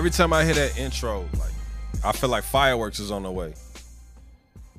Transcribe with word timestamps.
Every 0.00 0.10
time 0.10 0.32
I 0.32 0.46
hear 0.46 0.54
that 0.54 0.78
intro, 0.78 1.28
like 1.38 1.52
I 2.02 2.12
feel 2.12 2.30
like 2.30 2.42
fireworks 2.42 3.00
is 3.00 3.10
on 3.10 3.22
the 3.22 3.30
way. 3.30 3.52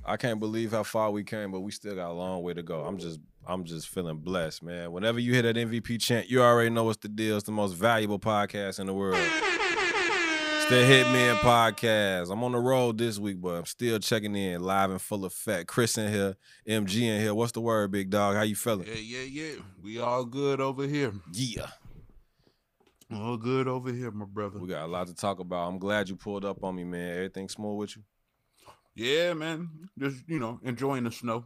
I 0.03 0.17
can't 0.17 0.39
believe 0.39 0.71
how 0.71 0.81
far 0.81 1.11
we 1.11 1.23
came, 1.23 1.51
but 1.51 1.59
we 1.59 1.71
still 1.71 1.93
got 1.93 2.09
a 2.09 2.11
long 2.11 2.41
way 2.41 2.55
to 2.55 2.63
go. 2.63 2.83
I'm 2.83 2.97
just 2.97 3.19
I'm 3.45 3.63
just 3.63 3.89
feeling 3.89 4.17
blessed, 4.17 4.63
man. 4.63 4.91
Whenever 4.91 5.19
you 5.19 5.31
hear 5.31 5.43
that 5.43 5.55
MVP 5.55 6.01
chant, 6.01 6.27
you 6.27 6.41
already 6.41 6.71
know 6.71 6.85
what's 6.85 6.97
the 7.03 7.07
deal. 7.07 7.35
It's 7.35 7.45
the 7.45 7.51
most 7.51 7.73
valuable 7.73 8.17
podcast 8.17 8.79
in 8.79 8.87
the 8.87 8.95
world. 8.95 9.19
It's 9.19 10.69
the 10.71 10.77
Hitmen 10.77 11.35
Podcast. 11.35 12.31
I'm 12.31 12.43
on 12.43 12.53
the 12.53 12.57
road 12.57 12.97
this 12.97 13.19
week, 13.19 13.39
but 13.39 13.49
I'm 13.49 13.65
still 13.67 13.99
checking 13.99 14.35
in 14.35 14.63
live 14.63 14.89
and 14.89 14.99
full 14.99 15.25
effect. 15.25 15.67
Chris 15.67 15.99
in 15.99 16.11
here, 16.11 16.35
MG 16.67 16.99
in 16.99 17.21
here. 17.21 17.35
What's 17.35 17.51
the 17.51 17.61
word, 17.61 17.91
big 17.91 18.09
dog? 18.09 18.37
How 18.37 18.41
you 18.41 18.55
feeling? 18.55 18.87
Yeah, 18.87 18.95
yeah, 18.95 19.43
yeah. 19.43 19.53
We 19.83 19.99
all 19.99 20.25
good 20.25 20.59
over 20.59 20.87
here. 20.87 21.13
Yeah. 21.31 21.67
All 23.13 23.35
good 23.37 23.67
over 23.67 23.91
here, 23.91 24.09
my 24.11 24.25
brother. 24.25 24.57
We 24.59 24.69
got 24.69 24.85
a 24.85 24.87
lot 24.87 25.07
to 25.07 25.13
talk 25.15 25.39
about. 25.39 25.67
I'm 25.67 25.79
glad 25.79 26.07
you 26.07 26.15
pulled 26.15 26.45
up 26.45 26.63
on 26.63 26.75
me, 26.75 26.83
man. 26.85 27.13
Everything 27.13 27.49
smooth 27.49 27.77
with 27.79 27.95
you? 27.97 28.03
Yeah, 28.95 29.33
man. 29.33 29.69
Just 29.99 30.23
you 30.27 30.39
know, 30.39 30.59
enjoying 30.63 31.03
the 31.03 31.11
snow 31.11 31.45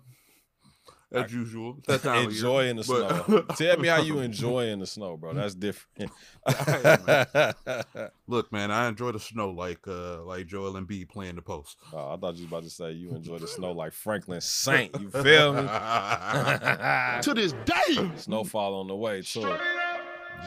as 1.11 1.31
usual. 1.33 1.77
That 1.88 2.03
time 2.03 2.25
enjoying 2.25 2.75
the 2.75 2.83
But- 2.83 3.25
snow. 3.25 3.41
Tell 3.55 3.77
me 3.80 3.88
how 3.88 4.02
you 4.02 4.19
enjoying 4.19 4.80
the 4.80 4.86
snow, 4.86 5.17
bro. 5.17 5.33
That's 5.33 5.55
different. 5.55 6.11
Look, 8.27 8.52
man, 8.52 8.69
I 8.71 8.88
enjoy 8.88 9.11
the 9.13 9.19
snow 9.19 9.49
like 9.52 9.88
uh 9.88 10.23
like 10.23 10.45
Joel 10.47 10.73
Embiid 10.73 11.09
playing 11.09 11.36
the 11.36 11.41
post. 11.41 11.77
Oh, 11.93 12.13
I 12.13 12.17
thought 12.17 12.36
you 12.36 12.43
was 12.43 12.52
about 12.52 12.63
to 12.63 12.69
say 12.69 12.91
you 12.91 13.09
enjoy 13.16 13.39
the 13.39 13.47
snow 13.47 13.71
like 13.71 13.93
Franklin 13.93 14.41
Saint. 14.41 14.99
You 14.99 15.09
feel 15.09 15.53
me? 15.53 15.61
to 15.63 17.33
this 17.33 17.53
day. 17.66 18.11
Snowfall 18.17 18.75
on 18.81 18.88
the 18.88 18.95
way 18.95 19.21
too. 19.23 19.55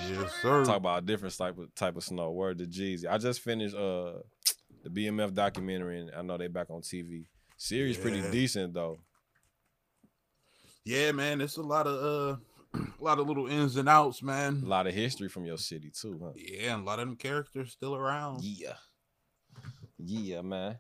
Yes, 0.09 0.33
sir. 0.41 0.65
Talk 0.65 0.77
about 0.77 1.03
a 1.03 1.07
different 1.07 1.37
type 1.37 1.59
of 1.59 1.75
type 1.75 1.97
of 1.97 2.05
snow. 2.05 2.31
Word 2.31 2.59
to 2.59 2.67
Jeezy. 2.67 3.07
I 3.09 3.19
just 3.19 3.41
finished 3.41 3.75
uh 3.75 4.15
the 4.85 4.91
BMF 4.91 5.35
documentary, 5.35 6.01
and 6.01 6.11
I 6.17 6.23
know 6.23 6.39
they 6.39 6.49
back 6.49 6.71
on 6.71 6.81
TV. 6.83 7.27
Series 7.57 7.97
pretty 7.97 8.23
decent 8.31 8.75
though. 8.75 9.01
Yeah, 10.85 11.13
man, 11.13 11.41
it's 11.41 11.57
a 11.57 11.63
lot 11.63 11.87
of 11.87 12.37
uh 12.75 12.79
a 13.01 13.05
lot 13.05 13.19
of 13.19 13.27
little 13.27 13.47
ins 13.47 13.77
and 13.77 13.89
outs, 13.89 14.23
man. 14.23 14.63
A 14.65 14.69
lot 14.69 14.87
of 14.87 14.95
history 14.95 15.29
from 15.29 15.45
your 15.45 15.59
city 15.59 15.91
too, 15.91 16.21
huh? 16.23 16.33
Yeah, 16.37 16.75
and 16.75 16.83
a 16.83 16.85
lot 16.85 16.99
of 16.99 17.07
them 17.07 17.17
characters 17.17 17.73
still 17.73 17.95
around. 17.95 18.43
Yeah. 18.43 18.75
Yeah, 19.99 20.43
man. 20.43 20.79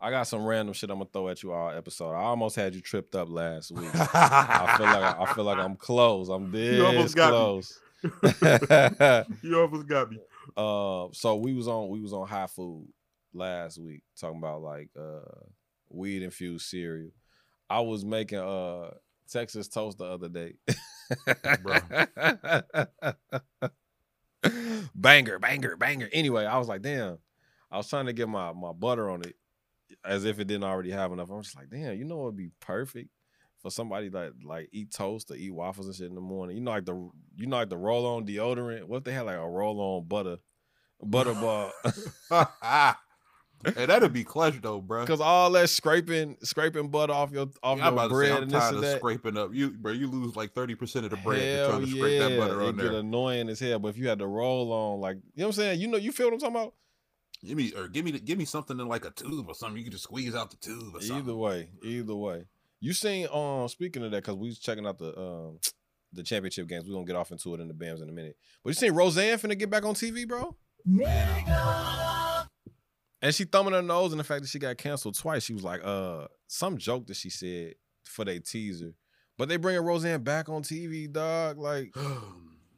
I 0.00 0.10
got 0.10 0.24
some 0.24 0.44
random 0.44 0.74
shit 0.74 0.90
I'm 0.90 0.98
gonna 0.98 1.08
throw 1.10 1.30
at 1.30 1.42
you 1.42 1.52
all 1.52 1.70
episode. 1.70 2.12
I 2.12 2.24
almost 2.24 2.56
had 2.56 2.74
you 2.74 2.82
tripped 2.82 3.14
up 3.14 3.30
last 3.30 3.72
week. 3.72 3.88
I 3.94 4.74
feel 4.76 4.86
like 4.86 5.18
I 5.18 5.32
feel 5.32 5.44
like 5.44 5.58
I'm 5.58 5.76
close. 5.76 6.28
I'm 6.28 6.50
dead 6.52 6.80
almost 6.80 7.16
got 7.16 7.32
me. 7.32 7.62
you 9.42 9.60
almost 9.60 9.86
got 9.86 10.10
me. 10.10 10.18
uh, 10.56 11.08
so 11.12 11.36
we 11.36 11.54
was 11.54 11.68
on 11.68 11.88
we 11.88 12.00
was 12.00 12.12
on 12.12 12.26
high 12.26 12.46
food 12.46 12.86
last 13.32 13.78
week 13.78 14.02
talking 14.18 14.38
about 14.38 14.62
like 14.62 14.90
uh 14.98 15.20
weed 15.88 16.22
infused 16.22 16.66
cereal. 16.66 17.10
I 17.68 17.80
was 17.80 18.04
making 18.04 18.38
uh 18.38 18.90
Texas 19.30 19.68
toast 19.68 19.98
the 19.98 20.04
other 20.04 20.28
day. 20.28 20.54
banger, 24.94 25.38
banger, 25.38 25.76
banger. 25.76 26.08
Anyway, 26.12 26.44
I 26.44 26.58
was 26.58 26.68
like, 26.68 26.82
damn. 26.82 27.18
I 27.70 27.78
was 27.78 27.88
trying 27.88 28.06
to 28.06 28.12
get 28.12 28.28
my 28.28 28.52
my 28.52 28.72
butter 28.72 29.10
on 29.10 29.22
it 29.22 29.34
as 30.04 30.24
if 30.24 30.38
it 30.38 30.46
didn't 30.46 30.64
already 30.64 30.90
have 30.90 31.12
enough. 31.12 31.30
I'm 31.30 31.42
just 31.42 31.56
like, 31.56 31.70
damn, 31.70 31.96
you 31.96 32.04
know 32.04 32.16
what 32.16 32.26
would 32.26 32.36
be 32.36 32.50
perfect 32.60 33.08
for 33.64 33.70
somebody 33.70 34.10
that 34.10 34.34
like 34.44 34.68
eat 34.72 34.92
toast 34.92 35.30
or 35.30 35.36
eat 35.36 35.50
waffles 35.50 35.86
and 35.86 35.96
shit 35.96 36.06
in 36.08 36.14
the 36.14 36.20
morning. 36.20 36.54
You 36.56 36.62
know, 36.62 36.70
like 36.70 36.84
the 36.84 36.94
you 37.36 37.46
know 37.46 37.56
like 37.56 37.70
the 37.70 37.78
roll 37.78 38.04
on 38.06 38.26
deodorant. 38.26 38.84
What 38.84 38.98
if 38.98 39.04
they 39.04 39.12
had 39.12 39.22
like 39.22 39.38
a 39.38 39.48
roll 39.48 39.80
on 39.80 40.06
butter 40.06 40.36
butter 41.02 41.32
bar? 41.34 41.72
hey, 43.74 43.86
that'd 43.86 44.12
be 44.12 44.22
clutch 44.22 44.60
though, 44.60 44.82
bro. 44.82 45.00
Because 45.00 45.22
all 45.22 45.50
that 45.52 45.70
scraping 45.70 46.36
scraping 46.42 46.88
butter 46.88 47.14
off 47.14 47.30
your 47.32 47.46
off 47.62 47.80
I'm 47.80 47.94
your 47.94 48.04
say, 48.04 48.08
bread 48.08 48.32
I'm 48.32 48.42
and 48.42 48.50
this 48.50 48.64
and 48.64 48.76
of 48.76 48.82
that. 48.82 48.98
scraping 48.98 49.38
up. 49.38 49.54
You, 49.54 49.70
bro, 49.70 49.92
you 49.92 50.08
lose 50.08 50.36
like 50.36 50.52
thirty 50.52 50.74
percent 50.74 51.06
of 51.06 51.10
the 51.12 51.16
bread 51.16 51.40
Hell 51.40 51.70
trying 51.70 51.86
to 51.86 51.90
scrape 51.90 52.20
that 52.20 52.38
butter 52.38 52.60
it 52.60 52.66
on 52.66 52.76
get 52.76 52.82
there. 52.82 53.00
annoying 53.00 53.48
as 53.48 53.60
hell. 53.60 53.78
But 53.78 53.88
if 53.88 53.96
you 53.96 54.08
had 54.08 54.18
to 54.18 54.26
roll 54.26 54.70
on, 54.72 55.00
like 55.00 55.16
you 55.16 55.22
know 55.42 55.46
what 55.46 55.48
I'm 55.48 55.52
saying, 55.62 55.80
you 55.80 55.88
know, 55.88 55.96
you 55.96 56.12
feel 56.12 56.26
what 56.26 56.34
I'm 56.34 56.40
talking 56.40 56.56
about. 56.56 56.74
Give 57.42 57.56
me 57.56 57.72
or 57.76 57.88
give 57.88 58.04
me 58.04 58.12
give 58.12 58.38
me 58.38 58.44
something 58.44 58.78
in 58.78 58.88
like 58.88 59.04
a 59.04 59.10
tube 59.10 59.46
or 59.48 59.54
something. 59.54 59.78
You 59.78 59.84
can 59.84 59.92
just 59.92 60.04
squeeze 60.04 60.34
out 60.34 60.50
the 60.50 60.56
tube 60.56 60.94
or 60.94 61.00
something. 61.00 61.24
Either 61.24 61.34
way, 61.34 61.68
either 61.82 62.14
way. 62.14 62.44
You 62.80 62.92
seen 62.92 63.28
um 63.32 63.68
speaking 63.68 64.04
of 64.04 64.10
that, 64.10 64.22
because 64.22 64.36
we 64.36 64.48
was 64.48 64.58
checking 64.58 64.86
out 64.86 64.98
the 64.98 65.18
um 65.18 65.58
the 66.12 66.22
championship 66.22 66.68
games. 66.68 66.86
We're 66.86 66.94
gonna 66.94 67.06
get 67.06 67.16
off 67.16 67.32
into 67.32 67.54
it 67.54 67.60
in 67.60 67.68
the 67.68 67.74
BAMs 67.74 68.02
in 68.02 68.08
a 68.08 68.12
minute. 68.12 68.36
But 68.62 68.70
you 68.70 68.74
seen 68.74 68.92
Roseanne 68.92 69.38
finna 69.38 69.58
get 69.58 69.70
back 69.70 69.84
on 69.84 69.94
TV, 69.94 70.26
bro? 70.28 70.56
And 73.22 73.34
she 73.34 73.44
thumbing 73.44 73.72
her 73.72 73.80
nose 73.80 74.12
in 74.12 74.18
the 74.18 74.24
fact 74.24 74.42
that 74.42 74.48
she 74.48 74.58
got 74.58 74.76
canceled 74.76 75.16
twice. 75.16 75.44
She 75.44 75.54
was 75.54 75.64
like, 75.64 75.80
uh, 75.82 76.26
some 76.46 76.76
joke 76.76 77.06
that 77.06 77.16
she 77.16 77.30
said 77.30 77.74
for 78.04 78.22
their 78.24 78.38
teaser. 78.38 78.92
But 79.38 79.48
they 79.48 79.56
bringing 79.56 79.82
Roseanne 79.82 80.22
back 80.22 80.50
on 80.50 80.62
TV, 80.62 81.10
dog. 81.10 81.58
Like, 81.58 81.94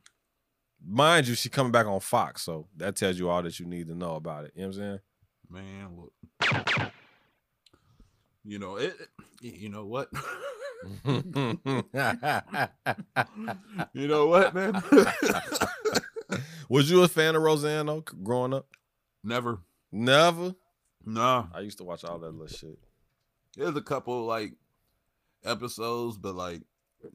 mind 0.86 1.26
you, 1.26 1.34
she 1.34 1.48
coming 1.48 1.72
back 1.72 1.86
on 1.86 1.98
Fox, 1.98 2.42
so 2.42 2.68
that 2.76 2.94
tells 2.94 3.18
you 3.18 3.28
all 3.28 3.42
that 3.42 3.58
you 3.58 3.66
need 3.66 3.88
to 3.88 3.94
know 3.94 4.14
about 4.14 4.44
it. 4.44 4.52
You 4.54 4.62
know 4.62 4.68
what 4.68 4.76
I'm 4.76 4.82
saying? 4.82 5.00
Man, 5.50 5.96
look. 5.96 6.92
You 8.46 8.58
know 8.58 8.76
it. 8.76 8.94
it- 9.00 9.08
You 9.54 9.68
know 9.68 9.84
what? 9.84 10.08
you 13.92 14.08
know 14.08 14.26
what, 14.28 14.54
man? 14.54 14.82
Was 16.68 16.90
you 16.90 17.02
a 17.02 17.08
fan 17.08 17.36
of 17.36 17.42
Roseanne 17.42 17.86
though, 17.86 18.00
growing 18.22 18.54
up? 18.54 18.66
Never. 19.22 19.58
Never. 19.92 20.54
Nah. 21.04 21.46
I 21.54 21.60
used 21.60 21.78
to 21.78 21.84
watch 21.84 22.04
all 22.04 22.18
that 22.18 22.30
little 22.32 22.46
shit. 22.46 22.78
There's 23.56 23.76
a 23.76 23.82
couple 23.82 24.24
like 24.26 24.54
episodes, 25.44 26.16
but 26.18 26.34
like 26.34 26.62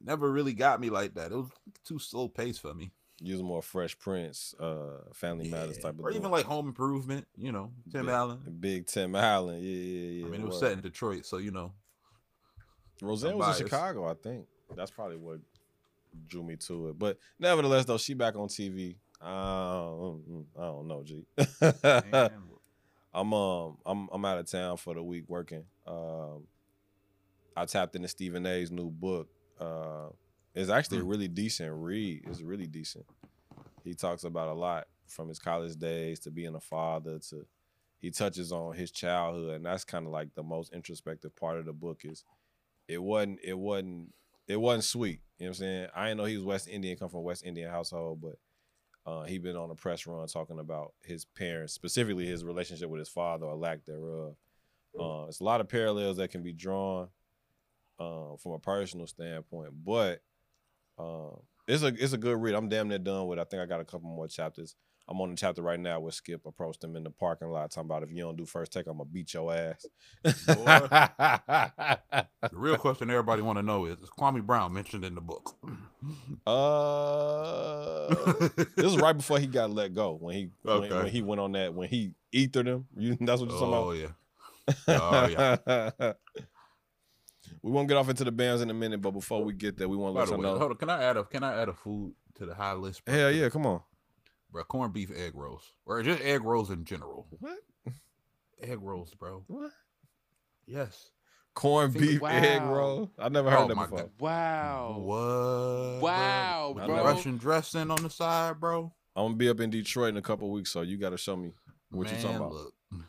never 0.03 0.31
really 0.31 0.53
got 0.53 0.79
me 0.79 0.89
like 0.89 1.15
that. 1.15 1.31
It 1.31 1.35
was 1.35 1.49
too 1.85 1.99
slow 1.99 2.27
paced 2.27 2.61
for 2.61 2.73
me. 2.73 2.91
Use 3.23 3.43
more 3.43 3.61
Fresh 3.61 3.99
Prince, 3.99 4.55
uh, 4.59 4.97
Family 5.13 5.47
Matters 5.49 5.77
type 5.77 5.93
of 5.93 5.99
or 6.01 6.11
even 6.11 6.31
like 6.31 6.45
Home 6.45 6.67
Improvement. 6.67 7.27
You 7.37 7.51
know, 7.51 7.71
Tim 7.91 8.05
Big- 8.07 8.13
Allen. 8.13 8.39
Big 8.59 8.87
Tim 8.87 9.15
Allen. 9.15 9.59
Yeah, 9.61 9.69
yeah, 9.69 10.09
yeah. 10.21 10.25
I 10.25 10.29
mean, 10.29 10.41
it 10.41 10.47
was 10.47 10.59
set 10.59 10.71
in 10.71 10.81
Detroit, 10.81 11.25
so 11.25 11.37
you 11.37 11.51
know. 11.51 11.71
Roseanne 13.01 13.37
was 13.37 13.59
in. 13.59 13.67
Chicago, 13.67 14.09
I 14.09 14.15
think. 14.15 14.47
That's 14.75 14.91
probably 14.91 15.17
what 15.17 15.39
drew 16.27 16.43
me 16.43 16.55
to 16.55 16.89
it. 16.89 16.99
But 16.99 17.17
nevertheless, 17.39 17.85
though, 17.85 17.97
she 17.97 18.13
back 18.13 18.35
on 18.35 18.47
TV. 18.47 18.95
I 19.21 19.29
don't, 19.29 20.45
I 20.57 20.61
don't 20.63 20.87
know, 20.87 21.03
G. 21.03 21.25
I'm 23.13 23.33
um 23.33 23.77
I'm 23.85 24.09
I'm 24.11 24.25
out 24.25 24.37
of 24.39 24.49
town 24.49 24.77
for 24.77 24.93
the 24.93 25.03
week 25.03 25.25
working. 25.27 25.65
Um, 25.85 26.47
I 27.55 27.65
tapped 27.65 27.95
into 27.95 28.07
Stephen 28.07 28.45
A's 28.45 28.71
new 28.71 28.89
book. 28.89 29.27
Uh, 29.59 30.07
it's 30.53 30.69
actually 30.69 30.99
a 30.99 31.01
Mm. 31.03 31.09
really 31.09 31.27
decent 31.27 31.73
read. 31.73 32.23
It's 32.27 32.41
really 32.41 32.67
decent. 32.67 33.05
He 33.83 33.93
talks 33.93 34.23
about 34.23 34.49
a 34.49 34.53
lot 34.53 34.87
from 35.07 35.27
his 35.29 35.39
college 35.39 35.75
days 35.77 36.19
to 36.21 36.31
being 36.31 36.55
a 36.55 36.59
father 36.59 37.19
to 37.29 37.45
he 37.99 38.09
touches 38.09 38.51
on 38.51 38.73
his 38.75 38.89
childhood, 38.89 39.55
and 39.55 39.65
that's 39.65 39.83
kind 39.83 40.07
of 40.07 40.11
like 40.11 40.33
the 40.33 40.41
most 40.41 40.73
introspective 40.73 41.35
part 41.35 41.59
of 41.59 41.65
the 41.65 41.73
book. 41.73 42.03
Is 42.03 42.23
it 42.87 42.97
wasn't 43.01 43.39
it 43.43 43.57
wasn't 43.57 44.13
it 44.47 44.55
wasn't 44.57 44.83
sweet. 44.85 45.21
You 45.37 45.45
know 45.45 45.49
what 45.49 45.49
I'm 45.49 45.53
saying? 45.53 45.87
I 45.95 46.05
didn't 46.05 46.17
know 46.17 46.25
he 46.25 46.35
was 46.37 46.45
West 46.45 46.67
Indian, 46.67 46.97
come 46.97 47.09
from 47.09 47.19
a 47.19 47.23
West 47.23 47.45
Indian 47.45 47.69
household, 47.69 48.21
but 48.21 48.39
uh, 49.05 49.23
he 49.23 49.37
been 49.37 49.55
on 49.55 49.69
a 49.71 49.75
press 49.75 50.05
run 50.07 50.27
talking 50.27 50.59
about 50.59 50.93
his 51.03 51.25
parents, 51.25 51.73
specifically 51.73 52.25
his 52.25 52.43
relationship 52.43 52.89
with 52.89 52.99
his 52.99 53.09
father 53.09 53.45
or 53.45 53.55
lack 53.55 53.85
thereof. 53.85 54.35
Uh, 54.99 55.25
it's 55.27 55.39
a 55.39 55.43
lot 55.43 55.61
of 55.61 55.69
parallels 55.69 56.17
that 56.17 56.31
can 56.31 56.43
be 56.43 56.53
drawn 56.53 57.07
uh, 57.99 58.35
from 58.37 58.53
a 58.53 58.59
personal 58.59 59.07
standpoint, 59.07 59.71
but 59.85 60.21
uh, 60.97 61.29
it's 61.67 61.83
a 61.83 61.87
it's 61.87 62.13
a 62.13 62.17
good 62.17 62.41
read. 62.41 62.55
I'm 62.55 62.69
damn 62.69 62.87
near 62.87 62.99
done 62.99 63.27
with. 63.27 63.39
it. 63.39 63.41
I 63.41 63.45
think 63.45 63.61
I 63.61 63.65
got 63.65 63.79
a 63.81 63.85
couple 63.85 64.09
more 64.09 64.27
chapters. 64.27 64.75
I'm 65.09 65.19
on 65.19 65.31
the 65.31 65.35
chapter 65.35 65.61
right 65.61 65.79
now 65.79 65.99
where 65.99 66.11
Skip 66.11 66.45
approached 66.45 66.83
him 66.83 66.95
in 66.95 67.03
the 67.03 67.09
parking 67.09 67.49
lot, 67.49 67.69
talking 67.71 67.89
about 67.89 68.03
if 68.03 68.11
you 68.11 68.19
don't 68.21 68.37
do 68.37 68.45
first 68.45 68.71
take, 68.71 68.87
I'm 68.87 68.93
gonna 68.97 69.05
beat 69.11 69.33
your 69.33 69.53
ass. 69.53 69.85
the 70.23 72.21
real 72.53 72.77
question 72.77 73.09
everybody 73.09 73.41
want 73.41 73.57
to 73.57 73.63
know 73.63 73.85
is: 73.85 73.99
Is 73.99 74.09
Kwame 74.09 74.41
Brown 74.45 74.73
mentioned 74.73 75.03
in 75.03 75.15
the 75.15 75.21
book? 75.21 75.55
uh, 76.47 78.07
this 78.75 78.85
is 78.85 78.97
right 78.97 79.13
before 79.17 79.39
he 79.39 79.47
got 79.47 79.71
let 79.71 79.93
go 79.93 80.17
when 80.19 80.35
he 80.35 80.49
when, 80.61 80.75
Okay. 80.83 80.95
when 80.95 81.07
he 81.07 81.21
went 81.21 81.41
on 81.41 81.51
that 81.53 81.73
when 81.73 81.89
he 81.89 82.13
ethered 82.33 82.67
him. 82.67 82.85
You, 82.95 83.17
that's 83.19 83.41
what 83.41 83.49
you're 83.49 83.59
talking 83.59 83.73
about. 83.73 83.87
oh 83.87 83.91
yeah. 83.91 84.07
Oh 84.87 85.27
yeah. 85.27 86.13
we 87.63 87.71
won't 87.71 87.87
get 87.87 87.97
off 87.97 88.09
into 88.09 88.23
the 88.23 88.31
bands 88.31 88.61
in 88.61 88.69
a 88.69 88.73
minute, 88.73 89.01
but 89.01 89.11
before 89.11 89.43
we 89.43 89.53
get 89.53 89.77
there, 89.77 89.87
we 89.89 89.97
want 89.97 90.13
to 90.13 90.15
By 90.15 90.19
let 90.21 90.25
the 90.29 90.35
you 90.35 90.37
way, 90.39 90.43
know. 90.53 90.59
hold 90.59 90.71
on. 90.71 90.77
Can 90.77 90.89
I 90.89 91.03
add 91.03 91.17
a 91.17 91.23
Can 91.23 91.43
I 91.43 91.61
add 91.61 91.69
a 91.69 91.73
food 91.73 92.13
to 92.35 92.45
the 92.45 92.55
high 92.55 92.73
list? 92.73 93.05
bro? 93.05 93.13
Hell 93.13 93.31
yeah, 93.31 93.49
come 93.49 93.65
on. 93.65 93.81
bro. 94.51 94.63
Corned 94.63 94.93
beef 94.93 95.11
egg 95.15 95.31
rolls, 95.35 95.63
or 95.85 96.01
just 96.03 96.21
egg 96.21 96.43
rolls 96.43 96.69
in 96.71 96.83
general. 96.85 97.27
What? 97.39 97.59
Egg 98.61 98.79
rolls, 98.81 99.13
bro. 99.15 99.43
What? 99.47 99.71
Yes. 100.67 101.11
Corned 101.53 101.93
Finger- 101.93 102.07
beef 102.07 102.23
egg 102.23 102.61
Wow. 102.61 102.73
roll. 102.73 103.11
I 103.19 103.27
never 103.29 103.49
heard 103.49 103.59
Oh 103.59 103.67
that 103.67 103.75
my 103.75 103.83
before. 103.83 103.97
God. 103.99 104.11
Wow. 104.19 104.95
What? 104.99 106.01
Wow, 106.01 106.73
With 106.75 106.85
bro. 106.85 107.03
Russian 107.03 107.37
dressing 107.37 107.91
on 107.91 108.01
the 108.03 108.09
side, 108.09 108.59
bro. 108.59 108.93
I'm 109.15 109.25
gonna 109.25 109.35
be 109.35 109.49
up 109.49 109.59
in 109.59 109.69
Detroit 109.69 110.09
in 110.09 110.17
a 110.17 110.21
couple 110.21 110.49
weeks, 110.51 110.71
so 110.71 110.81
you 110.81 110.97
got 110.97 111.09
to 111.09 111.17
show 111.17 111.35
me. 111.35 111.51
What 111.89 112.05
Man, 112.07 112.15
you 112.15 112.21
talking 112.21 112.37
about? 112.37 112.51
Look, 112.53 112.73
you 112.93 113.01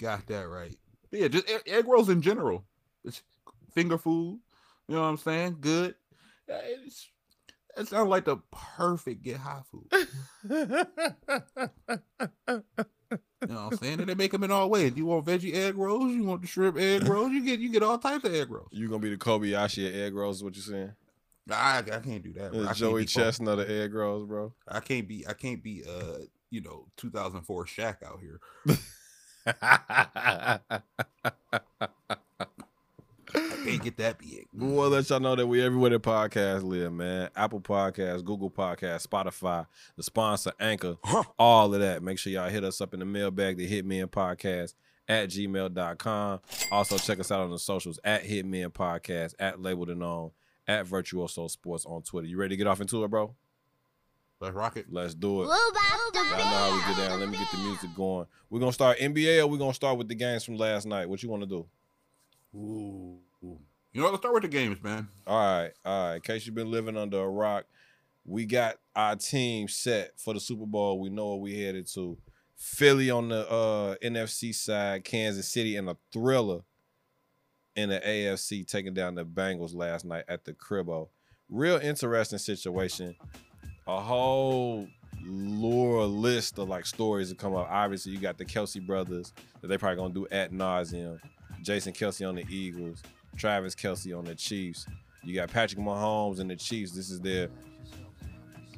got 0.00 0.26
that 0.26 0.48
right. 0.48 0.74
Yeah, 1.12 1.28
just 1.28 1.48
egg, 1.48 1.62
egg 1.66 1.86
rolls 1.86 2.08
in 2.08 2.22
general. 2.22 2.64
It's 3.04 3.22
finger 3.70 3.98
food. 3.98 4.40
You 4.88 4.94
know 4.96 5.02
what 5.02 5.08
I'm 5.08 5.16
saying? 5.16 5.58
Good. 5.60 5.94
Yeah, 6.48 6.60
It's 6.84 7.08
it 7.76 7.88
sounds 7.88 8.08
like 8.08 8.24
the 8.24 8.36
perfect 8.76 9.22
get 9.22 9.36
high 9.38 9.62
food. 9.70 9.86
You 13.42 13.48
know 13.48 13.54
what 13.64 13.72
I'm 13.72 13.78
saying? 13.78 14.00
And 14.00 14.08
they 14.08 14.14
make 14.14 14.32
them 14.32 14.44
in 14.44 14.50
all 14.50 14.68
ways. 14.68 14.92
You 14.94 15.06
want 15.06 15.24
veggie 15.24 15.54
egg 15.54 15.76
rolls? 15.76 16.12
You 16.12 16.22
want 16.24 16.42
the 16.42 16.46
shrimp 16.46 16.76
egg 16.78 17.08
rolls? 17.08 17.32
You 17.32 17.42
get 17.44 17.58
you 17.58 17.72
get 17.72 17.82
all 17.82 17.98
types 17.98 18.24
of 18.24 18.34
egg 18.34 18.50
rolls. 18.50 18.68
you 18.70 18.86
gonna 18.86 19.00
be 19.00 19.10
the 19.10 19.16
Kobayashi 19.16 19.88
of 19.88 19.94
egg 19.94 20.14
rolls? 20.14 20.36
Is 20.36 20.44
what 20.44 20.54
you 20.54 20.62
saying? 20.62 20.92
I, 21.50 21.78
I 21.78 21.82
can't 21.82 22.22
do 22.22 22.32
that. 22.34 22.52
bro. 22.52 22.68
I 22.68 22.72
Joey. 22.74 23.06
Chestnut 23.06 23.58
of 23.58 23.68
egg 23.68 23.94
rolls, 23.94 24.26
bro. 24.26 24.52
I 24.68 24.80
can't 24.80 25.08
be. 25.08 25.26
I 25.26 25.32
can't 25.32 25.62
be. 25.62 25.82
Uh, 25.88 26.18
you 26.50 26.60
know, 26.60 26.86
2004 26.98 27.64
Shaq 27.64 28.02
out 28.04 28.20
here. 28.20 28.40
I 33.70 33.72
can't 33.74 33.84
get 33.84 33.96
that 33.98 34.18
big. 34.18 34.48
We 34.52 34.66
want 34.66 34.90
to 34.90 34.96
let 34.96 35.10
y'all 35.10 35.20
know 35.20 35.36
that 35.36 35.46
we 35.46 35.62
everywhere 35.62 35.90
the 35.90 36.00
podcast 36.00 36.64
live, 36.64 36.92
man. 36.92 37.30
Apple 37.36 37.60
Podcasts, 37.60 38.24
Google 38.24 38.50
Podcasts, 38.50 39.06
Spotify, 39.06 39.66
the 39.96 40.02
sponsor, 40.02 40.52
Anchor, 40.58 40.96
all 41.38 41.72
of 41.72 41.80
that. 41.80 42.02
Make 42.02 42.18
sure 42.18 42.32
y'all 42.32 42.48
hit 42.48 42.64
us 42.64 42.80
up 42.80 42.94
in 42.94 43.00
the 43.00 43.06
mailbag, 43.06 43.58
the 43.58 43.68
Hitmen 43.68 44.06
Podcast 44.06 44.74
at 45.08 45.28
gmail.com. 45.28 46.40
Also, 46.72 46.98
check 46.98 47.20
us 47.20 47.30
out 47.30 47.40
on 47.40 47.50
the 47.50 47.58
socials 47.58 48.00
at 48.02 48.24
Hitmen 48.24 48.70
Podcast, 48.72 49.34
at 49.38 49.60
Labeled 49.60 49.90
and 49.90 50.00
Known, 50.00 50.32
at 50.66 50.86
Virtuoso 50.86 51.46
Sports 51.48 51.86
on 51.86 52.02
Twitter. 52.02 52.26
You 52.26 52.38
ready 52.38 52.54
to 52.54 52.56
get 52.56 52.66
off 52.66 52.80
into 52.80 53.04
it, 53.04 53.08
bro? 53.08 53.34
Let's 54.40 54.54
rock 54.54 54.78
it. 54.78 54.86
Let's 54.90 55.14
do 55.14 55.42
it. 55.42 55.44
Move 55.44 55.52
out 55.52 56.12
the 56.12 56.18
Y'all 56.18 56.38
know 56.38 56.44
how 56.44 56.74
we 56.74 56.94
get 56.94 57.08
down. 57.08 57.20
Let 57.20 57.28
me 57.28 57.36
get 57.36 57.50
the 57.52 57.58
music 57.58 57.90
going. 57.94 58.26
We're 58.48 58.58
going 58.58 58.70
to 58.70 58.74
start 58.74 58.98
NBA 58.98 59.38
or 59.40 59.46
we're 59.46 59.58
going 59.58 59.72
to 59.72 59.76
start 59.76 59.98
with 59.98 60.08
the 60.08 60.14
games 60.14 60.44
from 60.44 60.56
last 60.56 60.86
night? 60.86 61.08
What 61.08 61.22
you 61.22 61.28
want 61.28 61.42
to 61.42 61.46
do? 61.46 61.66
Ooh. 62.56 63.18
You 63.42 64.00
know, 64.00 64.06
let's 64.06 64.18
start 64.18 64.34
with 64.34 64.44
the 64.44 64.48
games, 64.48 64.82
man. 64.82 65.08
All 65.26 65.36
right, 65.36 65.72
all 65.84 66.08
right. 66.08 66.14
In 66.16 66.20
case 66.20 66.46
you've 66.46 66.54
been 66.54 66.70
living 66.70 66.96
under 66.96 67.20
a 67.20 67.28
rock, 67.28 67.64
we 68.24 68.46
got 68.46 68.76
our 68.94 69.16
team 69.16 69.66
set 69.66 70.12
for 70.18 70.34
the 70.34 70.40
Super 70.40 70.66
Bowl. 70.66 71.00
We 71.00 71.10
know 71.10 71.28
what 71.28 71.40
we 71.40 71.60
headed 71.60 71.86
to. 71.94 72.16
Philly 72.56 73.10
on 73.10 73.30
the 73.30 73.50
uh, 73.50 73.96
NFC 74.02 74.54
side, 74.54 75.02
Kansas 75.02 75.48
City 75.48 75.76
in 75.76 75.88
a 75.88 75.96
thriller 76.12 76.60
in 77.74 77.88
the 77.88 78.00
AFC 78.00 78.66
taking 78.66 78.94
down 78.94 79.14
the 79.14 79.24
Bengals 79.24 79.74
last 79.74 80.04
night 80.04 80.24
at 80.28 80.44
the 80.44 80.52
Cribbo. 80.52 81.08
Real 81.48 81.78
interesting 81.78 82.38
situation. 82.38 83.16
A 83.86 84.00
whole 84.00 84.86
lure 85.22 86.04
list 86.04 86.58
of 86.58 86.68
like 86.68 86.86
stories 86.86 87.30
that 87.30 87.38
come 87.38 87.54
up. 87.54 87.68
Obviously, 87.70 88.12
you 88.12 88.18
got 88.18 88.38
the 88.38 88.44
Kelce 88.44 88.84
brothers 88.84 89.32
that 89.60 89.68
they 89.68 89.78
probably 89.78 89.96
gonna 89.96 90.14
do 90.14 90.26
at 90.30 90.52
nauseum. 90.52 91.18
Jason 91.62 91.92
Kelce 91.92 92.26
on 92.28 92.36
the 92.36 92.44
Eagles, 92.48 93.02
Travis 93.36 93.74
Kelce 93.74 94.16
on 94.16 94.24
the 94.24 94.34
Chiefs. 94.34 94.86
You 95.22 95.34
got 95.34 95.50
Patrick 95.50 95.80
Mahomes 95.80 96.40
and 96.40 96.50
the 96.50 96.56
Chiefs. 96.56 96.92
This 96.92 97.10
is 97.10 97.20
their 97.20 97.48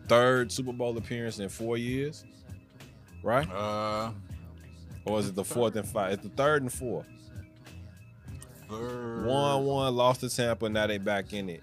third 0.08 0.50
Super 0.50 0.72
Bowl 0.72 0.96
appearance 0.96 1.38
in 1.38 1.49
four 1.49 1.76
years, 1.76 2.25
right? 3.22 3.49
Uh, 3.50 4.10
Or 5.04 5.19
is 5.19 5.28
it 5.28 5.34
the 5.34 5.44
fourth 5.44 5.76
and 5.76 5.87
five? 5.88 6.12
It's 6.12 6.22
the 6.22 6.28
third 6.31 6.62
and 6.62 6.72
fourth. 6.72 7.06
third. 8.69 9.26
One 9.26 9.64
one 9.64 9.94
lost 9.94 10.20
to 10.20 10.28
Tampa. 10.28 10.69
Now 10.69 10.87
they 10.87 10.99
back 10.99 11.32
in 11.32 11.49
it. 11.49 11.62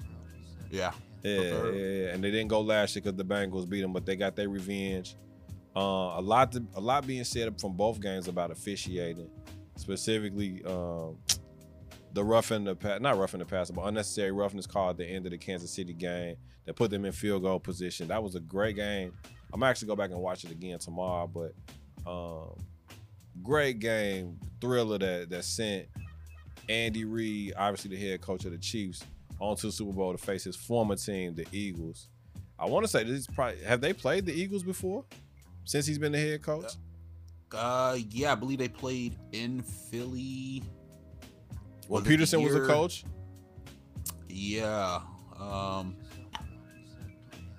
Yeah. 0.71 0.91
Yeah, 1.23 1.41
yeah, 1.41 1.63
yeah. 1.71 2.07
and 2.13 2.23
they 2.23 2.31
didn't 2.31 2.47
go 2.47 2.61
last 2.61 2.95
year 2.95 3.01
because 3.03 3.17
the 3.17 3.25
Bengals 3.25 3.67
beat 3.67 3.81
them, 3.81 3.91
but 3.91 4.05
they 4.05 4.15
got 4.15 4.37
their 4.37 4.47
revenge. 4.47 5.15
Uh, 5.75 6.15
a 6.17 6.21
lot, 6.21 6.53
to, 6.53 6.63
a 6.75 6.79
lot 6.79 7.05
being 7.05 7.25
said 7.25 7.59
from 7.59 7.73
both 7.73 7.99
games 7.99 8.29
about 8.29 8.51
officiating, 8.51 9.29
specifically 9.75 10.63
um, 10.65 11.17
the 12.13 12.23
roughing 12.23 12.63
the 12.63 12.75
pass, 12.75 12.99
not 13.01 13.17
roughing 13.17 13.39
the 13.39 13.45
pass, 13.45 13.69
but 13.71 13.85
unnecessary 13.85 14.31
roughness 14.31 14.65
call 14.65 14.89
at 14.89 14.97
the 14.97 15.05
end 15.05 15.25
of 15.25 15.31
the 15.31 15.37
Kansas 15.37 15.71
City 15.71 15.93
game 15.93 16.35
that 16.65 16.75
put 16.75 16.91
them 16.91 17.05
in 17.05 17.11
field 17.11 17.43
goal 17.43 17.59
position. 17.59 18.07
That 18.07 18.23
was 18.23 18.35
a 18.35 18.39
great 18.39 18.75
game. 18.75 19.13
I'm 19.53 19.63
actually 19.63 19.87
go 19.87 19.95
back 19.95 20.11
and 20.11 20.19
watch 20.19 20.43
it 20.43 20.51
again 20.51 20.79
tomorrow, 20.79 21.27
but 21.27 21.53
um, 22.09 22.55
great 23.41 23.79
game, 23.79 24.39
thriller 24.61 24.97
that 24.97 25.29
that 25.29 25.43
sent 25.43 25.87
Andy 26.67 27.05
Reid, 27.05 27.53
obviously 27.57 27.95
the 27.95 28.09
head 28.09 28.21
coach 28.21 28.45
of 28.45 28.51
the 28.51 28.57
Chiefs, 28.57 29.03
onto 29.39 29.67
the 29.67 29.71
Super 29.71 29.93
Bowl 29.93 30.11
to 30.11 30.17
face 30.17 30.43
his 30.43 30.55
former 30.55 30.95
team, 30.95 31.35
the 31.35 31.45
Eagles. 31.51 32.09
I 32.57 32.65
want 32.65 32.83
to 32.83 32.87
say 32.89 33.03
this 33.03 33.19
is 33.19 33.27
probably 33.27 33.63
have 33.63 33.81
they 33.81 33.93
played 33.93 34.25
the 34.25 34.33
Eagles 34.33 34.63
before 34.63 35.05
since 35.63 35.85
he's 35.85 35.97
been 35.97 36.11
the 36.11 36.19
head 36.19 36.41
coach? 36.41 36.73
Uh, 37.53 37.97
yeah, 38.09 38.33
I 38.33 38.35
believe 38.35 38.59
they 38.59 38.67
played 38.67 39.15
in 39.31 39.61
Philly. 39.61 40.61
When 41.89 42.03
Was 42.03 42.11
it 42.11 42.17
the 42.17 42.23
Pederson 42.37 42.43
was 42.43 42.55
a 42.55 42.67
coach, 42.67 43.03
Yeah. 44.29 45.01
Um, 45.39 45.95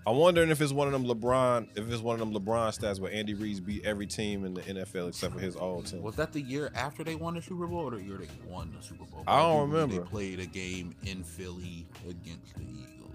I'm 0.06 0.16
wondering 0.16 0.50
if 0.50 0.60
it's 0.60 0.72
one 0.72 0.87
of 0.87 0.92
them 0.92 1.04
LeBron, 1.04 1.68
if 1.76 1.90
it's 1.90 2.00
one 2.00 2.14
of 2.14 2.20
them 2.20 2.32
LeBron 2.32 2.68
stats 2.78 3.00
where 3.00 3.12
Andy 3.12 3.34
Reid's 3.34 3.58
beat 3.60 3.84
every 3.84 4.06
team 4.06 4.44
in 4.44 4.54
the 4.54 4.62
NFL 4.62 5.08
except 5.08 5.34
for 5.34 5.40
his 5.40 5.56
old 5.56 5.87
team. 5.87 6.00
was 6.00 6.14
that 6.16 6.32
the 6.32 6.40
year 6.40 6.70
after 6.76 7.02
they 7.02 7.16
won 7.16 7.34
the 7.34 7.42
Super 7.42 7.66
Bowl 7.66 7.80
or 7.80 7.90
the 7.90 8.02
year 8.02 8.18
they 8.18 8.28
won 8.49 8.72
the 8.76 8.82
Super 8.87 9.04
Bowl? 9.04 9.25
I 9.26 9.40
don't 9.40 9.68
do 9.68 9.75
remember. 9.75 9.96
They 10.04 10.08
played 10.08 10.40
a 10.40 10.46
game 10.46 10.94
in 11.04 11.25
Philly 11.25 11.87
against 12.08 12.54
the 12.54 12.62
Eagles. 12.62 13.10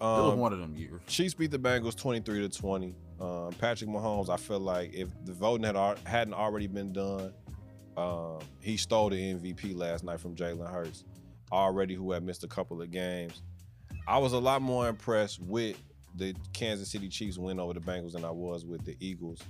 was 0.00 0.32
Um, 0.32 0.38
one 0.38 0.52
of 0.52 0.60
them 0.60 0.76
years. 0.76 1.00
Chiefs 1.08 1.34
beat 1.34 1.50
the 1.50 1.58
Bengals 1.58 1.96
23 1.96 2.48
to 2.48 2.48
20. 2.48 2.94
Um, 3.20 3.52
Patrick 3.58 3.90
Mahomes, 3.90 4.30
I 4.30 4.36
feel 4.36 4.60
like 4.60 4.94
if 4.94 5.08
the 5.24 5.32
voting 5.32 5.64
had 5.64 5.98
hadn't 6.06 6.34
already 6.34 6.66
been 6.66 6.92
done, 6.92 7.32
um, 7.96 8.38
he 8.60 8.76
stole 8.76 9.10
the 9.10 9.16
MVP 9.16 9.76
last 9.76 10.04
night 10.04 10.20
from 10.20 10.34
Jalen 10.34 10.70
Hurts, 10.70 11.04
already 11.52 11.94
who 11.94 12.12
had 12.12 12.22
missed 12.22 12.44
a 12.44 12.48
couple 12.48 12.82
of 12.82 12.90
games. 12.90 13.42
I 14.06 14.18
was 14.18 14.32
a 14.32 14.38
lot 14.38 14.62
more 14.62 14.88
impressed 14.88 15.40
with 15.40 15.80
the 16.16 16.34
Kansas 16.52 16.90
City 16.90 17.08
Chiefs 17.08 17.38
win 17.38 17.58
over 17.58 17.74
the 17.74 17.80
Bengals 17.80 18.12
than 18.12 18.24
I 18.24 18.30
was 18.30 18.64
with 18.64 18.84
the 18.84 18.96
Eagles 19.00 19.40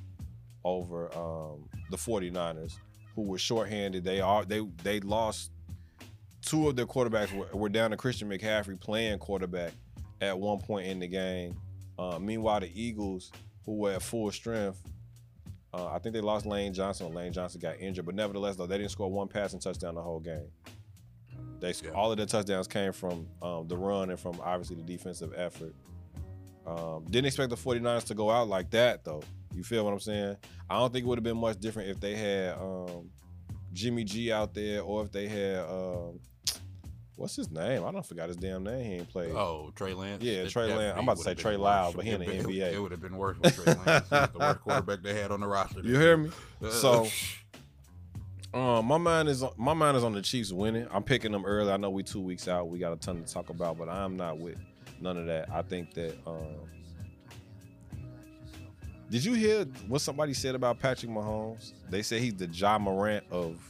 over 0.65 1.15
um, 1.17 1.69
the 1.91 1.97
49ers, 1.97 2.79
who 3.15 3.23
were 3.23 3.39
shorthanded. 3.39 4.05
They 4.05 4.21
are 4.21 4.45
they 4.45 4.61
they 4.83 5.01
lost 5.01 5.51
two 6.43 6.69
of 6.69 6.77
their 6.77 6.87
quarterbacks 6.87 7.33
were, 7.33 7.49
were 7.57 7.69
down 7.69 7.91
to 7.91 7.97
Christian 7.97 8.29
McCaffrey 8.29 8.81
playing 8.81 9.19
quarterback 9.19 9.73
at 10.21 10.39
one 10.39 10.59
point 10.59 10.87
in 10.87 10.99
the 10.99 11.09
game. 11.09 11.57
Uh, 11.99 12.19
meanwhile, 12.19 12.61
the 12.61 12.71
Eagles, 12.75 13.31
who 13.65 13.77
were 13.77 13.93
at 13.93 14.03
full 14.03 14.31
strength, 14.31 14.83
uh, 15.77 15.87
I 15.89 15.99
think 15.99 16.15
they 16.15 16.21
lost 16.21 16.47
Lane 16.47 16.73
Johnson. 16.73 17.13
Lane 17.13 17.33
Johnson 17.33 17.61
got 17.61 17.79
injured, 17.81 18.07
but 18.07 18.15
nevertheless, 18.15 18.57
though, 18.57 18.67
they 18.67 18.79
didn't 18.79 18.91
score 18.93 19.11
one 19.11 19.29
passing 19.29 19.59
touchdown 19.61 19.95
the 19.95 20.03
whole 20.03 20.21
game. 20.21 20.47
They 21.61 21.73
Yeah. 21.85 21.91
all 21.91 22.11
of 22.11 22.17
their 22.17 22.27
touchdowns 22.27 22.69
came 22.69 22.93
from 22.93 23.27
um, 23.43 23.67
the 23.69 23.77
run 23.77 24.11
and 24.11 24.19
from 24.21 24.39
obviously 24.43 24.77
the 24.77 24.83
defensive 24.83 25.33
effort. 25.37 25.75
Um, 26.67 27.05
didn't 27.11 27.27
expect 27.27 27.51
the 27.51 27.57
49ers 27.57 28.05
to 28.05 28.15
go 28.15 28.31
out 28.31 28.49
like 28.49 28.71
that, 28.71 29.05
though. 29.05 29.23
You 29.55 29.63
feel 29.63 29.85
what 29.85 29.93
I'm 29.93 30.01
saying? 30.01 30.37
I 30.69 30.79
don't 30.79 30.93
think 30.93 31.05
it 31.05 31.09
would 31.09 31.19
have 31.19 31.25
been 31.25 31.37
much 31.37 31.59
different 31.59 31.89
if 31.91 32.01
they 32.01 32.17
had 32.17 32.55
um, 32.59 33.11
Jimmy 33.73 34.05
G 34.05 34.33
out 34.33 34.55
there 34.55 34.81
or 34.83 35.03
if 35.05 35.13
they 35.13 35.29
had 35.29 35.59
um, 35.61 36.19
what's 37.17 37.37
his 37.37 37.51
name? 37.51 37.85
I 37.85 37.93
don't 37.93 38.05
forgot 38.05 38.29
his 38.29 38.37
damn 38.37 38.65
name. 38.65 38.85
He 38.85 38.93
ain't 38.95 39.09
played. 39.11 39.33
Oh, 39.33 39.73
Trey 39.75 39.95
Lance. 39.95 40.23
Yeah, 40.23 40.43
It 40.43 40.51
Trey 40.51 40.73
Lance. 40.75 40.97
I'm 40.97 41.05
about 41.05 41.17
to 41.19 41.23
say 41.23 41.35
Trey 41.35 41.53
been 41.53 41.61
but 41.97 42.05
he 42.05 42.11
in 42.13 42.21
the 42.21 42.27
It- 42.31 42.41
it- 42.41 42.47
NBA. 42.47 42.73
It 42.75 42.79
would 42.83 42.91
have 42.91 43.01
been 43.03 43.17
worse 43.17 43.39
with 43.39 43.55
Trey 43.55 43.75
Lance. 43.87 44.09
The 44.09 44.31
worst 44.39 44.61
quarterback 44.61 45.03
they 45.03 45.15
had 45.15 45.31
on 45.31 45.41
the 45.41 45.47
roster. 45.47 45.81
You 45.81 45.99
hear 45.99 46.17
me? 46.17 46.31
Uh, 46.63 46.71
So, 46.71 47.07
um, 48.55 48.87
my 48.87 48.99
mind 48.99 49.29
is 49.29 49.43
on, 49.43 49.53
my 49.57 49.75
mind 49.75 49.97
is 49.97 50.05
on 50.05 50.13
the 50.13 50.23
Chiefs 50.23 50.53
winning. 50.53 50.87
I'm 50.91 51.03
picking 51.03 51.33
them 51.33 51.45
early. 51.45 51.71
I 51.73 51.77
know 51.77 51.91
we 51.91 52.03
two 52.03 52.21
weeks 52.21 52.49
out. 52.49 52.69
We 52.69 52.79
got 52.79 52.93
a 52.93 52.97
ton 52.97 53.23
to 53.23 53.33
talk 53.33 53.51
about, 53.51 53.79
but 53.79 53.89
I'm 53.89 54.17
not 54.17 54.39
with 54.39 54.59
none 55.01 55.17
of 55.17 55.27
that. 55.27 55.51
I 55.51 55.63
think 55.63 55.95
that. 55.95 56.17
Um, 56.27 56.39
did 59.11 59.25
you 59.25 59.35
hear 59.35 59.65
what 59.87 60.01
somebody 60.01 60.35
said 60.35 60.55
about 60.55 60.81
Patrick 60.81 61.11
Mahomes? 61.13 61.73
They 61.91 62.03
say 62.03 62.19
he's 62.19 62.35
the 62.35 62.47
Ja 62.47 62.79
Morant 62.79 63.25
of 63.31 63.61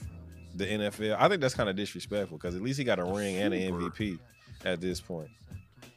the 0.55 0.67
NFL. 0.67 1.17
I 1.19 1.29
think 1.29 1.41
that's 1.41 1.55
kind 1.55 1.69
of 1.69 1.77
disrespectful 1.77 2.39
because 2.39 2.55
at 2.55 2.63
least 2.63 2.79
he 2.79 2.85
got 2.85 2.99
a 2.99 3.05
ring 3.05 3.37
and 3.37 3.53
an 3.55 3.73
MVP 3.73 4.19
at 4.65 4.81
this 4.81 5.01
point. 5.01 5.31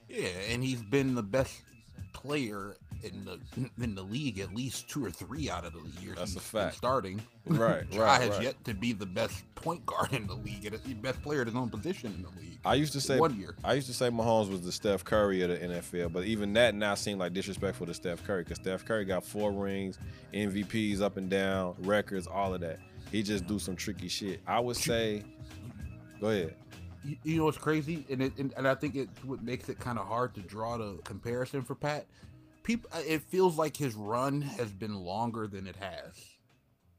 yeah, 0.09 0.27
and 0.49 0.63
he's 0.63 0.81
been 0.81 1.15
the 1.15 1.23
best 1.23 1.61
player 2.13 2.75
in 3.03 3.25
the 3.25 3.39
in 3.83 3.93
the 3.93 4.01
league 4.01 4.39
at 4.39 4.53
least 4.55 4.89
two 4.89 5.05
or 5.05 5.11
three 5.11 5.49
out 5.51 5.63
of 5.65 5.73
the 5.73 6.01
years. 6.01 6.17
That's 6.17 6.35
a 6.35 6.39
fact. 6.39 6.75
Starting, 6.75 7.21
Right, 7.45 7.83
Ja 7.91 8.01
right, 8.05 8.21
has 8.21 8.31
right. 8.31 8.43
yet 8.43 8.65
to 8.65 8.73
be 8.73 8.91
the 8.91 9.05
best 9.05 9.43
point 9.53 9.85
guard 9.85 10.13
in 10.13 10.25
the 10.25 10.33
league 10.33 10.65
and 10.65 10.79
the 10.83 10.93
best 10.95 11.21
player 11.21 11.41
at 11.41 11.47
his 11.47 11.55
own 11.55 11.69
position 11.69 12.13
in 12.15 12.23
the 12.23 12.29
league. 12.41 12.57
I 12.65 12.73
used 12.73 12.93
to 12.93 13.01
say 13.01 13.19
one 13.19 13.39
year. 13.39 13.55
I 13.63 13.73
used 13.73 13.87
to 13.87 13.93
say 13.93 14.09
Mahomes 14.09 14.49
was 14.49 14.61
the 14.61 14.71
Steph 14.71 15.03
Curry 15.03 15.43
of 15.43 15.49
the 15.49 15.57
NFL, 15.57 16.11
but 16.11 16.25
even 16.25 16.53
that 16.53 16.73
now 16.73 16.95
seemed 16.95 17.19
like 17.19 17.33
disrespectful 17.33 17.85
to 17.85 17.93
Steph 17.93 18.23
Curry 18.25 18.43
because 18.43 18.57
Steph 18.57 18.83
Curry 18.83 19.05
got 19.05 19.23
four 19.23 19.51
rings, 19.51 19.99
MVPs 20.33 21.01
up 21.01 21.17
and 21.17 21.29
down, 21.29 21.75
records, 21.79 22.25
all 22.25 22.53
of 22.53 22.61
that. 22.61 22.79
He 23.11 23.23
just 23.23 23.47
do 23.47 23.57
some 23.59 23.75
tricky 23.75 24.07
shit. 24.07 24.41
I 24.45 24.59
would 24.59 24.75
say, 24.75 25.23
go 26.19 26.29
ahead. 26.29 26.55
you, 27.05 27.17
you 27.23 27.37
know 27.37 27.45
what's 27.45 27.57
crazy, 27.57 28.05
and 28.09 28.21
it, 28.21 28.33
and, 28.37 28.53
and 28.57 28.67
I 28.67 28.75
think 28.75 28.95
it's 28.95 29.23
what 29.23 29.41
makes 29.41 29.69
it 29.69 29.79
kind 29.79 29.97
of 29.97 30.05
hard 30.07 30.33
to 30.35 30.41
draw 30.41 30.77
the 30.77 30.97
comparison 31.03 31.61
for 31.61 31.75
Pat. 31.75 32.05
people. 32.63 32.89
Uh, 32.93 33.01
it 33.07 33.21
feels 33.23 33.57
like 33.57 33.77
his 33.77 33.95
run 33.95 34.41
has 34.41 34.71
been 34.71 34.93
longer 34.95 35.47
than 35.47 35.67
it 35.67 35.75
has. 35.77 36.13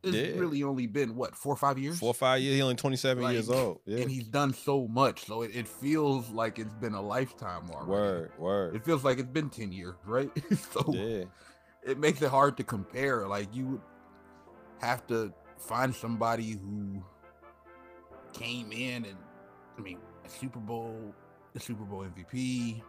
It's 0.02 0.14
Yeah. 0.16 0.38
really 0.40 0.62
only 0.62 0.86
been 0.86 1.14
what 1.16 1.34
four 1.36 1.52
or 1.52 1.56
five 1.56 1.76
years. 1.78 1.98
Four 1.98 2.10
or 2.10 2.14
five 2.14 2.40
years. 2.40 2.54
He 2.54 2.62
only 2.62 2.76
27 2.76 3.30
years 3.32 3.50
old. 3.50 3.80
Yeah. 3.84 3.98
and 3.98 4.10
he's 4.10 4.24
done 4.28 4.54
so 4.54 4.86
much, 4.88 5.26
so 5.26 5.42
it, 5.42 5.50
it 5.54 5.66
feels 5.68 6.30
like 6.30 6.58
it's 6.60 6.72
been 6.74 6.94
a 6.94 7.02
lifetime 7.02 7.68
already. 7.70 7.90
Word, 7.90 8.32
word. 8.38 8.76
It 8.76 8.84
feels 8.84 9.02
like 9.04 9.18
it's 9.18 9.28
been 9.28 9.50
ten 9.50 9.72
years, 9.72 9.96
right? 10.06 10.30
so 10.72 10.84
Yeah. 10.94 11.24
it 11.84 11.98
makes 11.98 12.22
it 12.22 12.30
hard 12.30 12.56
to 12.58 12.64
compare. 12.64 13.26
Like 13.26 13.54
you 13.54 13.66
would 13.66 13.80
have 14.80 15.04
to 15.08 15.32
find 15.58 15.94
somebody 15.94 16.52
who 16.52 17.02
came 18.32 18.72
in 18.72 19.04
and 19.04 19.16
I 19.76 19.80
mean 19.80 19.98
Super 20.26 20.58
Bowl, 20.58 21.14
the 21.54 21.60
Super 21.60 21.84
Bowl 21.84 22.04
MVP, 22.04 22.82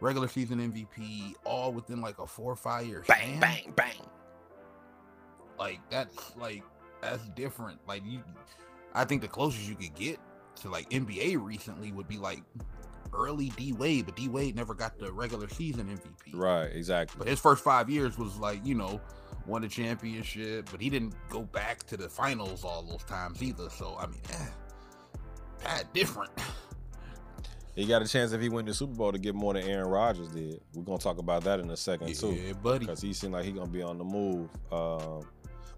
regular 0.00 0.28
season 0.28 0.58
MVP, 0.72 1.34
all 1.44 1.72
within 1.72 2.00
like 2.00 2.18
a 2.18 2.26
four 2.26 2.52
or 2.52 2.56
five 2.56 2.86
year 2.86 3.04
Bang, 3.08 3.38
span. 3.38 3.40
bang, 3.40 3.72
bang. 3.76 4.06
Like 5.58 5.80
that's 5.90 6.36
like 6.36 6.62
that's 7.00 7.28
different. 7.30 7.78
Like 7.86 8.02
you, 8.04 8.20
I 8.94 9.04
think 9.04 9.22
the 9.22 9.28
closest 9.28 9.68
you 9.68 9.74
could 9.74 9.94
get 9.94 10.18
to 10.56 10.68
like 10.68 10.88
NBA 10.90 11.42
recently 11.42 11.92
would 11.92 12.08
be 12.08 12.18
like 12.18 12.42
early 13.14 13.50
D 13.56 13.72
Wade, 13.72 14.06
but 14.06 14.16
D 14.16 14.28
Wade 14.28 14.56
never 14.56 14.74
got 14.74 14.98
the 14.98 15.12
regular 15.12 15.48
season 15.48 15.86
MVP. 15.86 16.34
Right, 16.38 16.66
exactly. 16.66 17.18
But 17.18 17.28
his 17.28 17.40
first 17.40 17.62
five 17.62 17.88
years 17.90 18.18
was 18.18 18.36
like, 18.36 18.64
you 18.64 18.74
know, 18.74 19.00
won 19.46 19.64
a 19.64 19.68
championship, 19.68 20.68
but 20.70 20.80
he 20.80 20.88
didn't 20.90 21.14
go 21.28 21.42
back 21.42 21.84
to 21.88 21.96
the 21.96 22.08
finals 22.08 22.64
all 22.64 22.82
those 22.82 23.04
times 23.04 23.42
either. 23.42 23.68
So 23.70 23.96
I 23.98 24.06
mean, 24.06 24.20
eh, 24.32 24.46
Pat 25.64 25.92
different. 25.92 26.30
He 27.74 27.86
got 27.86 28.02
a 28.02 28.06
chance 28.06 28.32
if 28.32 28.40
he 28.42 28.50
win 28.50 28.66
the 28.66 28.74
Super 28.74 28.94
Bowl 28.94 29.12
to 29.12 29.18
get 29.18 29.34
more 29.34 29.54
than 29.54 29.62
Aaron 29.62 29.88
Rodgers 29.88 30.28
did. 30.28 30.60
We're 30.74 30.82
gonna 30.82 30.98
talk 30.98 31.16
about 31.16 31.42
that 31.44 31.58
in 31.58 31.70
a 31.70 31.76
second 31.76 32.14
too, 32.14 32.32
Yeah, 32.32 32.52
buddy. 32.52 32.80
because 32.80 33.00
he 33.00 33.14
seemed 33.14 33.32
like 33.32 33.46
he 33.46 33.52
gonna 33.52 33.70
be 33.70 33.80
on 33.80 33.96
the 33.96 34.04
move. 34.04 34.50
Um, 34.70 35.26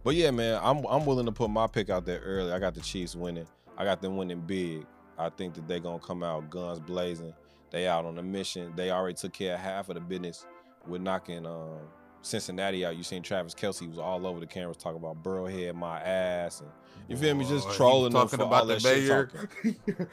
but 0.02 0.16
yeah, 0.16 0.32
man, 0.32 0.58
I'm 0.60 0.84
I'm 0.86 1.06
willing 1.06 1.26
to 1.26 1.30
put 1.32 1.50
my 1.50 1.68
pick 1.68 1.90
out 1.90 2.04
there 2.04 2.18
early. 2.18 2.50
I 2.50 2.58
got 2.58 2.74
the 2.74 2.80
Chiefs 2.80 3.14
winning. 3.14 3.46
I 3.78 3.84
got 3.84 4.02
them 4.02 4.16
winning 4.16 4.40
big. 4.40 4.84
I 5.16 5.28
think 5.28 5.54
that 5.54 5.68
they're 5.68 5.78
gonna 5.78 6.00
come 6.00 6.24
out 6.24 6.50
guns 6.50 6.80
blazing. 6.80 7.32
They 7.70 7.86
out 7.86 8.04
on 8.06 8.18
a 8.18 8.22
mission. 8.24 8.72
They 8.74 8.90
already 8.90 9.14
took 9.14 9.32
care 9.32 9.54
of 9.54 9.60
half 9.60 9.88
of 9.88 9.94
the 9.94 10.00
business 10.00 10.46
with 10.88 11.00
knocking 11.00 11.46
um, 11.46 11.78
Cincinnati 12.24 12.84
out. 12.84 12.96
You 12.96 13.02
seen 13.02 13.22
Travis 13.22 13.54
Kelce 13.54 13.88
was 13.88 13.98
all 13.98 14.26
over 14.26 14.40
the 14.40 14.46
cameras 14.46 14.76
talking 14.76 14.98
about 14.98 15.22
Burrowhead, 15.22 15.74
my 15.74 16.00
ass, 16.00 16.60
and 16.60 16.70
you 17.08 17.16
feel 17.16 17.34
me? 17.34 17.44
Just 17.44 17.70
trolling 17.72 18.12
them 18.12 18.22
talking 18.22 18.38
for 18.38 18.46
about 18.46 18.62
all 18.62 18.66
the 18.66 18.80
mayor. 18.82 19.30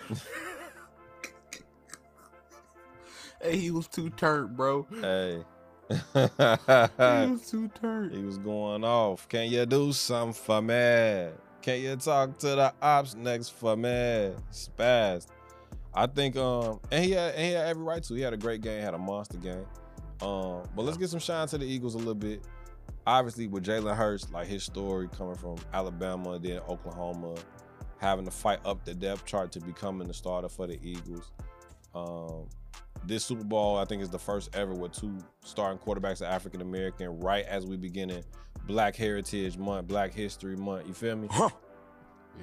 hey, 3.42 3.58
he 3.58 3.72
was 3.72 3.88
too 3.88 4.10
turned, 4.12 4.58
bro. 4.58 4.86
Hey. 5.00 5.44
He 5.90 5.96
was 6.14 7.50
too 7.50 7.70
turned. 7.70 8.14
He 8.14 8.24
was 8.24 8.38
going 8.38 8.84
off. 8.84 9.28
Can 9.30 9.50
you 9.50 9.66
do 9.66 9.94
something 9.94 10.34
for 10.34 10.62
me? 10.62 11.30
Can 11.62 11.82
you 11.82 11.96
talk 11.96 12.38
to 12.40 12.48
the 12.48 12.74
ops 12.82 13.16
next 13.16 13.50
for 13.50 13.76
me? 13.78 14.34
Spaz. 14.52 15.28
I 15.94 16.08
think 16.08 16.38
um 16.38 16.80
and 16.90 17.04
he 17.04 17.12
had 17.12 17.36
and 17.36 17.46
he 17.46 17.52
had 17.52 17.68
every 17.68 17.84
right 17.84 18.02
to. 18.04 18.14
He 18.14 18.22
had 18.22 18.34
a 18.34 18.38
great 18.38 18.62
game, 18.62 18.82
had 18.82 18.94
a 18.94 18.98
monster 18.98 19.38
game. 19.38 19.66
Um, 20.22 20.64
but 20.76 20.84
let's 20.84 20.98
get 20.98 21.10
some 21.10 21.20
shine 21.20 21.48
to 21.48 21.58
the 21.58 21.66
Eagles 21.66 21.96
a 21.96 21.98
little 21.98 22.14
bit. 22.16 22.44
Obviously, 23.08 23.48
with 23.48 23.66
Jalen 23.66 23.96
Hurts, 23.96 24.32
like 24.32 24.48
his 24.48 24.64
story 24.64 25.08
coming 25.08 25.36
from 25.36 25.56
Alabama, 25.74 26.38
then 26.38 26.60
Oklahoma, 26.68 27.36
having 27.98 28.26
to 28.26 28.32
fight 28.32 28.60
up 28.66 28.86
the 28.86 28.94
depth 28.94 29.26
chart 29.26 29.52
to 29.54 29.60
becoming 29.60 30.08
the 30.08 30.14
starter 30.14 30.50
for 30.50 30.68
the 30.68 30.80
Eagles. 30.84 31.32
Um, 31.96 32.48
this 33.06 33.26
Super 33.26 33.44
Bowl, 33.44 33.78
I 33.78 33.86
think, 33.86 34.04
is 34.04 34.10
the 34.10 34.20
first 34.20 34.56
ever 34.56 34.74
with 34.74 34.92
two 34.92 35.18
starting 35.44 35.80
quarterbacks 35.80 36.22
are 36.22 36.26
African 36.26 36.62
American, 36.62 37.20
right 37.20 37.46
as 37.46 37.66
we 37.66 37.76
begin 37.78 38.12
in 38.12 38.24
Black 38.68 38.96
Heritage 38.96 39.58
Month, 39.58 39.88
Black 39.88 40.14
History 40.14 40.56
Month. 40.56 40.88
You 40.88 40.94
feel 40.94 41.16
me? 41.16 41.28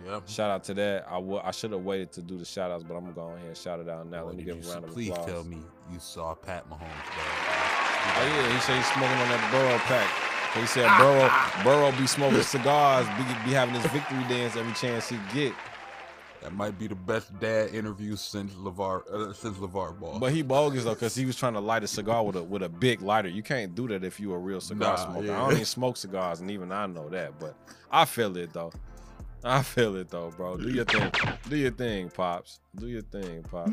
Yeah. 0.05 0.21
Shout 0.27 0.51
out 0.51 0.65
to 0.65 0.75
that. 0.75 1.07
I 1.11 1.51
should 1.51 1.73
have 1.73 1.83
waited 1.83 2.13
to 2.13 2.23
do 2.23 2.37
the 2.37 2.45
shout 2.45 2.71
outs, 2.71 2.85
but 2.85 2.95
I'm 2.95 3.03
gonna 3.03 3.15
go 3.15 3.29
ahead 3.29 3.47
and 3.47 3.57
shout 3.57 3.81
it 3.81 3.89
out 3.89 4.07
now. 4.09 4.23
Boy, 4.23 4.29
Let 4.29 4.37
me 4.37 4.45
give 4.45 4.67
a 4.67 4.71
round 4.73 4.85
of 4.85 4.91
please 4.91 5.15
tell 5.27 5.45
me 5.45 5.59
you 5.91 5.99
saw 5.99 6.35
Pat 6.35 6.69
Mahomes. 6.69 7.38
Oh 8.17 8.27
yeah, 8.27 8.53
he 8.55 8.61
said 8.61 8.77
he's 8.77 8.87
smoking 8.93 9.17
on 9.19 9.29
that 9.29 9.49
Burrow 9.53 9.79
pack. 9.87 10.09
He 10.61 10.67
said 10.67 10.89
Burrow 10.99 11.31
Burrow 11.63 11.93
be 11.99 12.07
smoking 12.07 12.43
cigars, 12.43 13.07
be, 13.19 13.23
be 13.51 13.55
having 13.55 13.75
his 13.75 13.87
victory 13.93 14.23
dance 14.29 14.57
every 14.57 14.73
chance 14.75 15.09
he 15.09 15.19
get. 15.35 15.53
That 16.43 16.53
might 16.55 16.79
be 16.79 16.87
the 16.87 16.95
best 16.95 17.39
dad 17.41 17.75
interview 17.75 18.15
since 18.17 18.53
LaVar 18.55 19.07
uh, 19.13 19.33
since 19.33 19.59
LaVar 19.59 19.99
Ball. 19.99 20.19
But 20.19 20.33
he 20.33 20.43
bogus 20.43 20.85
though, 20.85 20.95
cause 20.95 21.15
he 21.15 21.27
was 21.27 21.37
trying 21.37 21.55
to 21.55 21.61
light 21.61 21.83
a 21.85 21.87
cigar 21.89 22.25
with 22.25 22.37
a 22.37 22.43
with 22.43 22.63
a 22.63 22.69
big 22.69 23.03
lighter. 23.03 23.29
You 23.29 23.43
can't 23.43 23.75
do 23.75 23.89
that 23.89 24.05
if 24.05 24.19
you 24.21 24.33
a 24.33 24.39
real 24.39 24.61
cigar 24.61 24.97
Nah, 24.97 25.05
smoker. 25.13 25.27
yeah. 25.27 25.37
I 25.37 25.41
don't 25.45 25.53
even 25.53 25.65
smoke 25.65 25.97
cigars, 25.97 26.41
and 26.41 26.51
even 26.51 26.73
I 26.73 26.87
know 26.87 27.09
that. 27.11 27.39
But 27.39 27.57
I 27.91 28.05
feel 28.05 28.37
it 28.37 28.53
though. 28.53 28.73
I 29.45 29.63
feel 29.63 29.97
it 29.97 30.09
though, 30.09 30.31
bro. 30.37 30.57
Do 30.57 30.71
your 30.71 30.85
thing. 30.85 31.11
Do 31.49 31.57
your 31.57 31.71
thing, 31.73 32.09
pops. 32.09 32.61
Do 32.77 32.87
your 32.89 33.03
thing, 33.03 33.43
pops. 33.43 33.73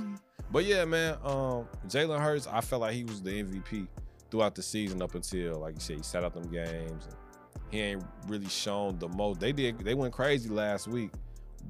But 0.52 0.66
yeah, 0.66 0.86
man. 0.86 1.18
Um, 1.24 1.68
Jalen 1.88 2.20
Hurts, 2.20 2.48
I 2.48 2.62
felt 2.62 2.82
like 2.82 2.94
he 2.94 3.04
was 3.04 3.22
the 3.22 3.44
MVP 3.44 3.88
throughout 4.36 4.54
the 4.54 4.62
season 4.62 5.02
up 5.02 5.16
until, 5.16 5.62
like 5.62 5.76
you 5.76 5.80
said, 5.80 5.96
he 5.96 6.04
sat 6.04 6.26
out 6.26 6.34
them 6.34 6.52
games. 6.52 7.08
He 7.72 7.80
ain't 7.80 8.04
really 8.28 8.50
shown 8.50 9.00
the 9.00 9.08
most. 9.08 9.40
They 9.40 9.54
did. 9.54 9.80
They 9.80 9.94
went 9.94 10.14
crazy 10.14 10.50
last 10.50 10.90
week, 10.90 11.12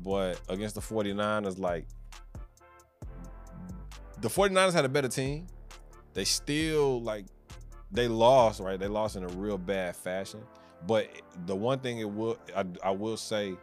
but 0.03 0.41
against 0.49 0.73
the 0.73 0.81
49ers, 0.81 1.59
like 1.59 1.85
the 4.19 4.29
49ers 4.29 4.73
had 4.73 4.83
a 4.83 4.89
better 4.89 5.07
team. 5.07 5.45
They 6.15 6.25
still 6.25 7.03
like 7.03 7.25
they 7.91 8.07
lost, 8.07 8.59
right? 8.61 8.79
They 8.79 8.87
lost 8.87 9.15
in 9.15 9.23
a 9.23 9.27
real 9.27 9.59
bad 9.59 9.95
fashion. 9.95 10.41
But 10.87 11.07
the 11.45 11.55
one 11.55 11.79
thing 11.79 11.99
it 11.99 12.09
will 12.09 12.39
I, 12.55 12.65
I 12.83 12.91
will 12.91 13.17
say 13.17 13.55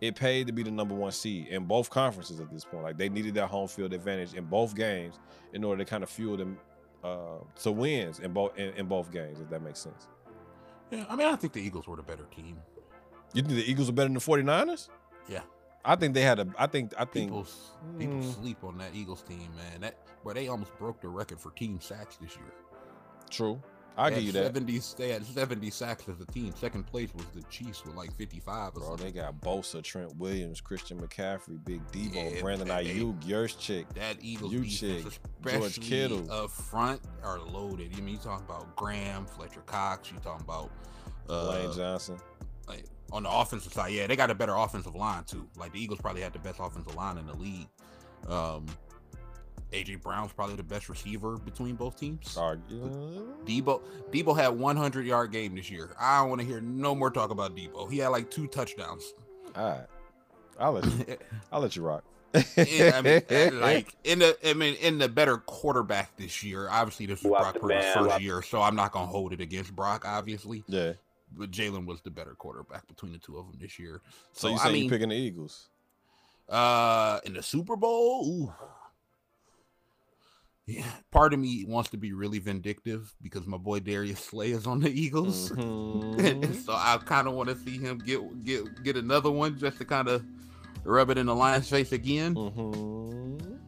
it 0.00 0.14
paid 0.14 0.46
to 0.46 0.52
be 0.52 0.62
the 0.62 0.70
number 0.70 0.94
one 0.94 1.10
seed 1.10 1.48
in 1.48 1.64
both 1.64 1.90
conferences 1.90 2.38
at 2.38 2.52
this 2.52 2.64
point. 2.64 2.84
Like 2.84 2.98
they 2.98 3.08
needed 3.08 3.34
that 3.34 3.48
home 3.48 3.66
field 3.66 3.92
advantage 3.92 4.34
in 4.34 4.44
both 4.44 4.76
games 4.76 5.18
in 5.52 5.64
order 5.64 5.84
to 5.84 5.90
kind 5.90 6.04
of 6.04 6.08
fuel 6.08 6.36
them 6.36 6.56
uh, 7.04 7.38
to 7.62 7.72
wins 7.72 8.18
in 8.20 8.32
both 8.32 8.56
in, 8.58 8.72
in 8.74 8.86
both 8.86 9.10
games, 9.12 9.40
if 9.40 9.48
that 9.50 9.62
makes 9.62 9.78
sense. 9.80 10.06
yeah, 10.90 11.04
I 11.08 11.16
mean, 11.16 11.26
I 11.28 11.36
think 11.36 11.52
the 11.52 11.60
Eagles 11.60 11.86
were 11.86 11.96
the 11.96 12.02
better 12.02 12.24
team. 12.34 12.58
You 13.34 13.42
think 13.42 13.54
the 13.54 13.70
Eagles 13.70 13.88
are 13.88 13.92
better 13.92 14.06
than 14.08 14.14
the 14.14 14.20
49ers? 14.20 14.88
Yeah. 15.28 15.40
I 15.84 15.96
think 15.96 16.14
they 16.14 16.22
had 16.22 16.38
a 16.40 16.46
I 16.58 16.66
think 16.66 16.92
I 16.98 17.04
think 17.04 17.30
People 17.30 17.46
people 17.98 18.16
Mm. 18.16 18.34
sleep 18.42 18.64
on 18.64 18.78
that 18.78 18.94
Eagles 18.94 19.22
team, 19.22 19.50
man. 19.56 19.80
That 19.82 19.96
where 20.22 20.34
they 20.34 20.48
almost 20.48 20.76
broke 20.78 21.00
the 21.00 21.08
record 21.08 21.38
for 21.40 21.50
team 21.52 21.80
sacks 21.80 22.16
this 22.16 22.34
year. 22.36 22.52
true. 23.30 23.60
I'll 23.98 24.10
They 24.10 24.16
give 24.16 24.24
you 24.26 24.32
that. 24.32 24.54
70, 24.54 24.80
they 24.96 25.08
had 25.10 25.26
70 25.26 25.70
sacks 25.70 26.04
as 26.08 26.20
a 26.20 26.24
team. 26.26 26.54
Second 26.56 26.86
place 26.86 27.10
was 27.14 27.24
the 27.34 27.42
Chiefs 27.50 27.84
with 27.84 27.96
like 27.96 28.14
55 28.16 28.68
or 28.68 28.70
Bro, 28.70 28.88
something. 28.90 29.06
they 29.06 29.12
got 29.12 29.40
Bosa, 29.40 29.82
Trent 29.82 30.16
Williams, 30.16 30.60
Christian 30.60 31.00
McCaffrey, 31.00 31.62
Big 31.64 31.80
Debo, 31.90 32.34
Yeah, 32.36 32.40
Brandon 32.40 32.68
Aiyuk, 32.68 33.20
Juszczyk. 33.24 33.92
that 33.94 34.16
Eagles 34.20 34.52
You 34.52 34.60
defense, 34.60 35.18
George 35.44 35.80
Kittle. 35.80 36.30
up 36.30 36.50
front, 36.50 37.00
are 37.24 37.40
loaded. 37.40 37.92
I 37.96 38.00
mean, 38.00 38.14
you 38.14 38.20
talking 38.20 38.44
about 38.46 38.74
Graham, 38.76 39.26
Fletcher 39.26 39.62
Cox. 39.66 40.12
You 40.12 40.18
talking 40.20 40.44
about 40.44 40.70
uh, 41.28 41.48
Lane 41.50 41.72
Johnson. 41.74 42.18
like, 42.68 42.84
on 43.10 43.24
the 43.24 43.30
offensive 43.30 43.72
side. 43.72 43.92
Yeah, 43.92 44.06
they 44.06 44.14
got 44.16 44.30
a 44.30 44.34
better 44.34 44.54
offensive 44.54 44.94
line 44.94 45.24
too. 45.24 45.48
Like 45.56 45.72
the 45.72 45.82
Eagles 45.82 46.00
probably 46.00 46.22
had 46.22 46.32
the 46.32 46.38
best 46.38 46.58
offensive 46.60 46.94
line 46.94 47.18
in 47.18 47.26
the 47.26 47.34
league. 47.34 47.68
Um, 48.28 48.66
AJ 49.72 50.02
Brown's 50.02 50.32
probably 50.32 50.56
the 50.56 50.62
best 50.62 50.88
receiver 50.88 51.36
between 51.36 51.74
both 51.74 51.98
teams. 51.98 52.30
Sorry. 52.30 52.58
Debo 53.44 53.82
Debo 54.10 54.36
had 54.36 54.48
100 54.48 55.06
yard 55.06 55.30
game 55.32 55.54
this 55.56 55.70
year. 55.70 55.90
I 56.00 56.20
don't 56.20 56.28
want 56.30 56.40
to 56.40 56.46
hear 56.46 56.60
no 56.60 56.94
more 56.94 57.10
talk 57.10 57.30
about 57.30 57.54
Debo. 57.56 57.90
He 57.90 57.98
had 57.98 58.08
like 58.08 58.30
two 58.30 58.46
touchdowns. 58.46 59.12
All 59.56 59.68
right. 59.70 59.86
I'll 60.58 60.72
let 60.72 60.84
you 60.86 61.16
I'll 61.52 61.60
let 61.60 61.76
you 61.76 61.82
rock. 61.82 62.04
Yeah, 62.56 62.92
I 62.94 63.00
mean, 63.02 63.22
uh, 63.30 63.50
like 63.60 63.94
in 64.04 64.18
the, 64.18 64.36
I 64.44 64.52
mean, 64.52 64.74
in 64.76 64.98
the 64.98 65.08
better 65.08 65.38
quarterback 65.38 66.14
this 66.16 66.42
year. 66.42 66.68
Obviously, 66.68 67.06
this 67.06 67.22
was 67.22 67.30
Watch 67.30 67.42
Brock 67.42 67.60
Purdy's 67.60 67.84
first 67.94 68.08
watch- 68.08 68.20
year, 68.22 68.42
so 68.42 68.60
I'm 68.60 68.76
not 68.76 68.92
gonna 68.92 69.06
hold 69.06 69.32
it 69.32 69.40
against 69.40 69.74
Brock, 69.74 70.04
obviously. 70.06 70.62
yeah. 70.66 70.92
But 71.36 71.50
Jalen 71.50 71.84
was 71.86 72.00
the 72.02 72.10
better 72.10 72.34
quarterback 72.34 72.86
between 72.88 73.12
the 73.12 73.18
two 73.18 73.36
of 73.38 73.46
them 73.46 73.56
this 73.60 73.78
year. 73.78 74.00
So, 74.32 74.48
you 74.48 74.54
I 74.54 74.58
say 74.58 74.72
mean, 74.72 74.84
you 74.84 74.90
picking 74.90 75.08
the 75.10 75.14
Eagles? 75.16 75.68
uh, 76.48 77.20
in 77.24 77.34
the 77.34 77.42
Super 77.42 77.76
Bowl, 77.76 78.26
ooh. 78.26 78.52
Yeah. 80.68 80.84
Part 81.10 81.32
of 81.34 81.40
me 81.40 81.64
wants 81.66 81.90
to 81.90 81.96
be 81.96 82.12
really 82.12 82.38
vindictive 82.38 83.12
because 83.22 83.46
my 83.46 83.56
boy 83.56 83.80
Darius 83.80 84.20
Slay 84.20 84.50
is 84.52 84.66
on 84.66 84.80
the 84.80 84.90
Eagles. 84.90 85.50
Mhm. 85.56 86.64
so 86.64 86.72
I 86.74 86.98
kind 87.04 87.26
of 87.26 87.34
want 87.34 87.48
to 87.48 87.56
see 87.56 87.78
him 87.78 87.98
get 87.98 88.44
get 88.44 88.82
get 88.84 88.96
another 88.96 89.30
one 89.30 89.58
just 89.58 89.78
to 89.78 89.84
kind 89.84 90.08
of 90.08 90.22
rub 90.84 91.10
it 91.10 91.18
in 91.18 91.26
the 91.26 91.34
lion's 91.34 91.68
face 91.68 91.92
again. 91.92 92.34
Mhm. 92.34 93.58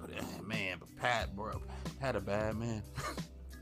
But 0.00 0.10
uh, 0.18 0.42
man, 0.42 0.78
but 0.80 0.94
Pat, 0.96 1.34
bro, 1.36 1.60
Pat 2.00 2.16
a 2.16 2.20
bad 2.20 2.56
man. 2.56 2.82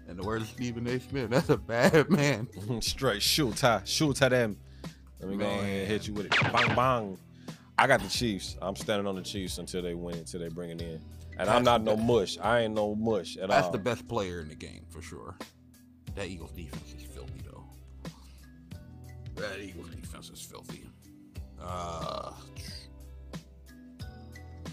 In 0.09 0.17
the 0.17 0.25
words 0.25 0.43
of 0.45 0.51
Stephen 0.51 0.87
A. 0.89 0.99
Smith, 0.99 1.31
that's 1.31 1.49
a 1.49 1.57
bad 1.57 2.11
man. 2.11 2.49
Straight 2.83 3.23
shoot 3.23 3.57
tie, 3.57 3.81
shoot 3.85 4.17
tie 4.17 4.29
them. 4.29 4.59
Let 5.21 5.31
me 5.31 5.37
go 5.37 5.45
ahead 5.47 5.65
and 5.65 5.89
hit 5.89 6.09
you 6.09 6.13
with 6.15 6.27
it. 6.27 6.53
Bang 6.53 6.75
bang. 6.75 7.19
I 7.79 7.87
got 7.87 8.01
the 8.03 8.09
Chiefs. 8.09 8.57
I'm 8.61 8.75
standing 8.77 9.07
on 9.07 9.15
the 9.15 9.23
Chiefs 9.23 9.59
until 9.59 9.81
they 9.81 9.95
win, 9.95 10.17
until 10.19 10.41
they 10.41 10.49
bring 10.49 10.71
it 10.71 10.83
in. 10.83 11.01
And 11.39 11.49
I'm 11.49 11.65
not 11.65 11.83
no 11.83 11.97
mush. 11.97 12.39
I 12.41 12.61
ain't 12.61 12.75
no 12.75 12.95
mush 12.95 13.37
at 13.37 13.49
That's 13.49 13.67
all. 13.67 13.73
the 13.73 13.79
best 13.79 14.07
player 14.07 14.41
in 14.41 14.49
the 14.49 14.55
game 14.55 14.85
for 14.91 15.03
sure. 15.03 15.37
that 16.15 16.27
Eagles 16.29 16.53
defense 16.53 16.95
is 16.97 17.03
filthy 17.05 17.43
though. 17.51 17.65
That 19.37 19.59
Eagles 19.61 19.89
defense 19.91 20.31
is 20.31 20.41
filthy. 20.43 20.85
Uh, 21.61 22.33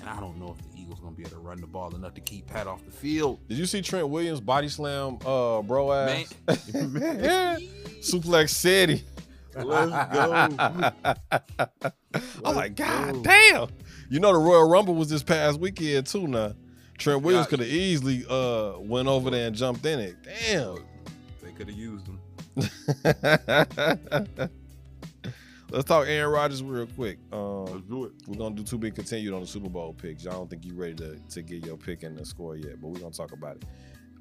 and 0.01 0.09
I 0.09 0.19
don't 0.19 0.37
know 0.37 0.55
if 0.57 0.71
the 0.71 0.79
Eagles 0.81 0.99
gonna 0.99 1.15
be 1.15 1.23
able 1.23 1.31
to 1.31 1.39
run 1.39 1.59
the 1.61 1.67
ball 1.67 1.95
enough 1.95 2.13
to 2.15 2.21
keep 2.21 2.47
Pat 2.47 2.67
off 2.67 2.83
the 2.85 2.91
field. 2.91 3.39
Did 3.47 3.57
you 3.57 3.65
see 3.65 3.81
Trent 3.81 4.09
Williams 4.09 4.41
body 4.41 4.69
slam 4.69 5.17
uh 5.25 5.61
bro 5.61 5.91
ass? 5.91 6.33
Yeah 6.47 7.57
suplex 8.01 8.49
City. 8.49 9.03
Let's 9.55 9.91
go. 10.13 10.53
I'm 12.45 12.55
like, 12.55 12.75
God 12.75 13.13
go. 13.15 13.23
damn. 13.23 13.67
You 14.09 14.19
know 14.19 14.33
the 14.33 14.39
Royal 14.39 14.67
Rumble 14.67 14.95
was 14.95 15.09
this 15.09 15.21
past 15.23 15.59
weekend 15.59 16.07
too 16.07 16.27
now. 16.27 16.53
Trent 16.97 17.21
Williams 17.21 17.47
could 17.47 17.59
have 17.59 17.69
easily 17.69 18.25
uh 18.29 18.73
went 18.79 19.07
over 19.07 19.29
there 19.29 19.47
and 19.47 19.55
jumped 19.55 19.85
in 19.85 19.99
it. 19.99 20.17
Damn. 20.23 20.77
They 21.41 21.51
could 21.51 21.69
have 21.69 21.77
used 21.77 22.05
them. 22.07 22.19
Let's 25.71 25.85
talk 25.85 26.07
Aaron 26.07 26.31
Rodgers 26.31 26.63
real 26.63 26.87
quick. 26.87 27.19
Um, 27.31 27.65
Let's 27.65 27.81
do 27.85 28.05
it. 28.05 28.13
we're 28.27 28.37
gonna 28.37 28.55
do 28.55 28.63
two 28.63 28.79
big 28.79 28.95
continued 28.95 29.33
on 29.35 29.41
the 29.41 29.47
Super 29.47 29.69
Bowl 29.69 29.93
picks. 29.93 30.25
I 30.25 30.31
don't 30.31 30.49
think 30.49 30.65
you're 30.65 30.75
ready 30.75 30.95
to, 30.95 31.15
to 31.29 31.41
get 31.43 31.63
your 31.63 31.77
pick 31.77 32.01
in 32.01 32.15
the 32.15 32.25
score 32.25 32.55
yet, 32.57 32.81
but 32.81 32.87
we're 32.87 32.99
gonna 32.99 33.11
talk 33.11 33.31
about 33.31 33.57
it. 33.57 33.65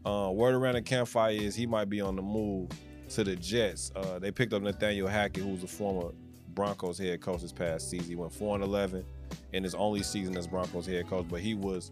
Uh, 0.05 0.31
word 0.31 0.55
around 0.55 0.75
the 0.75 0.83
campfire 0.83 1.33
is 1.33 1.55
he 1.55 1.67
might 1.67 1.89
be 1.89 2.03
on 2.03 2.15
the 2.15 2.23
move 2.23 2.69
to 3.11 3.25
the 3.25 3.35
Jets. 3.37 3.91
Uh, 3.97 4.19
they 4.19 4.31
picked 4.31 4.53
up 4.53 4.61
Nathaniel 4.63 5.09
Hackett, 5.09 5.43
who's 5.43 5.65
a 5.65 5.67
former 5.67 6.13
Broncos 6.55 6.99
head 6.99 7.23
coach 7.23 7.41
this 7.41 7.53
past 7.53 7.89
season. 7.89 8.07
He 8.07 8.15
went 8.15 8.33
4 8.33 8.57
and 8.57 8.65
11 8.65 9.05
in 9.53 9.63
his 9.63 9.75
only 9.75 10.03
season 10.03 10.37
as 10.37 10.47
Broncos 10.47 10.87
head 10.87 11.09
coach, 11.09 11.27
but 11.29 11.41
he 11.41 11.55
was 11.55 11.91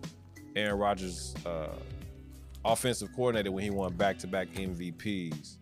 Aaron 0.54 0.78
Rodgers' 0.78 1.34
uh, 1.44 1.68
offensive 2.64 3.10
coordinator 3.14 3.52
when 3.52 3.64
he 3.64 3.70
won 3.70 3.92
back 3.94 4.18
to 4.18 4.26
back 4.26 4.48
MVPs. 4.54 5.56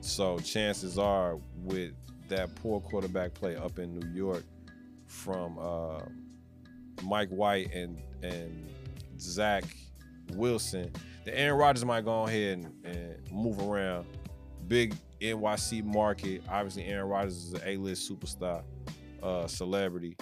So 0.00 0.38
chances 0.38 0.98
are, 0.98 1.38
with 1.56 1.92
that 2.28 2.54
poor 2.56 2.80
quarterback 2.80 3.34
play 3.34 3.56
up 3.56 3.78
in 3.78 3.98
New 3.98 4.08
York 4.14 4.44
from 5.06 5.58
uh, 5.58 6.00
Mike 7.02 7.28
White 7.28 7.74
and 7.74 8.00
and 8.22 8.68
Zach 9.18 9.64
Wilson, 10.34 10.90
the 11.24 11.38
Aaron 11.38 11.58
Rodgers 11.58 11.84
might 11.84 12.04
go 12.04 12.26
ahead 12.26 12.58
and, 12.58 12.84
and 12.84 13.32
move 13.32 13.60
around. 13.60 14.06
Big 14.68 14.94
NYC 15.20 15.84
market. 15.84 16.42
Obviously, 16.48 16.84
Aaron 16.84 17.08
Rodgers 17.08 17.36
is 17.36 17.52
an 17.54 17.62
A-list 17.64 18.10
superstar, 18.10 18.62
uh, 19.22 19.46
celebrity. 19.46 20.16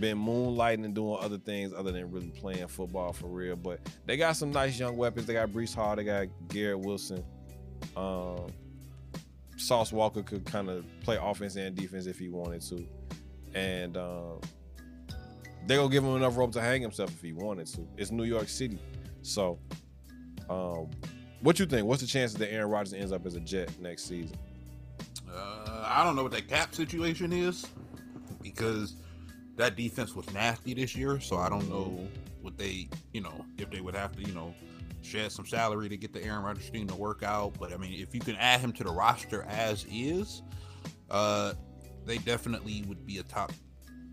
Been 0.00 0.18
moonlighting 0.18 0.84
and 0.84 0.94
doing 0.94 1.18
other 1.20 1.38
things 1.38 1.72
other 1.72 1.90
than 1.90 2.10
really 2.10 2.30
playing 2.30 2.66
football 2.68 3.12
for 3.12 3.26
real. 3.26 3.56
But 3.56 3.80
they 4.06 4.16
got 4.16 4.36
some 4.36 4.50
nice 4.50 4.78
young 4.78 4.96
weapons. 4.96 5.26
They 5.26 5.32
got 5.32 5.48
Breece 5.48 5.74
Hall. 5.74 5.96
They 5.96 6.04
got 6.04 6.28
Garrett 6.48 6.80
Wilson. 6.80 7.24
Um, 7.96 8.46
Sauce 9.56 9.92
Walker 9.92 10.22
could 10.22 10.44
kind 10.44 10.68
of 10.68 10.84
play 11.02 11.18
offense 11.20 11.56
and 11.56 11.74
defense 11.74 12.06
if 12.06 12.18
he 12.18 12.28
wanted 12.28 12.60
to, 12.62 12.86
and 13.54 13.96
um, 13.96 14.40
they 15.66 15.76
gonna 15.76 15.88
give 15.88 16.04
him 16.04 16.16
enough 16.16 16.36
rope 16.36 16.52
to 16.52 16.60
hang 16.60 16.80
himself 16.80 17.10
if 17.10 17.20
he 17.20 17.32
wanted 17.32 17.66
to. 17.68 17.86
It's 17.96 18.10
New 18.10 18.24
York 18.24 18.48
City, 18.48 18.78
so 19.22 19.58
um, 20.48 20.90
what 21.40 21.58
you 21.58 21.66
think? 21.66 21.86
What's 21.86 22.00
the 22.00 22.06
chances 22.06 22.38
that 22.38 22.52
Aaron 22.52 22.70
Rodgers 22.70 22.92
ends 22.94 23.12
up 23.12 23.26
as 23.26 23.34
a 23.34 23.40
Jet 23.40 23.70
next 23.80 24.04
season? 24.04 24.36
Uh, 25.32 25.84
I 25.84 26.04
don't 26.04 26.16
know 26.16 26.22
what 26.22 26.32
that 26.32 26.48
cap 26.48 26.74
situation 26.74 27.32
is 27.32 27.66
because 28.42 28.96
that 29.58 29.76
defense 29.76 30.14
was 30.14 30.32
nasty 30.32 30.72
this 30.72 30.96
year. 30.96 31.20
So 31.20 31.36
I 31.36 31.48
don't 31.50 31.68
know 31.68 32.08
what 32.40 32.56
they, 32.56 32.88
you 33.12 33.20
know, 33.20 33.44
if 33.58 33.70
they 33.70 33.80
would 33.80 33.94
have 33.94 34.16
to, 34.16 34.22
you 34.22 34.32
know, 34.32 34.54
shed 35.02 35.30
some 35.32 35.46
salary 35.46 35.88
to 35.88 35.96
get 35.96 36.12
the 36.12 36.22
Aaron 36.24 36.42
Rodgers 36.44 36.70
team 36.70 36.86
to 36.86 36.94
work 36.94 37.22
out. 37.22 37.54
But 37.58 37.72
I 37.72 37.76
mean, 37.76 38.00
if 38.00 38.14
you 38.14 38.20
can 38.20 38.36
add 38.36 38.60
him 38.60 38.72
to 38.72 38.84
the 38.84 38.90
roster 38.90 39.44
as 39.48 39.84
is, 39.90 40.42
uh, 41.10 41.52
they 42.06 42.18
definitely 42.18 42.84
would 42.88 43.04
be 43.04 43.18
a 43.18 43.22
top 43.24 43.52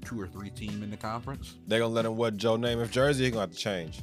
two 0.03 0.19
or 0.19 0.27
three 0.27 0.49
team 0.49 0.83
in 0.83 0.89
the 0.91 0.97
conference. 0.97 1.55
They 1.67 1.79
gonna 1.79 1.93
let 1.93 2.05
him 2.05 2.17
wear 2.17 2.31
Joe 2.31 2.57
Namath 2.57 2.91
jersey? 2.91 3.25
He 3.25 3.31
gonna 3.31 3.41
have 3.41 3.51
to 3.51 3.57
change. 3.57 4.01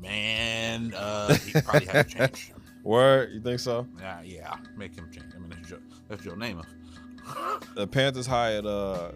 Man, 0.00 0.94
uh, 0.94 1.34
he 1.34 1.60
probably 1.60 1.86
have 1.86 2.08
to 2.08 2.14
change. 2.16 2.52
Word, 2.82 3.30
you 3.32 3.40
think 3.40 3.60
so? 3.60 3.86
Yeah, 3.98 4.22
yeah, 4.22 4.56
make 4.76 4.96
him 4.96 5.10
change. 5.12 5.32
I 5.34 5.38
mean, 5.38 5.50
that's 5.50 5.68
Joe, 5.68 5.78
that's 6.08 6.24
Joe 6.24 6.32
Namath. 6.32 6.66
the 7.74 7.86
Panthers 7.86 8.26
hired 8.26 8.64
uh, 8.64 9.12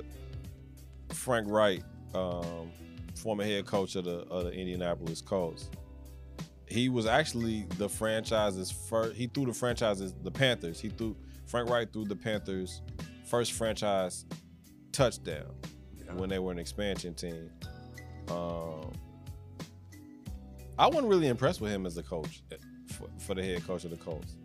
Frank 1.14 1.46
Reich, 1.48 1.82
um, 2.14 2.70
former 3.16 3.44
head 3.44 3.66
coach 3.66 3.96
of 3.96 4.04
the, 4.04 4.18
of 4.30 4.44
the 4.44 4.52
Indianapolis 4.52 5.20
Colts. 5.20 5.70
He 6.66 6.88
was 6.88 7.06
actually 7.06 7.66
the 7.78 7.88
franchise's 7.88 8.70
first. 8.70 9.14
He 9.16 9.26
threw 9.26 9.46
the 9.46 9.52
franchise's 9.52 10.14
the 10.22 10.30
Panthers. 10.30 10.80
He 10.80 10.88
threw 10.88 11.14
Frank 11.46 11.68
Reich 11.68 11.92
threw 11.92 12.04
the 12.04 12.16
Panthers' 12.16 12.80
first 13.26 13.52
franchise 13.52 14.24
touchdown 14.92 15.46
Yeah. 16.04 16.14
when 16.14 16.30
they 16.30 16.38
were 16.38 16.52
an 16.52 16.58
expansion 16.58 17.14
team. 17.14 17.50
Um, 18.28 18.92
I 20.78 20.86
wasn't 20.86 21.06
really 21.08 21.28
impressed 21.28 21.60
with 21.60 21.70
him 21.70 21.86
as 21.86 21.96
a 21.98 22.02
coach 22.02 22.42
eh, 22.50 22.56
for, 22.88 23.08
for 23.18 23.34
the 23.34 23.42
head 23.42 23.64
coach 23.66 23.84
of 23.84 23.90
the 23.90 23.96
Colts. 23.96 24.36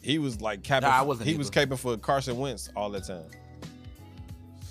He 0.00 0.18
was 0.18 0.40
like 0.40 0.62
capping. 0.62 0.88
Nah, 0.88 0.96
I 0.98 1.02
wasn't 1.02 1.28
he 1.28 1.36
was 1.36 1.50
either. 1.54 1.66
caping 1.74 1.78
for 1.78 1.96
Carson 1.96 2.38
Wentz 2.38 2.70
all 2.76 2.88
the 2.90 3.00
time. 3.00 3.26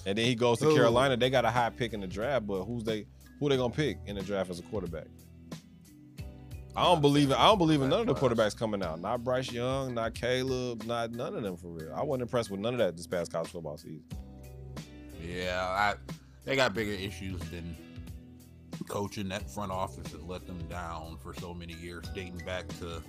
And 0.06 0.18
then 0.18 0.26
he 0.26 0.36
goes 0.36 0.60
to 0.60 0.68
Ooh. 0.70 0.76
Carolina. 0.76 1.16
They 1.18 1.30
got 1.30 1.46
a 1.46 1.52
high 1.52 1.70
pick 1.70 1.94
in 1.94 2.02
the 2.02 2.08
draft, 2.08 2.48
but 2.48 2.64
who's 2.64 2.84
they? 2.84 3.06
Who 3.40 3.50
they 3.50 3.58
gonna 3.58 3.74
pick 3.74 3.98
in 4.06 4.16
the 4.16 4.22
draft 4.22 4.50
as 4.50 4.60
a 4.60 4.64
quarterback? 4.64 5.08
I 6.76 6.84
don't 6.84 7.02
believe 7.02 7.32
it. 7.32 7.38
I 7.38 7.48
don't 7.48 7.58
believe 7.58 7.82
in 7.82 7.90
none 7.90 8.02
of 8.02 8.08
the 8.08 8.14
quarterbacks 8.16 8.56
coming 8.58 8.82
out. 8.82 9.02
Not 9.02 9.24
Bryce 9.24 9.52
Young, 9.52 9.94
not 9.94 10.14
Caleb, 10.14 10.84
not 10.86 11.12
none 11.12 11.36
of 11.36 11.44
them 11.44 11.58
for 11.58 11.68
real. 11.68 11.94
I 11.94 12.02
wasn't 12.04 12.22
impressed 12.24 12.50
with 12.50 12.62
none 12.62 12.74
of 12.74 12.80
that 12.80 12.96
this 12.96 13.08
past 13.08 13.32
college 13.32 13.50
football 13.50 13.78
season. 13.78 14.04
Yeah, 15.22 15.62
I, 15.68 15.96
they 16.46 16.56
got 16.56 16.74
bigger 16.74 16.94
issues 16.94 17.40
than 17.52 17.76
coaching 18.88 19.28
that 19.30 19.50
front 19.52 19.72
office 19.72 20.12
that 20.12 20.28
let 20.28 20.48
them 20.48 20.60
down 20.70 21.18
for 21.22 21.34
so 21.34 21.54
many 21.54 21.74
years, 21.74 22.06
dating 22.16 22.42
back 22.46 22.68
to 22.80 23.02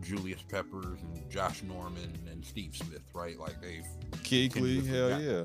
Julius 0.00 0.42
Peppers 0.48 1.00
and 1.02 1.28
Josh 1.28 1.62
Norman 1.64 2.12
and 2.30 2.44
Steve 2.44 2.76
Smith, 2.76 3.02
right? 3.14 3.38
Like 3.38 3.60
they've 3.60 3.84
Kuechly, 4.22 4.86
hell 4.86 5.08
got- 5.10 5.20
yeah. 5.22 5.42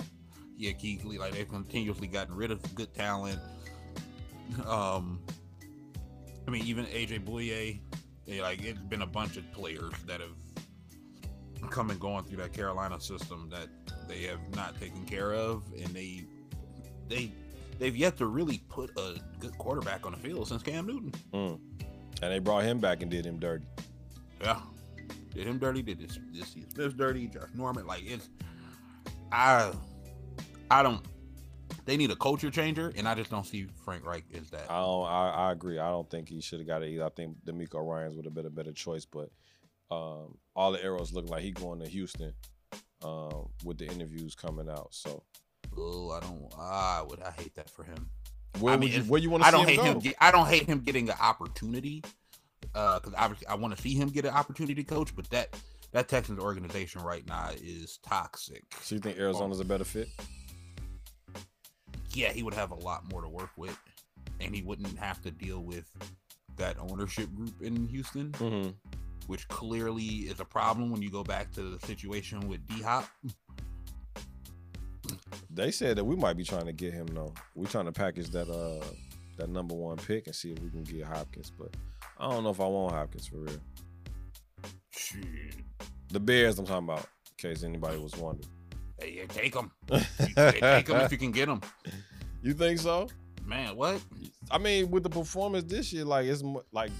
Yeah, 0.58 0.72
Kuechly, 0.72 1.18
like 1.18 1.34
they've 1.34 1.50
continuously 1.50 2.08
gotten 2.08 2.36
rid 2.36 2.52
of 2.52 2.76
good 2.76 2.94
talent. 2.94 3.40
Um, 4.68 5.20
I 6.48 6.52
mean, 6.52 6.66
even 6.66 6.86
AJ 6.86 7.26
Bouye, 7.26 7.80
they, 8.28 8.42
like 8.42 8.64
it's 8.64 8.80
been 8.80 9.02
a 9.02 9.08
bunch 9.08 9.38
of 9.38 9.52
players 9.54 9.94
that 10.06 10.22
have 10.22 11.70
come 11.70 11.90
and 11.90 12.00
gone 12.00 12.24
through 12.24 12.38
that 12.38 12.54
Carolina 12.54 13.00
system 13.00 13.50
that 13.52 13.68
they 14.08 14.24
have 14.24 14.40
not 14.56 14.80
taken 14.80 15.06
care 15.06 15.34
of, 15.34 15.64
and 15.74 15.88
they 15.88 16.26
they 17.08 17.32
they've 17.80 17.96
yet 17.96 18.18
to 18.18 18.26
really 18.26 18.62
put 18.70 18.92
a 18.98 19.16
good 19.40 19.58
quarterback 19.58 20.06
on 20.06 20.12
the 20.12 20.18
field 20.18 20.48
since 20.48 20.62
Cam 20.62 20.86
Newton. 20.88 21.12
Mm. 21.34 21.60
And 22.22 22.32
they 22.32 22.40
brought 22.40 22.64
him 22.64 22.80
back 22.80 23.02
and 23.02 23.10
did 23.10 23.26
him 23.26 23.40
dirty. 23.40 23.66
Yeah, 24.42 24.60
did 25.34 25.48
him 25.48 25.58
dirty. 25.58 25.82
Did 25.82 26.00
this 26.00 26.20
this 26.32 26.56
Smith 26.74 26.98
dirty? 26.98 27.28
Josh 27.28 27.50
Norman, 27.56 27.88
like 27.88 28.04
it's 28.06 28.30
I 29.32 29.72
I 30.72 30.84
don't. 30.84 31.06
They 31.86 31.98
need 31.98 32.12
a 32.12 32.16
culture 32.16 32.52
changer, 32.52 32.92
and 32.96 33.08
I 33.08 33.16
just 33.16 33.32
don't 33.32 33.46
see 33.46 33.68
Frank 33.86 34.06
Reich 34.06 34.26
as 34.36 34.50
that. 34.52 34.70
I 34.70 34.80
don't. 34.80 35.06
I, 35.06 35.30
I 35.30 35.52
agree. 35.52 35.80
I 35.80 35.90
don't 35.90 36.10
think 36.10 36.30
he 36.30 36.42
should 36.42 36.60
have 36.60 36.68
got 36.68 36.84
it 36.84 36.90
either. 36.90 37.06
I 37.06 37.10
think 37.10 37.38
DeMeco 37.46 37.86
Ryans 37.86 38.16
would 38.16 38.26
have 38.26 38.34
been 38.34 38.46
a 38.46 38.50
better 38.52 38.72
choice, 38.74 39.06
but 39.06 39.30
um, 39.90 40.38
all 40.56 40.72
the 40.72 40.84
arrows 40.84 41.14
look 41.14 41.30
like 41.30 41.44
he 41.44 41.52
going 41.52 41.80
to 41.80 41.88
Houston 41.88 42.34
um, 43.04 43.50
with 43.64 43.78
the 43.78 43.88
interviews 43.88 44.36
coming 44.36 44.70
out. 44.70 44.90
So 44.92 45.24
Oh, 45.78 46.12
I 46.12 46.20
don't. 46.20 46.54
I 46.60 47.04
would. 47.08 47.22
I 47.22 47.32
hate 47.32 47.56
that 47.56 47.70
for 47.70 47.84
him. 47.84 48.10
where 48.60 48.74
I 48.74 48.76
would 48.76 48.82
mean, 48.82 48.92
you, 48.94 49.02
where 49.10 49.22
you 49.22 49.30
want 49.30 49.44
to 49.44 49.48
I 49.48 49.52
don't 49.52 49.62
him 49.62 49.68
hate 49.70 49.78
go? 49.78 49.84
him. 49.84 50.00
Get, 50.00 50.16
I 50.20 50.32
don't 50.32 50.48
hate 50.48 50.64
him 50.64 50.80
getting 50.80 51.10
an 51.10 51.16
opportunity. 51.22 52.04
Uh, 52.74 53.00
because 53.00 53.14
obviously 53.18 53.48
I 53.48 53.56
want 53.56 53.76
to 53.76 53.82
see 53.82 53.96
him 53.96 54.10
get 54.10 54.24
an 54.26 54.34
opportunity 54.34 54.76
to 54.76 54.84
coach, 54.84 55.16
but 55.16 55.30
that 55.32 55.56
that 55.92 56.08
Texans 56.08 56.40
organization 56.40 57.02
right 57.02 57.28
now 57.28 57.50
is 57.62 57.98
toxic. 58.04 58.64
so 58.82 58.96
you 58.96 59.02
think 59.02 59.18
Arizona's 59.18 59.60
a 59.60 59.66
better 59.66 59.84
fit? 59.84 60.08
Yeah, 62.13 62.32
he 62.32 62.43
would 62.43 62.54
have 62.54 62.71
a 62.71 62.76
lot 62.76 63.10
more 63.12 63.21
to 63.21 63.30
work 63.30 63.52
with, 63.58 63.78
and 64.39 64.54
he 64.54 64.62
wouldn't 64.62 64.97
have 64.97 65.21
to 65.21 65.32
deal 65.32 65.60
with 65.60 65.89
that 66.58 66.78
ownership 66.80 67.34
group 67.34 67.62
in 67.62 67.88
Houston, 67.88 68.32
Mm-hmm. 68.34 68.69
which 69.28 69.47
clearly 69.47 70.04
is 70.04 70.39
a 70.39 70.45
problem 70.45 70.91
when 70.91 71.02
you 71.02 71.10
go 71.10 71.24
back 71.24 71.52
to 71.54 71.62
the 71.63 71.86
situation 71.88 72.47
with 72.50 72.65
D 72.67 72.82
Hop. 72.82 73.06
They 75.50 75.71
said 75.71 75.97
that 75.97 76.06
we 76.06 76.15
might 76.15 76.38
be 76.38 76.43
trying 76.43 76.65
to 76.65 76.74
get 76.74 76.93
him 76.93 77.08
though. 77.08 77.34
We're 77.56 77.67
trying 77.67 77.86
to 77.86 77.91
package 77.91 78.30
that 78.32 78.50
uh 78.50 78.86
that 79.38 79.50
number 79.50 79.74
one 79.74 79.97
pick 79.97 80.28
and 80.28 80.36
see 80.36 80.52
if 80.52 80.60
we 80.60 80.69
can 80.69 80.84
get 80.84 81.06
Hopkins, 81.06 81.52
but 81.58 81.76
I 82.17 82.30
don't 82.30 82.43
know 82.43 82.52
if 82.52 82.60
I 82.60 82.67
want 82.67 82.93
Hopkins 82.93 83.28
for 83.28 83.38
real. 83.38 83.60
Shit. 84.91 85.24
The 86.10 86.19
Bears 86.19 86.60
I'm 86.60 86.65
talking 86.65 86.84
about, 86.84 87.00
in 87.00 87.50
case 87.50 87.63
anybody 87.63 87.97
was 87.97 88.15
wondering. 88.15 88.47
Hey, 89.02 89.14
yeah, 89.18 89.26
take 89.28 89.56
him. 89.56 89.72
take 90.36 90.88
him 90.88 90.96
if 90.98 91.12
you 91.12 91.18
can 91.18 91.32
get 91.32 91.48
them. 91.48 91.62
You 92.44 92.54
think 92.54 92.80
so? 92.80 93.08
Man, 93.46 93.76
what? 93.76 94.00
I 94.52 94.58
mean, 94.58 94.92
with 94.92 95.04
the 95.04 95.10
performance 95.10 95.64
this 95.66 95.92
year, 95.92 96.06
like 96.06 96.28
it's 96.28 96.44
like 96.72 96.92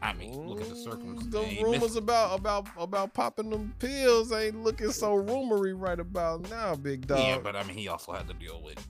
I 0.00 0.12
mean, 0.14 0.46
look 0.48 0.60
at 0.60 0.68
the 0.68 0.76
circumstances. 0.76 1.30
The 1.30 1.42
He 1.44 1.62
rumors 1.62 1.80
missed- 1.80 1.96
about 1.96 2.38
about 2.38 2.68
about 2.76 3.14
popping 3.14 3.50
them 3.50 3.74
pills 3.78 4.32
ain't 4.32 4.62
looking 4.62 4.92
so 4.92 5.14
rumory 5.16 5.74
right 5.78 5.98
about 5.98 6.48
now, 6.50 6.74
big 6.76 7.06
dog. 7.06 7.18
Yeah, 7.18 7.38
but 7.38 7.56
I 7.56 7.62
mean, 7.64 7.76
he 7.76 7.88
also 7.88 8.12
had 8.12 8.26
to 8.28 8.34
deal 8.34 8.62
with 8.62 8.84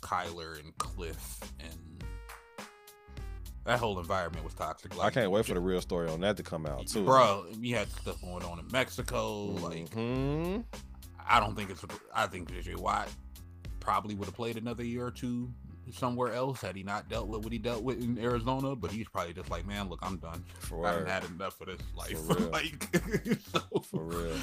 Kyler 0.00 0.58
and 0.60 0.76
Cliff, 0.78 1.40
and 1.60 2.04
that 3.64 3.78
whole 3.78 3.98
environment 3.98 4.44
was 4.44 4.54
toxic. 4.54 4.96
I 5.00 5.10
can't 5.10 5.30
wait 5.30 5.46
for 5.46 5.54
the 5.54 5.60
real 5.60 5.80
story 5.80 6.08
on 6.10 6.20
that 6.20 6.36
to 6.36 6.42
come 6.42 6.66
out 6.66 6.86
too, 6.86 7.04
bro. 7.04 7.46
We 7.60 7.70
had 7.70 7.88
stuff 7.90 8.20
going 8.20 8.44
on 8.44 8.58
in 8.58 8.66
Mexico. 8.72 9.44
Like, 9.46 9.90
Mhm. 9.90 10.64
I 11.28 11.40
don't 11.40 11.54
think 11.54 11.70
it's. 11.70 11.84
I 12.14 12.26
think 12.26 12.50
JJ 12.50 12.76
Watt 12.78 13.08
probably 13.80 14.14
would 14.14 14.26
have 14.26 14.34
played 14.34 14.56
another 14.56 14.84
year 14.84 15.06
or 15.06 15.10
two 15.10 15.52
somewhere 15.92 16.32
else 16.32 16.60
had 16.60 16.74
he 16.76 16.82
not 16.82 17.08
dealt 17.08 17.28
with 17.28 17.44
what 17.44 17.52
he 17.52 17.58
dealt 17.58 17.82
with 17.82 18.02
in 18.02 18.18
Arizona. 18.18 18.74
But 18.74 18.90
he's 18.90 19.08
probably 19.08 19.34
just 19.34 19.50
like, 19.50 19.66
man, 19.66 19.88
look, 19.88 20.00
I'm 20.02 20.16
done. 20.16 20.44
for 20.58 20.86
I 20.86 20.92
haven't 20.92 21.08
had 21.08 21.24
enough 21.24 21.60
of 21.60 21.66
this 21.68 21.80
life. 21.96 22.18
For 22.26 22.34
real. 22.34 22.48
like, 22.52 23.40
so, 23.52 23.80
For 23.90 24.02
real. 24.02 24.36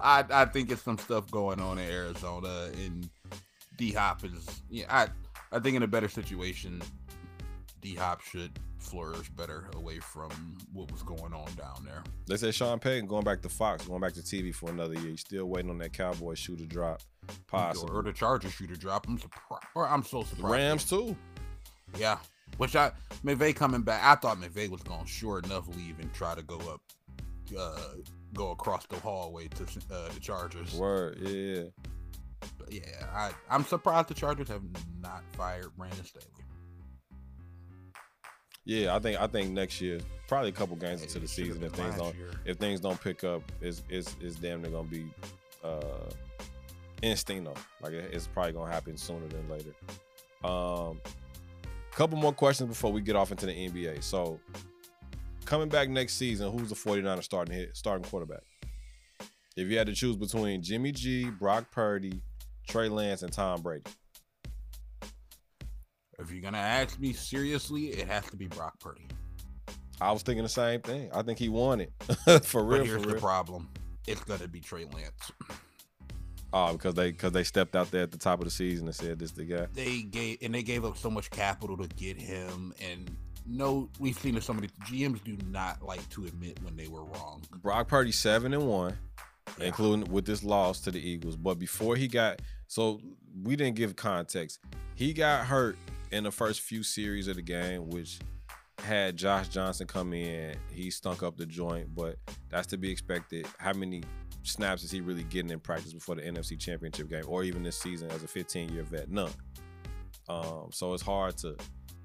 I 0.00 0.24
I 0.30 0.44
think 0.46 0.70
it's 0.70 0.82
some 0.82 0.98
stuff 0.98 1.30
going 1.30 1.60
on 1.60 1.78
in 1.78 1.90
Arizona, 1.90 2.70
and 2.84 3.08
D 3.76 3.92
Hop 3.92 4.24
is. 4.24 4.62
Yeah, 4.70 4.86
I 4.88 5.08
I 5.52 5.60
think 5.60 5.76
in 5.76 5.82
a 5.82 5.88
better 5.88 6.08
situation, 6.08 6.82
D 7.80 7.94
Hop 7.94 8.20
should 8.20 8.58
flourish 8.78 9.28
better 9.30 9.68
away 9.74 9.98
from 9.98 10.30
what 10.72 10.90
was 10.92 11.02
going 11.02 11.32
on 11.32 11.46
down 11.54 11.84
there. 11.84 12.02
They 12.26 12.36
said 12.36 12.54
Sean 12.54 12.78
Payton 12.78 13.06
going 13.08 13.24
back 13.24 13.42
to 13.42 13.48
Fox, 13.48 13.86
going 13.86 14.00
back 14.00 14.12
to 14.14 14.20
TV 14.20 14.54
for 14.54 14.70
another 14.70 14.94
year. 14.94 15.10
He's 15.10 15.20
still 15.20 15.46
waiting 15.46 15.70
on 15.70 15.78
that 15.78 15.92
Cowboy 15.92 16.34
shoe 16.34 16.56
to 16.56 16.66
drop. 16.66 17.02
Possible 17.48 17.90
or 17.96 18.02
the 18.02 18.12
Chargers 18.12 18.52
shooter 18.52 18.76
drop. 18.76 19.06
I'm 19.08 19.18
surprised. 19.18 19.64
Or 19.74 19.88
I'm 19.88 20.04
so 20.04 20.22
The 20.22 20.28
surprised. 20.36 20.52
Rams 20.52 20.84
too. 20.88 21.16
Yeah. 21.98 22.18
Which 22.58 22.76
I 22.76 22.92
McVay 23.24 23.54
coming 23.56 23.82
back. 23.82 24.02
I 24.04 24.14
thought 24.14 24.38
McVay 24.38 24.68
was 24.68 24.82
going 24.82 25.02
to 25.04 25.10
sure 25.10 25.40
enough 25.40 25.66
leave 25.76 25.98
and 25.98 26.12
try 26.14 26.34
to 26.36 26.42
go 26.42 26.58
up, 26.58 26.80
uh, 27.58 27.80
go 28.34 28.52
across 28.52 28.86
the 28.86 28.96
hallway 28.96 29.48
to 29.48 29.64
uh, 29.64 30.08
the 30.12 30.20
Chargers. 30.20 30.74
Word, 30.74 31.18
yeah. 31.20 31.64
But 32.58 32.72
yeah, 32.72 33.06
I 33.12 33.32
I'm 33.50 33.64
surprised 33.64 34.08
the 34.08 34.14
Chargers 34.14 34.48
have 34.48 34.62
not 35.00 35.24
fired 35.32 35.70
Brandon 35.76 36.04
Staley. 36.04 36.26
Yeah, 38.66 38.96
I 38.96 38.98
think 38.98 39.20
I 39.20 39.28
think 39.28 39.52
next 39.52 39.80
year, 39.80 40.00
probably 40.26 40.50
a 40.50 40.52
couple 40.52 40.74
games 40.76 41.00
into 41.00 41.20
the 41.20 41.28
season, 41.28 41.62
if 41.62 41.72
things 41.72 41.94
don't 41.96 42.14
year. 42.16 42.30
if 42.44 42.56
things 42.58 42.80
don't 42.80 43.00
pick 43.00 43.22
up, 43.24 43.40
it's 43.60 43.82
it's, 43.88 44.16
it's 44.20 44.36
damn 44.36 44.60
near 44.60 44.72
gonna 44.72 44.88
be 44.88 45.06
uh 45.64 46.10
instinct 47.00 47.48
Like 47.80 47.92
it's 47.92 48.26
probably 48.26 48.52
gonna 48.52 48.72
happen 48.72 48.96
sooner 48.96 49.28
than 49.28 49.48
later. 49.48 49.72
Um 50.44 51.00
couple 51.92 52.18
more 52.18 52.32
questions 52.32 52.68
before 52.68 52.92
we 52.92 53.00
get 53.00 53.16
off 53.16 53.30
into 53.30 53.46
the 53.46 53.52
NBA. 53.52 54.02
So 54.02 54.38
coming 55.46 55.68
back 55.68 55.88
next 55.88 56.14
season, 56.14 56.52
who's 56.52 56.68
the 56.68 56.74
49ers 56.74 57.24
starting 57.24 57.54
hit 57.54 57.76
starting 57.76 58.04
quarterback? 58.04 58.42
If 59.56 59.68
you 59.68 59.78
had 59.78 59.86
to 59.86 59.94
choose 59.94 60.16
between 60.16 60.60
Jimmy 60.60 60.92
G, 60.92 61.30
Brock 61.30 61.70
Purdy, 61.70 62.20
Trey 62.68 62.88
Lance, 62.90 63.22
and 63.22 63.32
Tom 63.32 63.62
Brady. 63.62 63.84
If 66.18 66.30
you're 66.32 66.42
gonna 66.42 66.58
ask 66.58 66.98
me 66.98 67.12
seriously, 67.12 67.86
it 67.88 68.08
has 68.08 68.24
to 68.30 68.36
be 68.36 68.46
Brock 68.46 68.78
Purdy. 68.80 69.06
I 70.00 70.12
was 70.12 70.22
thinking 70.22 70.42
the 70.42 70.48
same 70.48 70.80
thing. 70.80 71.10
I 71.12 71.22
think 71.22 71.38
he 71.38 71.48
won 71.48 71.80
it. 71.80 71.92
for 72.44 72.64
real, 72.64 72.78
But 72.80 72.86
here's 72.86 73.02
for 73.02 73.10
the 73.10 73.16
problem: 73.20 73.68
it's 74.06 74.22
gonna 74.24 74.48
be 74.48 74.60
Trey 74.60 74.84
Lance. 74.84 75.32
Oh, 76.52 76.72
because 76.72 76.94
they 76.94 77.10
because 77.12 77.32
they 77.32 77.44
stepped 77.44 77.76
out 77.76 77.90
there 77.90 78.02
at 78.02 78.12
the 78.12 78.18
top 78.18 78.38
of 78.38 78.44
the 78.44 78.50
season 78.50 78.86
and 78.86 78.94
said 78.94 79.18
this 79.18 79.32
the 79.32 79.44
guy. 79.44 79.66
They 79.74 80.02
gave 80.02 80.38
and 80.42 80.54
they 80.54 80.62
gave 80.62 80.84
up 80.84 80.96
so 80.96 81.10
much 81.10 81.30
capital 81.30 81.76
to 81.76 81.88
get 81.96 82.16
him, 82.16 82.72
and 82.82 83.10
no, 83.46 83.88
we've 83.98 84.18
seen. 84.18 84.40
So 84.40 84.54
many 84.54 84.68
GMs 84.84 85.22
do 85.22 85.36
not 85.50 85.82
like 85.82 86.06
to 86.10 86.24
admit 86.24 86.58
when 86.62 86.76
they 86.76 86.88
were 86.88 87.04
wrong. 87.04 87.42
Brock 87.62 87.88
Purdy 87.88 88.12
seven 88.12 88.54
and 88.54 88.66
one, 88.66 88.96
Yeah. 89.58 89.66
including 89.66 90.10
with 90.10 90.24
this 90.24 90.42
loss 90.42 90.80
to 90.82 90.90
the 90.90 91.00
Eagles. 91.00 91.36
But 91.36 91.58
before 91.58 91.96
he 91.96 92.08
got 92.08 92.40
so 92.68 93.00
we 93.42 93.54
didn't 93.56 93.76
give 93.76 93.94
context. 93.96 94.60
He 94.94 95.12
got 95.12 95.44
hurt 95.44 95.76
in 96.10 96.24
the 96.24 96.30
first 96.30 96.60
few 96.60 96.82
series 96.82 97.28
of 97.28 97.36
the 97.36 97.42
game, 97.42 97.88
which 97.88 98.18
had 98.78 99.16
Josh 99.16 99.48
Johnson 99.48 99.86
come 99.86 100.12
in. 100.12 100.56
He 100.70 100.90
stunk 100.90 101.22
up 101.22 101.36
the 101.36 101.46
joint, 101.46 101.94
but 101.94 102.16
that's 102.48 102.66
to 102.68 102.76
be 102.76 102.90
expected. 102.90 103.46
How 103.58 103.72
many 103.72 104.02
snaps 104.42 104.84
is 104.84 104.90
he 104.90 105.00
really 105.00 105.24
getting 105.24 105.50
in 105.50 105.60
practice 105.60 105.92
before 105.92 106.14
the 106.14 106.22
NFC 106.22 106.58
Championship 106.58 107.08
game, 107.08 107.24
or 107.26 107.44
even 107.44 107.62
this 107.62 107.78
season 107.78 108.10
as 108.10 108.22
a 108.22 108.28
15 108.28 108.72
year 108.72 108.82
vet? 108.82 109.10
None. 109.10 109.30
Um, 110.28 110.68
so 110.72 110.92
it's 110.94 111.02
hard 111.02 111.36
to 111.38 111.56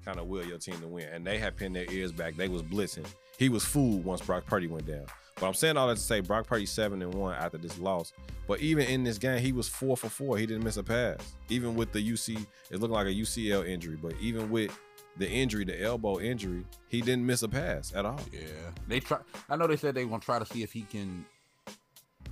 kind 0.04 0.18
of 0.18 0.26
will 0.26 0.44
your 0.44 0.58
team 0.58 0.80
to 0.80 0.88
win. 0.88 1.08
And 1.12 1.26
they 1.26 1.38
had 1.38 1.56
pinned 1.56 1.76
their 1.76 1.90
ears 1.90 2.12
back. 2.12 2.36
They 2.36 2.48
was 2.48 2.62
blitzing. 2.62 3.06
He 3.38 3.48
was 3.48 3.64
fooled 3.64 4.04
once 4.04 4.20
Brock 4.20 4.46
Purdy 4.46 4.66
went 4.66 4.86
down. 4.86 5.06
But 5.36 5.46
I'm 5.48 5.54
saying 5.54 5.76
all 5.76 5.88
that 5.88 5.96
to 5.96 6.00
say 6.00 6.20
Brock 6.20 6.46
Purdy 6.46 6.66
seven 6.66 7.02
and 7.02 7.12
one 7.14 7.34
after 7.34 7.58
this 7.58 7.78
loss. 7.78 8.12
But 8.46 8.60
even 8.60 8.86
in 8.86 9.02
this 9.04 9.18
game, 9.18 9.40
he 9.40 9.52
was 9.52 9.68
four 9.68 9.96
for 9.96 10.08
four. 10.08 10.36
He 10.38 10.46
didn't 10.46 10.64
miss 10.64 10.76
a 10.76 10.82
pass. 10.82 11.18
Even 11.48 11.74
with 11.74 11.92
the 11.92 11.98
UC, 12.12 12.44
it 12.70 12.80
looked 12.80 12.92
like 12.92 13.06
a 13.06 13.12
UCL 13.14 13.66
injury. 13.66 13.96
But 13.96 14.14
even 14.20 14.50
with 14.50 14.78
the 15.16 15.28
injury, 15.28 15.64
the 15.64 15.80
elbow 15.82 16.20
injury, 16.20 16.64
he 16.88 17.00
didn't 17.00 17.26
miss 17.26 17.42
a 17.42 17.48
pass 17.48 17.92
at 17.94 18.04
all. 18.06 18.20
Yeah, 18.32 18.40
they 18.88 19.00
try. 19.00 19.18
I 19.48 19.56
know 19.56 19.66
they 19.66 19.76
said 19.76 19.94
they 19.94 20.04
want 20.04 20.22
to 20.22 20.26
try 20.26 20.38
to 20.38 20.46
see 20.46 20.62
if 20.62 20.72
he 20.72 20.82
can 20.82 21.24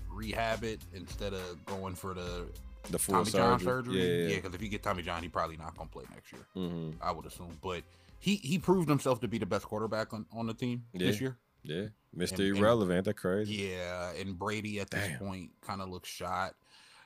rehab 0.09 0.65
it 0.65 0.81
instead 0.95 1.33
of 1.33 1.65
going 1.67 1.95
for 1.95 2.15
the 2.15 2.47
The 2.91 2.99
full 2.99 3.15
Tommy 3.15 3.31
surgery. 3.31 3.41
John 3.49 3.61
surgery. 3.61 3.97
Yeah, 3.97 4.29
Yeah, 4.29 4.37
because 4.37 4.55
if 4.55 4.63
you 4.63 4.69
get 4.69 4.83
Tommy 4.83 5.03
John, 5.03 5.23
he 5.23 5.29
probably 5.29 5.57
not 5.57 5.77
gonna 5.77 5.89
play 5.89 6.05
next 6.13 6.33
year. 6.33 6.47
hmm 6.55 6.91
I 7.01 7.13
would 7.13 7.27
assume, 7.27 7.59
but 7.63 7.83
he 8.19 8.37
he 8.37 8.59
proved 8.59 8.89
himself 8.89 9.21
to 9.21 9.29
be 9.29 9.39
the 9.39 9.47
best 9.47 9.65
quarterback 9.65 10.13
on, 10.13 10.27
on 10.33 10.47
the 10.47 10.55
team 10.55 10.85
this 10.93 11.21
year. 11.21 11.37
Yeah. 11.63 11.87
And- 12.19 12.41
Irrelevant. 12.41 13.05
That 13.05 13.15
crazy. 13.17 13.55
Yeah, 13.73 14.13
and 14.13 14.39
Brady 14.39 14.81
at 14.81 14.91
this 14.91 15.07
Damn. 15.09 15.19
point 15.19 15.51
kind 15.61 15.81
of 15.81 15.89
looks 15.89 16.09
shot. 16.09 16.55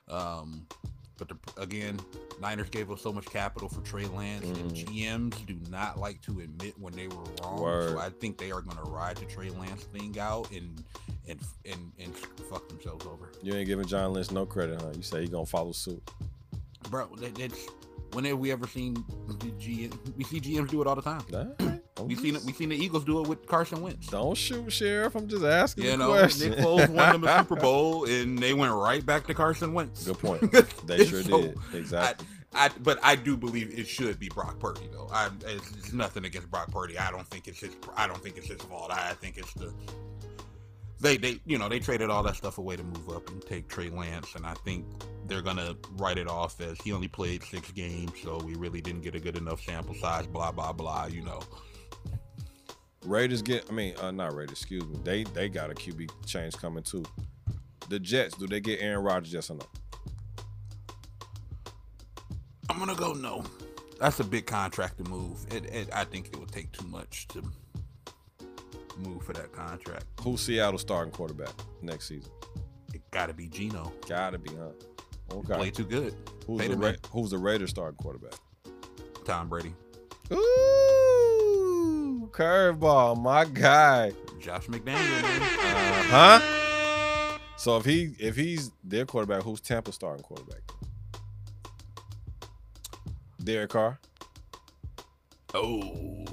Um, 0.08 0.66
but 1.18 1.28
the, 1.28 1.36
again, 1.60 2.00
Niners 2.40 2.68
gave 2.70 2.90
us 2.90 3.00
so 3.02 3.12
much 3.12 3.26
capital 3.26 3.68
for 3.68 3.80
Trey 3.82 4.06
Lance, 4.06 4.44
and 4.46 4.72
Mhm. 4.72 4.86
GMs 4.86 5.46
do 5.46 5.56
not 5.70 5.98
like 5.98 6.20
to 6.22 6.40
admit 6.40 6.74
when 6.78 6.92
they 6.94 7.06
were 7.06 7.22
wrong. 7.42 7.60
Word. 7.60 7.90
So 7.92 7.98
I 7.98 8.10
think 8.10 8.36
they 8.38 8.50
are 8.50 8.60
going 8.62 8.76
to 8.78 8.82
ride 8.90 9.16
the 9.18 9.26
Trey 9.26 9.50
Lance 9.50 9.84
thing 9.84 10.18
out 10.18 10.50
and 10.50 10.82
and 11.28 11.40
and 11.64 11.92
and 11.98 12.14
fuck 12.16 12.68
themselves 12.68 13.06
over, 13.06 13.30
You 13.42 13.54
ain't 13.54 13.66
giving 13.66 13.86
John 13.86 14.12
Lynch 14.12 14.30
no 14.30 14.44
credit, 14.44 14.80
huh? 14.80 14.90
You 14.96 15.02
say 15.02 15.22
he 15.22 15.28
gonna 15.28 15.46
follow 15.46 15.72
suit. 15.72 16.02
bro. 16.90 17.06
That, 17.16 17.34
that's 17.36 17.66
when 18.12 18.24
have 18.26 18.38
we 18.38 18.50
ever 18.52 18.66
seen 18.66 18.94
the 19.28 19.34
GM? 19.34 20.16
We 20.16 20.24
see 20.24 20.40
GMs 20.40 20.68
do 20.70 20.82
it 20.82 20.86
all 20.86 20.96
the 20.96 21.02
time. 21.02 21.22
Right. 21.98 22.06
We 22.06 22.16
oh, 22.16 22.18
seen 22.18 22.36
it. 22.36 22.42
We 22.44 22.52
seen 22.52 22.68
the 22.70 22.76
Eagles 22.76 23.04
do 23.04 23.20
it 23.22 23.28
with 23.28 23.46
Carson 23.46 23.82
Wentz. 23.82 24.08
Don't 24.08 24.36
shoot, 24.36 24.72
Sheriff. 24.72 25.14
I'm 25.14 25.28
just 25.28 25.44
asking 25.44 25.84
You 25.84 25.96
know, 25.96 26.10
question. 26.10 26.50
Nick 26.50 26.58
Foles 26.60 26.88
won 26.88 27.20
them 27.20 27.24
a 27.24 27.38
Super 27.40 27.56
Bowl, 27.56 28.04
and 28.06 28.38
they 28.38 28.54
went 28.54 28.72
right 28.72 29.04
back 29.04 29.26
to 29.26 29.34
Carson 29.34 29.72
Wentz. 29.72 30.04
Good 30.06 30.18
point. 30.18 30.42
They 30.86 31.04
sure 31.06 31.22
So, 31.22 31.42
did. 31.42 31.58
Exactly. 31.72 32.26
I, 32.52 32.66
I, 32.66 32.70
but 32.82 32.98
I 33.02 33.16
do 33.16 33.36
believe 33.36 33.76
it 33.76 33.86
should 33.86 34.18
be 34.18 34.28
Brock 34.28 34.58
Purdy, 34.60 34.88
though. 34.92 35.08
I, 35.12 35.28
it's, 35.46 35.70
it's 35.72 35.92
nothing 35.92 36.24
against 36.24 36.50
Brock 36.50 36.70
Purdy. 36.70 36.98
I 36.98 37.10
don't 37.10 37.26
think 37.28 37.48
it's 37.48 37.60
his. 37.60 37.76
I 37.96 38.06
don't 38.06 38.22
think 38.22 38.36
it's 38.36 38.48
his 38.48 38.60
fault. 38.62 38.90
I, 38.92 39.12
think 39.14 39.38
it's 39.38 39.52
the. 39.54 39.72
They, 41.00 41.16
they, 41.16 41.40
you 41.44 41.58
know, 41.58 41.68
they 41.68 41.80
traded 41.80 42.10
all 42.10 42.22
that 42.22 42.36
stuff 42.36 42.58
away 42.58 42.76
to 42.76 42.82
move 42.84 43.08
up 43.10 43.28
and 43.28 43.44
take 43.44 43.68
Trey 43.68 43.90
Lance, 43.90 44.34
and 44.36 44.46
I 44.46 44.54
think 44.64 44.86
they're 45.26 45.42
gonna 45.42 45.74
write 45.96 46.18
it 46.18 46.28
off 46.28 46.60
as 46.60 46.78
he 46.80 46.92
only 46.92 47.08
played 47.08 47.42
six 47.42 47.70
games, 47.72 48.12
so 48.22 48.38
we 48.44 48.54
really 48.54 48.80
didn't 48.80 49.02
get 49.02 49.14
a 49.14 49.20
good 49.20 49.36
enough 49.36 49.60
sample 49.62 49.94
size. 49.94 50.26
Blah 50.26 50.52
blah 50.52 50.72
blah. 50.72 51.06
You 51.06 51.22
know, 51.22 51.40
Raiders 53.04 53.42
get. 53.42 53.66
I 53.70 53.72
mean, 53.72 53.94
uh, 54.00 54.10
not 54.10 54.34
Raiders. 54.34 54.52
Excuse 54.58 54.84
me. 54.86 54.98
They 55.04 55.24
they 55.24 55.48
got 55.48 55.70
a 55.70 55.74
QB 55.74 56.10
change 56.26 56.56
coming 56.56 56.82
too. 56.82 57.04
The 57.88 57.98
Jets. 58.00 58.36
Do 58.36 58.46
they 58.46 58.60
get 58.60 58.80
Aaron 58.80 59.04
Rodgers? 59.04 59.32
Yes 59.32 59.50
or 59.50 59.54
no? 59.56 59.66
I'm 62.70 62.78
gonna 62.78 62.94
go 62.94 63.12
no. 63.12 63.44
That's 64.00 64.20
a 64.20 64.24
big 64.24 64.46
contract 64.46 64.98
to 64.98 65.08
move. 65.08 65.44
It, 65.52 65.66
it, 65.66 65.88
I 65.92 66.04
think 66.04 66.28
it 66.28 66.38
would 66.38 66.50
take 66.50 66.72
too 66.72 66.86
much 66.88 67.28
to 67.28 67.42
move 68.98 69.22
for 69.22 69.32
that 69.34 69.52
contract. 69.52 70.04
Who's 70.20 70.40
Seattle 70.40 70.78
starting 70.78 71.12
quarterback 71.12 71.52
next 71.82 72.08
season? 72.08 72.32
It 72.92 73.02
got 73.10 73.26
to 73.26 73.34
be 73.34 73.46
Gino. 73.48 73.92
Gotta 74.08 74.38
be, 74.38 74.50
huh? 74.50 74.70
Play 75.42 75.54
Okay. 75.56 75.70
too 75.70 75.84
good. 75.84 76.14
Who's 76.46 76.60
Pay 76.60 76.68
the 76.68 76.76
Ra- 76.76 76.92
Who's 77.10 77.30
the 77.30 77.38
Raiders 77.38 77.70
starting 77.70 77.96
quarterback? 77.96 78.34
Tom 79.24 79.48
Brady, 79.48 79.72
Ooh, 80.32 80.93
curveball, 82.34 83.20
my 83.22 83.44
guy. 83.44 84.12
Josh 84.40 84.66
McDaniel. 84.66 84.96
Uh 84.96 86.02
huh. 86.40 87.38
So 87.56 87.76
if 87.76 87.84
he 87.84 88.14
if 88.18 88.36
he's 88.36 88.70
their 88.82 89.06
quarterback, 89.06 89.42
who's 89.42 89.60
Tampa 89.60 89.92
starting 89.92 90.22
quarterback? 90.22 90.60
Derek 93.42 93.70
Carr. 93.70 93.98
Oh, 95.54 96.24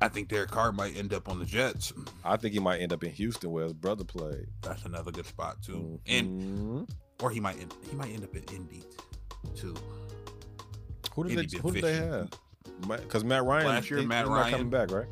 I 0.00 0.08
think 0.08 0.28
Derek 0.28 0.50
Carr 0.50 0.70
might 0.70 0.96
end 0.96 1.12
up 1.12 1.28
on 1.28 1.38
the 1.40 1.44
Jets. 1.44 1.92
I 2.24 2.36
think 2.36 2.52
he 2.54 2.60
might 2.60 2.78
end 2.80 2.92
up 2.92 3.02
in 3.02 3.10
Houston 3.10 3.50
where 3.50 3.64
his 3.64 3.72
brother 3.72 4.04
played. 4.04 4.46
That's 4.62 4.84
another 4.84 5.10
good 5.10 5.26
spot 5.26 5.60
too. 5.62 5.98
And 6.06 6.40
Mhm. 6.86 6.90
or 7.20 7.30
he 7.30 7.40
might 7.40 7.58
end, 7.60 7.74
he 7.90 7.96
might 7.96 8.10
end 8.12 8.22
up 8.24 8.34
in 8.36 8.44
Indy 8.54 8.82
too. 9.56 9.74
who 11.14 11.24
did 11.24 11.32
Indy 11.38 11.46
they 11.56 11.58
who 11.58 11.72
did 11.72 11.82
they 11.82 11.96
have? 11.96 12.30
Because 12.86 13.24
Matt 13.24 13.42
Ryan 13.44 13.66
Last 13.66 13.90
year, 13.90 14.00
he- 14.00 14.06
Matt 14.06 14.24
he's 14.26 14.30
not 14.30 14.50
coming 14.50 14.70
back, 14.70 14.92
right? 14.92 15.06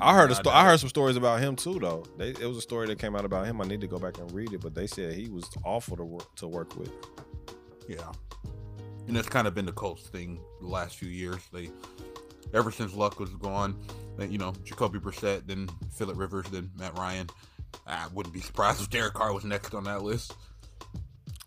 I 0.00 0.14
heard 0.14 0.30
a 0.30 0.34
sto- 0.34 0.50
I 0.50 0.64
heard 0.64 0.80
some 0.80 0.88
stories 0.88 1.16
about 1.16 1.40
him 1.40 1.56
too, 1.56 1.78
though. 1.78 2.04
They, 2.16 2.30
it 2.30 2.46
was 2.46 2.56
a 2.56 2.62
story 2.62 2.86
that 2.88 2.98
came 2.98 3.14
out 3.14 3.24
about 3.24 3.46
him. 3.46 3.60
I 3.60 3.64
need 3.64 3.80
to 3.80 3.86
go 3.86 3.98
back 3.98 4.18
and 4.18 4.30
read 4.32 4.52
it, 4.52 4.60
but 4.60 4.74
they 4.74 4.86
said 4.86 5.14
he 5.14 5.28
was 5.28 5.48
awful 5.64 5.96
to 5.96 6.04
work 6.04 6.34
to 6.36 6.48
work 6.48 6.76
with. 6.76 6.92
Yeah. 7.88 8.12
And 9.06 9.16
that's 9.16 9.28
kind 9.28 9.46
of 9.46 9.54
been 9.54 9.66
the 9.66 9.72
Colts 9.72 10.08
thing 10.08 10.40
the 10.60 10.68
last 10.68 10.96
few 10.96 11.08
years. 11.08 11.40
They 11.52 11.70
ever 12.54 12.70
since 12.70 12.94
Luck 12.94 13.18
was 13.18 13.30
gone, 13.30 13.76
you 14.18 14.38
know, 14.38 14.52
Jacoby 14.64 14.98
Brissett, 14.98 15.46
then 15.46 15.68
Philip 15.92 16.16
Rivers, 16.16 16.46
then 16.50 16.70
Matt 16.76 16.96
Ryan. 16.96 17.28
I 17.86 18.06
wouldn't 18.12 18.34
be 18.34 18.40
surprised 18.40 18.80
if 18.80 18.90
Derek 18.90 19.14
Carr 19.14 19.32
was 19.32 19.44
next 19.44 19.74
on 19.74 19.84
that 19.84 20.02
list. 20.02 20.34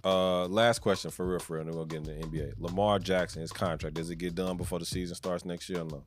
Uh, 0.06 0.48
last 0.48 0.80
question 0.80 1.12
for 1.12 1.26
real, 1.26 1.40
for 1.40 1.54
real, 1.54 1.62
and 1.62 1.70
then 1.70 1.78
we'll 1.78 1.86
get 1.86 1.98
into 1.98 2.14
the 2.14 2.22
NBA. 2.22 2.54
Lamar 2.58 3.00
Jackson, 3.00 3.42
his 3.42 3.54
contract, 3.54 3.96
does 3.96 4.10
it 4.10 4.18
get 4.18 4.36
done 4.36 4.58
before 4.58 4.80
the 4.80 4.86
season 4.86 5.16
starts 5.16 5.46
next 5.46 5.70
year? 5.70 5.82
Or 5.82 5.86
no. 5.86 6.04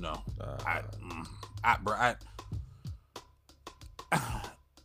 No. 0.00 0.22
Uh, 0.40 0.56
I, 0.66 0.80
mm, 1.02 1.26
I, 1.62 1.76
bro, 1.82 1.94
I, 1.94 2.14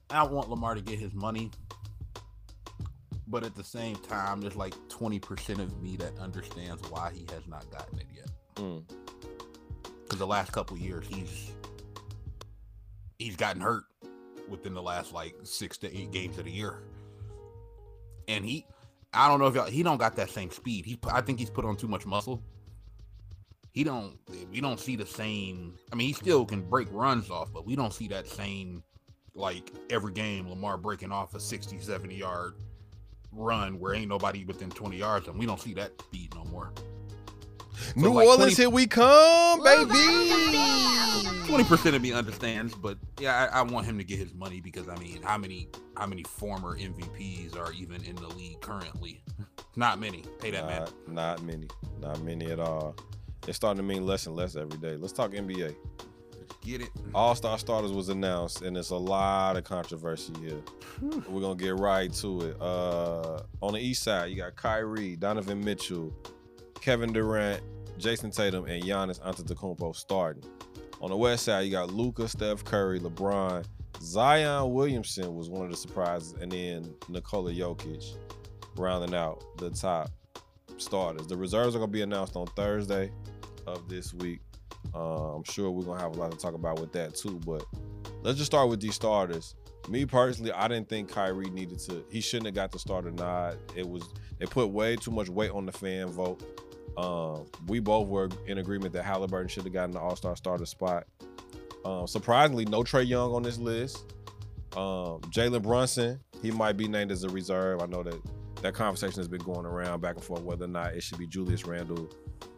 I 0.10 0.24
want 0.24 0.50
Lamar 0.50 0.76
to 0.76 0.82
get 0.82 1.00
his 1.00 1.14
money, 1.14 1.52
but 3.28 3.44
at 3.44 3.56
the 3.56 3.64
same 3.64 3.96
time, 3.98 4.42
there's 4.42 4.56
like 4.56 4.74
20% 4.90 5.60
of 5.60 5.82
me 5.82 5.98
that 5.98 6.18
understands 6.20 6.82
why 6.90 7.12
he 7.14 7.26
has 7.34 7.48
not 7.48 7.70
gotten 7.72 8.00
it 8.00 8.08
yet. 8.16 8.30
mm, 8.56 8.84
Because 10.04 10.20
the 10.20 10.28
last 10.28 10.52
couple 10.52 10.78
years, 10.78 11.06
he's 11.08 11.52
he's 13.20 13.36
gotten 13.36 13.62
hurt 13.62 13.84
within 14.48 14.74
the 14.74 14.82
last 14.82 15.14
like 15.14 15.36
six 15.44 15.78
to 15.80 15.94
eight 15.98 16.12
games 16.12 16.38
of 16.38 16.46
the 16.46 16.52
year, 16.52 16.80
and 18.28 18.46
he, 18.46 18.66
I 19.14 19.28
don't 19.28 19.40
know 19.40 19.48
if 19.48 19.56
y'all, 19.56 19.66
he 19.66 19.84
don't 19.84 19.98
got 19.98 20.16
that 20.18 20.30
same 20.30 20.52
speed. 20.52 20.86
He, 20.86 21.00
I 21.12 21.22
think 21.22 21.40
he's 21.40 21.50
put 21.50 21.66
on 21.66 21.76
too 21.76 21.88
much 21.88 22.06
muscle. 22.06 22.42
He 23.78 23.84
don't, 23.84 24.18
we 24.52 24.60
don't 24.60 24.80
see 24.80 24.96
the 24.96 25.06
same. 25.06 25.76
I 25.94 25.96
mean, 25.96 26.08
he 26.08 26.14
still 26.14 26.48
can 26.48 26.68
break 26.68 26.88
runs 26.92 27.30
off, 27.30 27.54
but 27.54 27.64
we 27.64 27.76
don't 27.76 27.94
see 27.94 28.08
that 28.08 28.26
same 28.26 28.82
like 29.36 29.72
every 29.92 30.12
game 30.14 30.50
Lamar 30.50 30.78
breaking 30.78 31.12
off 31.12 31.36
a 31.36 31.40
60, 31.40 31.80
70 31.80 32.16
yard 32.16 32.56
run 33.32 33.80
where 33.80 33.94
ain't 33.94 34.10
nobody 34.10 34.46
within 34.46 34.72
20 34.72 34.98
yards, 34.98 35.28
and 35.28 35.38
we 35.38 35.46
don't 35.46 35.62
see 35.62 35.76
that 35.76 35.92
speed 36.02 36.34
no 36.34 36.44
more. 36.46 36.74
New 37.96 38.14
like 38.14 38.26
Orleans, 38.26 38.56
20 38.56 38.56
here 38.56 38.70
we 38.72 38.88
come, 38.88 39.64
baby. 39.64 39.94
Twenty 41.46 41.64
percent 41.64 41.96
of 41.96 42.02
me 42.02 42.14
understands, 42.14 42.74
but 42.74 42.98
yeah, 43.20 43.48
I, 43.54 43.60
I 43.60 43.62
want 43.62 43.86
him 43.86 44.00
to 44.00 44.04
get 44.04 44.18
his 44.18 44.34
money 44.34 44.60
because 44.60 44.90
I 44.90 44.96
mean, 44.96 45.22
how 45.22 45.38
many 45.38 45.70
how 45.96 46.08
many 46.08 46.24
former 46.24 46.76
MVPs 46.76 47.56
are 47.56 47.72
even 47.74 48.04
in 48.04 48.16
the 48.16 48.28
league 48.30 48.60
currently? 48.60 49.24
Not 49.76 50.00
many. 50.00 50.24
Pay 50.40 50.50
that 50.50 50.66
man. 50.66 50.82
Not, 50.82 50.94
not 51.08 51.44
many, 51.44 51.68
not 52.02 52.24
many 52.24 52.48
at 52.48 52.60
all. 52.60 52.96
It's 53.48 53.58
starting 53.58 53.78
to 53.78 53.84
mean 53.84 54.06
less 54.06 54.26
and 54.28 54.36
less 54.36 54.56
every 54.56 54.78
day. 54.80 54.96
Let's 54.96 55.14
talk 55.14 55.32
NBA. 55.32 55.76
Get 56.62 56.82
it? 56.82 56.90
All 57.14 57.36
Star 57.36 57.58
starters 57.58 57.92
was 57.92 58.10
announced, 58.10 58.62
and 58.62 58.76
it's 58.76 58.90
a 58.90 58.96
lot 58.96 59.58
of 59.58 59.64
controversy 59.64 60.34
here. 60.42 60.62
We're 61.30 61.42
gonna 61.42 61.56
get 61.56 61.76
right 61.76 62.12
to 62.14 62.42
it. 62.42 62.62
Uh, 62.62 63.42
on 63.62 63.74
the 63.74 63.80
East 63.80 64.04
Side, 64.04 64.32
you 64.32 64.38
got 64.38 64.56
Kyrie, 64.56 65.16
Donovan 65.16 65.64
Mitchell, 65.64 66.14
Kevin 66.82 67.14
Durant, 67.14 67.62
Jayson 67.98 68.32
Tatum, 68.32 68.66
and 68.66 68.84
Giannis 68.84 69.22
Antetokounmpo 69.22 69.96
starting. 69.96 70.44
On 71.00 71.10
the 71.10 71.18
West 71.18 71.46
Side, 71.46 71.62
you 71.62 71.72
got 71.72 71.92
Luka, 71.92 72.28
Steph 72.28 72.66
Curry, 72.66 73.00
LeBron, 73.00 73.64
Zion 74.02 74.74
Williamson 74.74 75.36
was 75.36 75.50
one 75.50 75.64
of 75.64 75.72
the 75.72 75.78
surprises, 75.78 76.34
and 76.42 76.52
then 76.52 76.94
Nikola 77.10 77.52
Jokic 77.52 78.16
rounding 78.76 79.16
out 79.16 79.44
the 79.58 79.70
top 79.70 80.12
starters. 80.78 81.28
The 81.28 81.38
reserves 81.38 81.76
are 81.76 81.80
gonna 81.80 81.92
be 81.92 82.02
announced 82.02 82.36
on 82.36 82.48
Thursday 82.48 83.12
of 83.66 83.88
this 83.90 84.14
week. 84.14 84.40
Uh, 84.94 85.36
I'm 85.36 85.44
sure 85.44 85.72
we're 85.72 85.86
gonna 85.86 86.02
have 86.02 86.16
a 86.16 86.20
lot 86.20 86.32
to 86.32 86.38
talk 86.38 86.54
about 86.54 86.80
with 86.80 86.92
that 86.94 87.16
too. 87.16 87.40
But 87.46 87.64
let's 88.24 88.38
just 88.38 88.52
start 88.52 88.70
with 88.70 88.82
these 88.82 88.96
starters. 88.96 89.56
Me 89.90 90.06
personally, 90.06 90.52
I 90.52 90.68
didn't 90.68 90.90
think 90.90 91.10
Kyrie 91.10 91.50
needed 91.50 91.80
to. 91.80 92.04
He 92.10 92.20
shouldn't 92.20 92.48
have 92.48 92.56
got 92.56 92.72
the 92.72 92.80
starter 92.80 93.12
nod. 93.12 93.58
It 93.76 93.88
was 93.88 94.04
they 94.40 94.46
put 94.46 94.70
way 94.70 94.96
too 94.96 95.12
much 95.12 95.30
weight 95.30 95.52
on 95.52 95.66
the 95.66 95.72
fan 95.72 96.08
vote. 96.08 96.44
Um, 96.98 97.46
we 97.68 97.80
both 97.80 98.08
were 98.08 98.30
in 98.48 98.58
agreement 98.58 98.92
that 98.94 99.04
Halliburton 99.04 99.48
should 99.48 99.64
have 99.64 99.74
gotten 99.74 99.92
the 99.92 100.00
All 100.00 100.16
Star 100.16 100.36
starter 100.36 100.66
spot. 100.66 101.06
Um, 101.86 102.08
surprisingly, 102.08 102.66
no 102.66 102.82
Trae 102.84 103.08
Young 103.08 103.34
on 103.34 103.44
this 103.44 103.58
list. 103.58 104.14
Um, 104.76 105.22
Jalen 105.32 105.62
Brunson, 105.62 106.20
he 106.42 106.52
might 106.52 106.76
be 106.76 106.88
named 106.88 107.12
as 107.12 107.24
a 107.24 107.30
reserve. 107.30 107.82
I 107.82 107.86
know 107.86 108.04
that 108.04 108.20
that 108.62 108.74
conversation 108.74 109.20
has 109.20 109.28
been 109.28 109.42
going 109.42 109.66
around 109.66 110.02
back 110.02 110.16
and 110.16 110.24
forth 110.24 110.42
whether 110.42 110.66
or 110.66 110.70
not 110.70 110.94
it 110.94 111.02
should 111.02 111.18
be 111.18 111.28
Julius 111.28 111.66
Randle 111.66 112.10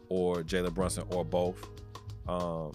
or 0.07 0.43
Jalen 0.43 0.73
Brunson 0.73 1.03
or 1.11 1.25
both. 1.25 1.67
Um, 2.27 2.73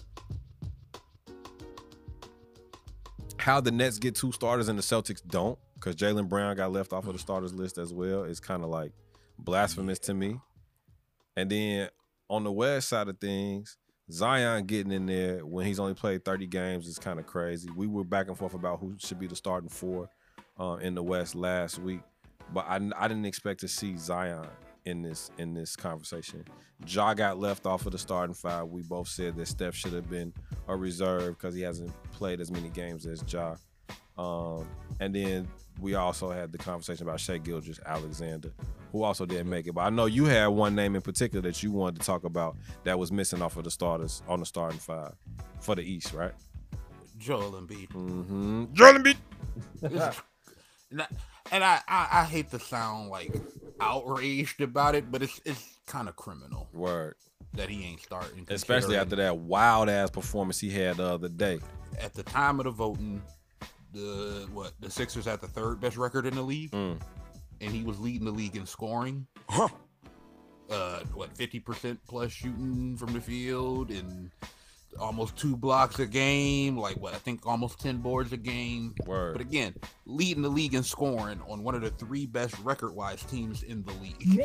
how 3.37 3.61
the 3.61 3.71
Nets 3.71 3.99
get 3.99 4.15
two 4.15 4.31
starters 4.31 4.69
and 4.69 4.77
the 4.77 4.83
Celtics 4.83 5.21
don't, 5.25 5.57
because 5.75 5.95
Jaylen 5.95 6.27
Brown 6.27 6.55
got 6.55 6.71
left 6.71 6.93
off 6.93 7.07
of 7.07 7.13
the 7.13 7.19
starters 7.19 7.53
list 7.53 7.77
as 7.77 7.93
well, 7.93 8.23
is 8.23 8.39
kind 8.39 8.63
of 8.63 8.69
like 8.69 8.91
blasphemous 9.37 9.99
to 9.99 10.13
me. 10.13 10.39
And 11.35 11.49
then 11.49 11.89
on 12.29 12.43
the 12.43 12.51
West 12.51 12.89
side 12.89 13.07
of 13.07 13.19
things, 13.19 13.77
Zion 14.11 14.65
getting 14.65 14.91
in 14.91 15.05
there 15.05 15.45
when 15.45 15.65
he's 15.65 15.79
only 15.79 15.93
played 15.93 16.23
30 16.23 16.47
games 16.47 16.87
is 16.87 16.99
kind 16.99 17.19
of 17.19 17.25
crazy. 17.25 17.69
We 17.75 17.87
were 17.87 18.03
back 18.03 18.27
and 18.27 18.37
forth 18.37 18.53
about 18.53 18.79
who 18.79 18.95
should 18.97 19.19
be 19.19 19.27
the 19.27 19.35
starting 19.35 19.69
four 19.69 20.09
uh, 20.59 20.77
in 20.81 20.95
the 20.95 21.03
West 21.03 21.35
last 21.35 21.79
week, 21.79 22.01
but 22.53 22.65
I, 22.67 22.79
I 22.97 23.07
didn't 23.07 23.25
expect 23.25 23.59
to 23.61 23.67
see 23.67 23.97
Zion 23.97 24.47
in 24.85 25.01
this 25.01 25.31
in 25.37 25.53
this 25.53 25.75
conversation. 25.75 26.45
Ja 26.87 27.13
got 27.13 27.39
left 27.39 27.65
off 27.65 27.85
of 27.85 27.91
the 27.91 27.97
starting 27.97 28.35
five. 28.35 28.67
We 28.67 28.81
both 28.83 29.07
said 29.07 29.35
that 29.37 29.47
Steph 29.47 29.75
should 29.75 29.93
have 29.93 30.09
been 30.09 30.33
a 30.67 30.75
reserve 30.75 31.37
because 31.37 31.55
he 31.55 31.61
hasn't 31.61 31.91
played 32.11 32.39
as 32.39 32.51
many 32.51 32.69
games 32.69 33.05
as 33.05 33.23
Ja. 33.31 33.55
Um, 34.17 34.67
and 34.99 35.13
then 35.13 35.47
we 35.79 35.95
also 35.95 36.31
had 36.31 36.51
the 36.51 36.57
conversation 36.57 37.05
about 37.07 37.19
Shai 37.19 37.37
Gilgeous-Alexander, 37.37 38.53
who 38.91 39.03
also 39.03 39.25
didn't 39.25 39.49
make 39.49 39.67
it. 39.67 39.73
But 39.73 39.81
I 39.81 39.89
know 39.89 40.05
you 40.05 40.25
had 40.25 40.47
one 40.47 40.73
name 40.73 40.95
in 40.95 41.01
particular 41.01 41.41
that 41.49 41.61
you 41.61 41.71
wanted 41.71 41.99
to 41.99 42.05
talk 42.05 42.23
about 42.23 42.55
that 42.83 42.97
was 42.97 43.11
missing 43.11 43.41
off 43.41 43.57
of 43.57 43.65
the 43.65 43.71
starters 43.71 44.23
on 44.27 44.39
the 44.39 44.45
starting 44.45 44.79
five 44.79 45.13
for 45.59 45.75
the 45.75 45.81
East, 45.81 46.13
right? 46.13 46.31
Joel 47.17 47.53
Embiid. 47.53 47.89
Mm-hmm. 47.89 48.65
Jordan 48.73 49.03
Beat. 49.03 49.17
and 49.81 51.01
I, 51.01 51.07
and 51.51 51.63
I, 51.63 51.79
I, 51.87 52.07
I 52.11 52.23
hate 52.25 52.51
to 52.51 52.59
sound 52.59 53.09
like 53.09 53.33
outraged 53.79 54.61
about 54.61 54.95
it, 54.95 55.11
but 55.11 55.21
it's 55.23 55.39
it's 55.45 55.77
kind 55.85 56.07
of 56.09 56.15
criminal 56.15 56.67
Word. 56.73 57.15
that 57.53 57.69
he 57.69 57.83
ain't 57.85 58.01
starting. 58.01 58.45
Especially 58.49 58.97
after 58.97 59.15
that 59.17 59.37
wild 59.37 59.89
ass 59.89 60.09
performance 60.09 60.59
he 60.59 60.69
had 60.71 60.97
the 60.97 61.05
other 61.05 61.29
day. 61.29 61.59
at 62.01 62.13
the 62.13 62.23
time 62.23 62.59
of 62.59 62.65
the 62.65 62.71
voting, 62.71 63.21
the 63.93 64.47
what 64.53 64.71
the 64.79 64.89
Sixers 64.89 65.25
had 65.25 65.41
the 65.41 65.47
third 65.47 65.79
best 65.79 65.97
record 65.97 66.25
in 66.25 66.35
the 66.35 66.41
league, 66.41 66.71
Mm. 66.71 66.99
and 67.61 67.71
he 67.71 67.83
was 67.83 67.99
leading 67.99 68.25
the 68.25 68.31
league 68.31 68.55
in 68.55 68.65
scoring. 68.65 69.27
Uh, 70.67 71.01
what 71.13 71.35
fifty 71.37 71.59
percent 71.59 71.99
plus 72.07 72.31
shooting 72.31 72.97
from 72.97 73.13
the 73.13 73.21
field 73.21 73.91
and 73.91 74.31
almost 74.99 75.35
two 75.37 75.55
blocks 75.57 75.99
a 75.99 76.05
game. 76.05 76.77
Like 76.77 76.97
what 76.97 77.13
I 77.13 77.17
think 77.17 77.45
almost 77.45 77.79
ten 77.79 77.97
boards 77.97 78.31
a 78.33 78.37
game. 78.37 78.95
Word. 79.05 79.33
But 79.33 79.41
again, 79.41 79.73
leading 80.05 80.41
the 80.43 80.49
league 80.49 80.73
in 80.73 80.83
scoring 80.83 81.41
on 81.47 81.63
one 81.63 81.75
of 81.75 81.81
the 81.81 81.89
three 81.91 82.25
best 82.25 82.57
record-wise 82.59 83.23
teams 83.23 83.63
in 83.63 83.83
the 83.83 83.93
league. 83.93 84.41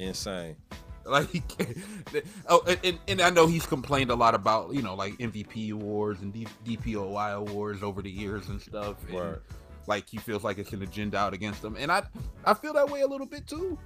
Insane. 0.00 0.56
Like, 1.04 1.28
oh, 2.48 2.62
and- 2.66 2.80
and, 2.84 2.98
and 3.08 3.20
I 3.22 3.30
know 3.30 3.46
he's 3.46 3.64
complained 3.64 4.10
a 4.10 4.14
lot 4.14 4.34
about 4.34 4.74
you 4.74 4.82
know 4.82 4.94
like 4.94 5.14
MVP 5.18 5.72
awards 5.72 6.20
and 6.20 6.32
D, 6.34 6.46
DPOY 6.66 7.32
awards 7.34 7.82
over 7.82 8.02
the 8.02 8.10
years 8.10 8.48
and 8.48 8.60
stuff. 8.60 8.96
and, 9.08 9.16
like 9.86 10.06
he 10.06 10.18
feels 10.18 10.44
like 10.44 10.58
it's 10.58 10.72
an 10.74 10.82
agenda 10.82 11.16
out 11.16 11.32
against 11.32 11.64
him, 11.64 11.76
and 11.78 11.90
I 11.90 12.02
I 12.44 12.52
feel 12.52 12.74
that 12.74 12.90
way 12.90 13.00
a 13.00 13.06
little 13.06 13.26
bit 13.26 13.46
too. 13.46 13.78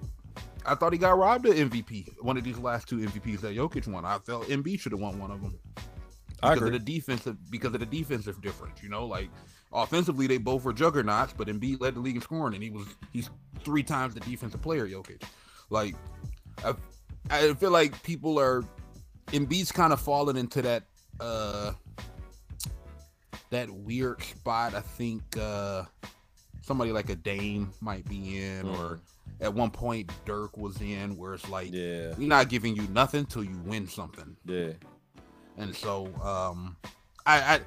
I 0.64 0.74
thought 0.74 0.92
he 0.92 0.98
got 0.98 1.18
robbed 1.18 1.46
of 1.46 1.54
MVP. 1.54 2.22
One 2.22 2.36
of 2.36 2.44
these 2.44 2.58
last 2.58 2.88
two 2.88 2.98
MVPs 2.98 3.40
that 3.40 3.56
Jokic 3.56 3.86
won. 3.86 4.04
I 4.04 4.18
felt 4.18 4.48
Embiid 4.48 4.80
should 4.80 4.92
have 4.92 5.00
won 5.00 5.18
one 5.18 5.30
of 5.30 5.40
them 5.42 5.58
I 6.42 6.54
because 6.54 6.68
agree. 6.68 6.76
of 6.76 6.84
the 6.84 6.92
defensive 6.92 7.50
because 7.50 7.74
of 7.74 7.80
the 7.80 7.86
defensive 7.86 8.40
difference. 8.42 8.82
You 8.82 8.88
know, 8.88 9.06
like 9.06 9.30
offensively 9.72 10.26
they 10.26 10.38
both 10.38 10.64
were 10.64 10.72
juggernauts, 10.72 11.34
but 11.36 11.48
Embiid 11.48 11.80
led 11.80 11.94
the 11.94 12.00
league 12.00 12.16
in 12.16 12.22
scoring, 12.22 12.54
and 12.54 12.62
he 12.62 12.70
was 12.70 12.86
he's 13.12 13.30
three 13.64 13.82
times 13.82 14.14
the 14.14 14.20
defensive 14.20 14.60
player. 14.60 14.86
Jokic, 14.86 15.22
like 15.70 15.94
I 16.64 16.74
I 17.30 17.54
feel 17.54 17.70
like 17.70 18.00
people 18.02 18.38
are 18.38 18.64
Embiid's 19.28 19.72
kind 19.72 19.92
of 19.92 20.00
fallen 20.00 20.36
into 20.36 20.62
that 20.62 20.84
uh 21.20 21.72
that 23.50 23.70
weird 23.70 24.22
spot. 24.22 24.74
I 24.74 24.80
think 24.80 25.22
uh 25.38 25.84
somebody 26.62 26.92
like 26.92 27.10
a 27.10 27.16
Dame 27.16 27.72
might 27.80 28.08
be 28.08 28.38
in, 28.42 28.68
or 28.68 29.00
at 29.42 29.52
one 29.52 29.70
point 29.70 30.10
Dirk 30.24 30.56
was 30.56 30.80
in, 30.80 31.16
where 31.16 31.34
it's 31.34 31.48
like 31.48 31.70
Yeah. 31.72 32.14
we're 32.16 32.28
not 32.28 32.48
giving 32.48 32.74
you 32.76 32.82
nothing 32.88 33.26
till 33.26 33.44
you 33.44 33.58
win 33.66 33.86
something. 33.88 34.36
Yeah. 34.46 34.72
And 35.58 35.74
so, 35.76 36.06
um, 36.22 36.76
I, 37.26 37.56
I 37.56 37.60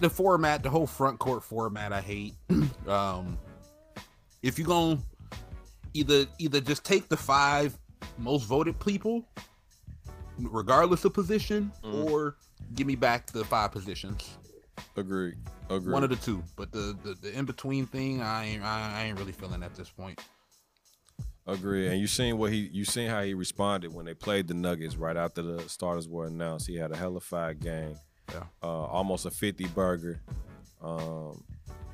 the 0.00 0.10
format, 0.10 0.62
the 0.62 0.70
whole 0.70 0.86
front 0.86 1.18
court 1.20 1.42
format, 1.42 1.92
I 1.92 2.00
hate. 2.00 2.34
um, 2.88 3.38
if 4.42 4.58
you're 4.58 4.66
gonna 4.66 4.98
either 5.94 6.26
either 6.38 6.60
just 6.60 6.84
take 6.84 7.08
the 7.08 7.16
five 7.16 7.78
most 8.18 8.44
voted 8.44 8.78
people, 8.80 9.24
regardless 10.38 11.04
of 11.04 11.14
position, 11.14 11.72
Mhm. 11.82 12.10
or 12.10 12.36
give 12.74 12.86
me 12.86 12.96
back 12.96 13.26
the 13.28 13.44
five 13.44 13.70
positions. 13.72 14.36
Agree. 14.96 15.34
Agreed. 15.70 15.92
One 15.92 16.04
of 16.04 16.10
the 16.10 16.16
two, 16.16 16.42
but 16.56 16.72
the 16.72 16.96
the, 17.04 17.14
the 17.22 17.38
in 17.38 17.44
between 17.46 17.86
thing, 17.86 18.20
I 18.20 18.44
ain't 18.46 18.62
I, 18.64 19.00
I 19.00 19.04
ain't 19.04 19.18
really 19.18 19.32
feeling 19.32 19.62
at 19.62 19.74
this 19.76 19.88
point. 19.88 20.20
Agree. 21.46 21.88
And 21.88 22.00
you 22.00 22.06
seen 22.06 22.38
what 22.38 22.52
he 22.52 22.70
you 22.72 22.84
seen 22.84 23.10
how 23.10 23.22
he 23.22 23.34
responded 23.34 23.92
when 23.92 24.06
they 24.06 24.14
played 24.14 24.48
the 24.48 24.54
Nuggets 24.54 24.96
right 24.96 25.16
after 25.16 25.42
the 25.42 25.68
starters 25.68 26.08
were 26.08 26.26
announced. 26.26 26.66
He 26.66 26.76
had 26.76 26.90
a 26.90 26.96
hella 26.96 27.20
fire 27.20 27.54
game. 27.54 27.96
Yeah. 28.32 28.44
Uh, 28.62 28.84
almost 28.84 29.26
a 29.26 29.30
50 29.30 29.66
burger 29.68 30.22
um, 30.82 31.44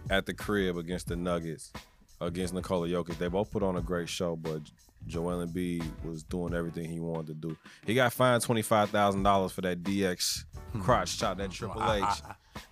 at 0.09 0.27
the 0.27 0.35
crib 0.35 0.77
against 0.77 1.09
the 1.09 1.17
Nuggets, 1.17 1.73
against 2.21 2.55
Nikola 2.55 2.87
Jokic. 2.87 3.19
They 3.19 3.27
both 3.27 3.51
put 3.51 3.65
on 3.65 3.77
a 3.77 3.81
great 3.81 4.09
show, 4.09 4.37
but 4.37 4.61
Joel 5.09 5.45
Embiid 5.45 5.85
was 6.05 6.23
doing 6.23 6.55
everything 6.55 6.89
he 6.89 7.01
wanted 7.01 7.27
to 7.29 7.49
do. 7.49 7.57
He 7.85 7.95
got 7.95 8.13
fined 8.13 8.45
$25,000 8.45 9.51
for 9.51 9.61
that 9.63 9.83
DX 9.83 10.45
crotch 10.81 11.17
shot, 11.17 11.39
that 11.39 11.51
Triple 11.51 11.83
H. 11.93 12.05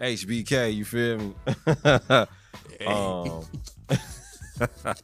HBK, 0.00 0.74
you 0.76 0.84
feel 0.84 1.18
me? 1.18 1.34
um, 2.86 3.44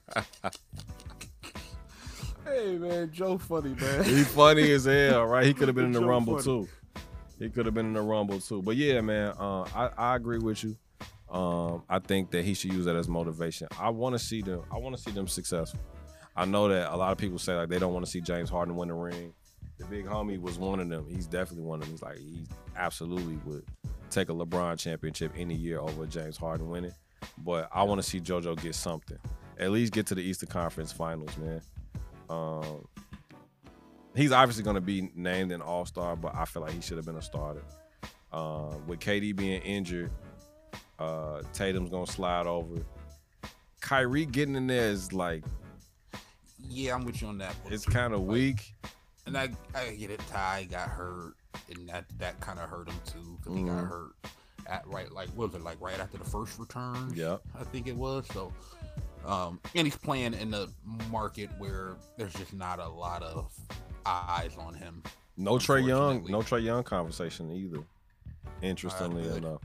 hey 2.55 2.79
man, 2.79 3.11
Joe 3.13 3.39
funny 3.39 3.75
man. 3.75 4.05
he 4.05 4.23
funny 4.23 4.71
as 4.73 4.85
hell, 4.85 5.27
right? 5.27 5.47
He 5.47 5.55
could 5.55 5.69
have 5.69 5.75
been 5.75 5.87
in 5.87 5.93
the 5.93 6.01
Joe 6.01 6.07
Rumble 6.07 6.39
funny. 6.39 6.45
too. 6.45 6.69
He 7.39 7.49
could 7.51 7.67
have 7.67 7.75
been 7.75 7.87
in 7.87 7.93
the 7.95 8.03
Rumble 8.03 8.41
too. 8.41 8.63
But 8.63 8.77
yeah, 8.77 9.01
man, 9.01 9.35
uh, 9.39 9.63
I, 9.75 9.91
I 9.97 10.17
agree 10.17 10.39
with 10.39 10.63
you. 10.63 10.77
Um, 11.31 11.83
I 11.89 11.99
think 11.99 12.31
that 12.31 12.45
he 12.45 12.55
should 12.55 12.73
use 12.73 12.85
that 12.85 12.97
as 12.97 13.09
motivation. 13.09 13.67
I 13.79 13.91
want 13.91 14.15
to 14.15 14.19
see 14.19 14.41
them. 14.41 14.63
I 14.71 14.79
want 14.79 14.97
to 14.97 15.03
see 15.03 15.11
them 15.11 15.27
successful. 15.27 15.81
I 16.37 16.45
know 16.45 16.69
that 16.69 16.93
a 16.93 16.97
lot 16.97 17.13
of 17.13 17.19
people 17.19 17.39
say 17.39 17.55
like 17.55 17.69
they 17.69 17.79
don't 17.79 17.93
want 17.93 18.05
to 18.05 18.11
see 18.11 18.21
James 18.21 18.51
Harden 18.51 18.77
win 18.77 18.89
the 18.89 18.95
ring. 18.95 19.33
The 19.79 19.85
big 19.87 20.07
homie 20.07 20.41
was 20.41 20.59
one 20.59 20.79
of 20.79 20.89
them. 20.89 21.07
He's 21.09 21.27
definitely 21.27 21.65
one 21.65 21.81
of 21.81 21.87
them. 21.87 21.93
He's 21.93 22.03
like 22.03 22.19
he 22.19 22.47
absolutely 22.77 23.37
would 23.45 23.65
take 24.11 24.29
a 24.29 24.33
LeBron 24.33 24.79
championship 24.79 25.33
any 25.37 25.55
year 25.55 25.81
over 25.81 26.07
James 26.07 26.37
Harden 26.37 26.69
winning. 26.69 26.95
But 27.39 27.69
I 27.73 27.83
want 27.83 28.01
to 28.01 28.09
see 28.09 28.21
JoJo 28.21 28.61
get 28.63 28.75
something. 28.75 29.19
At 29.59 29.71
least 29.71 29.93
get 29.93 30.07
to 30.07 30.15
the 30.15 30.23
Eastern 30.23 30.49
Conference 30.49 30.93
Finals, 30.93 31.37
man. 31.39 31.61
Um, 32.31 32.87
he's 34.17 34.33
obviously 34.33 34.63
going 34.65 34.77
to 34.77 34.81
be 34.81 35.11
named 35.15 35.53
an 35.53 35.61
All 35.63 35.85
Star, 35.87 36.17
but 36.17 36.35
I 36.35 36.45
feel 36.45 36.63
like 36.63 36.73
he 36.73 36.81
should 36.81 36.97
have 36.97 37.07
been 37.07 37.17
a 37.17 37.23
starter. 37.23 37.63
Um, 38.33 38.87
with 38.87 38.99
KD 39.01 39.37
being 39.37 39.63
injured, 39.63 40.11
uh, 40.99 41.43
Tatum's 41.53 41.91
going 41.91 42.07
to 42.07 42.13
slide 42.13 42.47
over. 42.47 42.83
Kyrie 43.81 44.25
getting 44.27 44.57
in 44.57 44.67
there 44.67 44.89
is 44.91 45.13
like 45.13 45.45
Yeah, 46.59 46.95
I'm 46.95 47.05
with 47.05 47.21
you 47.21 47.29
on 47.29 47.39
that. 47.39 47.55
one, 47.63 47.73
it's 47.73 47.85
kind 47.85 48.15
of 48.15 48.21
Like, 48.21 48.29
weak. 48.31 48.75
And 49.27 49.37
I, 49.39 49.51
I 49.75 49.91
get 49.95 50.11
it. 50.11 50.21
Ty 50.31 50.67
got 50.71 50.89
hurt, 50.89 51.35
and 51.71 51.89
that 51.89 52.05
that 52.19 52.41
kind 52.41 52.59
of 52.59 52.69
hurt 52.69 52.89
him 52.89 52.97
too 53.07 53.39
because 53.43 53.57
he 53.59 53.63
got 53.65 53.85
Mhm. 53.85 53.89
hurt 53.89 54.13
at 54.67 54.87
right 54.87 55.13
like 55.13 55.29
what 55.31 55.49
was 55.53 55.55
it 55.61 55.63
like 55.65 55.79
right 55.81 55.99
after 56.01 56.17
the 56.19 56.25
first 56.25 56.59
return? 56.59 57.13
Yeah, 57.15 57.37
I 57.59 57.65
think 57.65 57.87
it 57.87 57.97
was. 57.97 58.27
So, 58.33 58.53
um, 59.27 59.61
and 59.75 59.87
he's 59.87 59.97
playing 59.97 60.35
in 60.35 60.53
a 60.55 60.67
market 61.11 61.51
where 61.59 61.97
there's 62.17 62.33
just 62.35 62.53
not 62.53 62.79
a 62.79 62.89
lot 62.89 63.23
of 63.23 63.53
eyes 64.07 64.53
on 64.59 64.75
him. 64.75 65.03
No 65.37 65.53
Trae 65.55 65.87
Young, 65.87 66.25
no 66.31 66.39
Trae 66.41 66.63
Young 66.63 66.83
conversation 66.85 67.51
either. 67.53 67.83
Interestingly 68.63 69.23
good. 69.23 69.39
enough, 69.45 69.61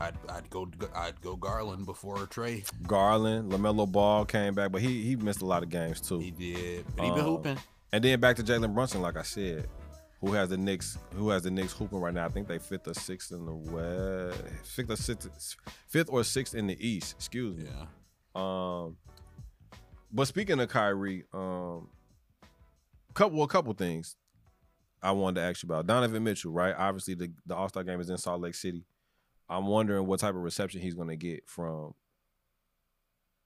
I'd 0.00 0.14
I'd 0.28 0.50
go 0.50 0.68
I'd 0.94 1.20
go 1.20 1.36
Garland 1.36 1.86
before 1.86 2.16
Trae. 2.26 2.64
Garland, 2.86 3.52
LaMelo 3.52 3.90
Ball 3.90 4.24
came 4.24 4.54
back, 4.54 4.72
but 4.72 4.82
he 4.82 5.02
he 5.02 5.16
missed 5.16 5.40
a 5.40 5.46
lot 5.46 5.62
of 5.62 5.70
games 5.70 6.00
too. 6.00 6.18
He 6.18 6.30
did, 6.30 6.84
but 6.96 7.04
he 7.04 7.10
been 7.10 7.20
Um, 7.20 7.24
hooping. 7.26 7.58
And 7.92 8.02
then 8.02 8.18
back 8.18 8.34
to 8.36 8.42
Jalen 8.42 8.74
Brunson, 8.74 9.02
like 9.02 9.16
I 9.16 9.22
said, 9.22 9.68
who 10.20 10.32
has 10.32 10.48
the 10.48 10.56
Knicks, 10.56 10.98
who 11.14 11.28
has 11.30 11.44
the 11.44 11.50
Knicks 11.52 11.72
hooping 11.72 12.00
right 12.00 12.12
now. 12.12 12.26
I 12.26 12.28
think 12.28 12.48
they 12.48 12.58
fifth 12.58 12.88
or 12.88 12.94
sixth 12.94 13.30
in 13.30 13.46
the 13.46 13.54
West, 13.54 14.42
fifth 14.64 14.90
or 14.90 14.96
sixth, 14.96 15.56
fifth 15.86 16.08
or 16.10 16.24
sixth 16.24 16.54
in 16.56 16.66
the 16.66 16.76
East. 16.86 17.14
Excuse 17.16 17.56
me. 17.56 17.66
Yeah. 17.66 17.86
Um, 18.34 18.96
but 20.12 20.26
speaking 20.26 20.60
of 20.60 20.68
Kyrie, 20.68 21.24
um, 21.32 21.88
couple 23.14 23.38
well, 23.38 23.44
a 23.44 23.48
couple 23.48 23.72
things 23.74 24.16
I 25.02 25.12
wanted 25.12 25.40
to 25.40 25.46
ask 25.46 25.62
you 25.62 25.68
about 25.68 25.86
Donovan 25.86 26.24
Mitchell. 26.24 26.52
Right, 26.52 26.74
obviously 26.76 27.14
the 27.14 27.30
the 27.46 27.54
All 27.54 27.68
Star 27.68 27.84
game 27.84 28.00
is 28.00 28.10
in 28.10 28.18
Salt 28.18 28.40
Lake 28.40 28.54
City. 28.54 28.84
I'm 29.48 29.66
wondering 29.66 30.06
what 30.06 30.20
type 30.20 30.34
of 30.34 30.42
reception 30.42 30.80
he's 30.80 30.94
going 30.94 31.08
to 31.08 31.16
get 31.16 31.48
from 31.48 31.94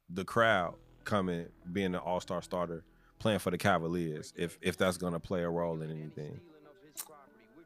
the 0.08 0.24
crowd 0.24 0.74
coming, 1.04 1.46
being 1.72 1.94
an 1.94 1.96
All 1.96 2.20
Star 2.20 2.42
starter, 2.42 2.84
playing 3.18 3.40
for 3.40 3.50
the 3.50 3.58
Cavaliers. 3.58 4.32
If 4.36 4.58
if 4.62 4.76
that's 4.76 4.96
going 4.96 5.12
to 5.12 5.20
play 5.20 5.42
a 5.42 5.50
role 5.50 5.80
in 5.82 5.90
anything. 5.90 6.40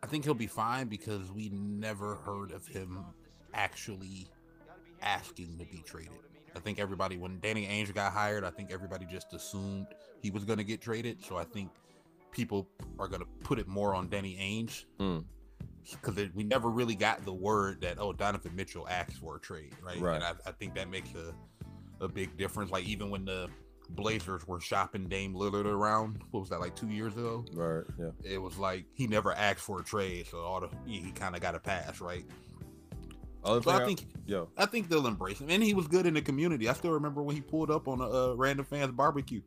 I 0.03 0.09
think 0.09 0.25
he'll 0.25 0.35
be 0.35 0.49
fine 0.49 0.89
because 0.89 1.31
we 1.31 1.51
never 1.51 2.17
heard 2.17 2.51
of 2.51 2.67
him 2.67 3.05
actually 3.55 4.27
asking 5.01 5.59
to 5.59 5.65
be 5.65 5.83
traded. 5.87 6.32
I 6.55 6.59
think 6.61 6.79
everybody, 6.79 7.17
when 7.17 7.41
Danny 7.41 7.67
Ainge 7.67 7.95
got 7.95 8.13
hired, 8.13 8.45
I 8.45 8.51
think 8.51 8.71
everybody 8.71 9.07
just 9.07 9.33
assumed 9.33 9.87
he 10.21 10.31
was 10.31 10.45
going 10.45 10.59
to 10.59 10.65
get 10.65 10.81
traded. 10.81 11.25
So 11.25 11.37
I 11.37 11.45
think 11.45 11.71
people 12.31 12.69
are 12.99 13.09
going 13.09 13.21
to 13.21 13.29
put 13.45 13.59
it 13.59 13.67
more 13.69 13.95
on 13.95 14.09
Danny 14.09 14.37
Ainge 14.41 14.85
Mm. 14.99 15.25
because 15.91 16.17
we 16.35 16.45
never 16.45 16.71
really 16.71 16.95
got 16.95 17.25
the 17.25 17.33
word 17.33 17.81
that 17.83 17.99
oh 17.99 18.13
Donovan 18.13 18.55
Mitchell 18.57 18.87
asked 18.89 19.17
for 19.17 19.37
a 19.37 19.41
trade, 19.41 19.75
right? 19.83 19.99
Right. 20.01 20.15
And 20.17 20.25
I, 20.25 20.33
I 20.47 20.53
think 20.53 20.75
that 20.75 20.89
makes 20.91 21.11
a 21.15 21.35
a 22.05 22.09
big 22.09 22.37
difference. 22.37 22.71
Like 22.71 22.85
even 22.85 23.11
when 23.11 23.25
the 23.25 23.49
Blazers 23.91 24.47
were 24.49 24.61
shopping 24.61 25.07
Dame 25.09 25.35
Lillard 25.35 25.67
around, 25.67 26.19
what 26.31 26.41
was 26.41 26.49
that 26.49 26.61
like 26.61 26.75
two 26.75 26.89
years 26.89 27.13
ago? 27.15 27.45
Right. 27.53 27.85
Yeah. 27.99 28.11
it 28.25 28.39
was 28.39 28.57
like 28.59 28.87
he 28.95 29.07
never 29.07 29.33
asked 29.35 29.61
for 29.61 29.81
a 29.81 29.85
trade, 29.85 30.27
so 30.31 30.39
all 30.39 30.61
the 30.61 30.69
he, 30.87 31.01
he 31.01 31.11
kind 31.13 31.35
of 31.35 31.43
got 31.43 31.55
a 31.55 31.59
pass, 31.61 32.01
right? 32.01 32.25
Other 33.45 33.63
So 33.63 33.71
thing 33.73 33.81
I 33.83 33.85
think 33.87 34.07
yo, 34.27 34.49
I 34.57 34.67
think 34.67 34.89
they'll 34.89 35.07
embrace 35.07 35.41
him, 35.41 35.51
and 35.51 35.63
he 35.63 35.75
was 35.75 35.89
good 35.89 36.07
in 36.07 36.15
the 36.15 36.23
community. 36.23 36.69
I 36.69 36.73
still 36.75 36.93
remember 36.93 37.23
when 37.23 37.35
he 37.35 37.43
pulled 37.43 37.71
up 37.71 37.89
on 37.89 38.01
a 38.01 38.05
uh, 38.09 38.35
random 38.37 38.65
fans 38.65 38.93
barbecue 38.93 39.41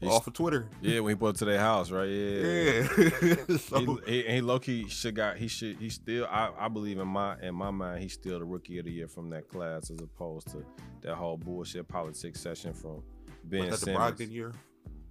He's- 0.00 0.12
off 0.12 0.26
of 0.26 0.32
Twitter. 0.32 0.68
yeah, 0.80 1.00
when 1.00 1.10
he 1.10 1.14
pulled 1.16 1.36
it 1.36 1.38
to 1.38 1.44
their 1.44 1.60
house, 1.60 1.90
right? 1.90 2.06
Yeah. 2.08 2.88
Yeah, 2.98 3.56
so, 3.58 3.98
he, 4.06 4.22
he, 4.22 4.22
he 4.34 4.40
low 4.40 4.58
key 4.58 4.88
should 4.88 5.14
got 5.14 5.36
he 5.36 5.48
should 5.48 5.76
he 5.78 5.88
still 5.90 6.26
I, 6.26 6.50
I 6.58 6.68
believe 6.68 6.98
in 6.98 7.08
my 7.08 7.38
in 7.40 7.54
my 7.54 7.70
mind 7.70 8.02
he's 8.02 8.14
still 8.14 8.38
the 8.38 8.44
rookie 8.44 8.78
of 8.78 8.86
the 8.86 8.90
year 8.92 9.08
from 9.08 9.30
that 9.30 9.48
class 9.48 9.90
as 9.90 10.00
opposed 10.00 10.48
to 10.48 10.64
that 11.02 11.14
whole 11.14 11.36
bullshit 11.36 11.86
politics 11.88 12.40
session 12.40 12.72
from 12.74 13.02
Ben 13.44 13.60
was 13.68 13.80
that 13.80 13.80
the 13.80 13.92
Simmons. 13.92 14.18
Brogdon 14.20 14.30
year? 14.32 14.52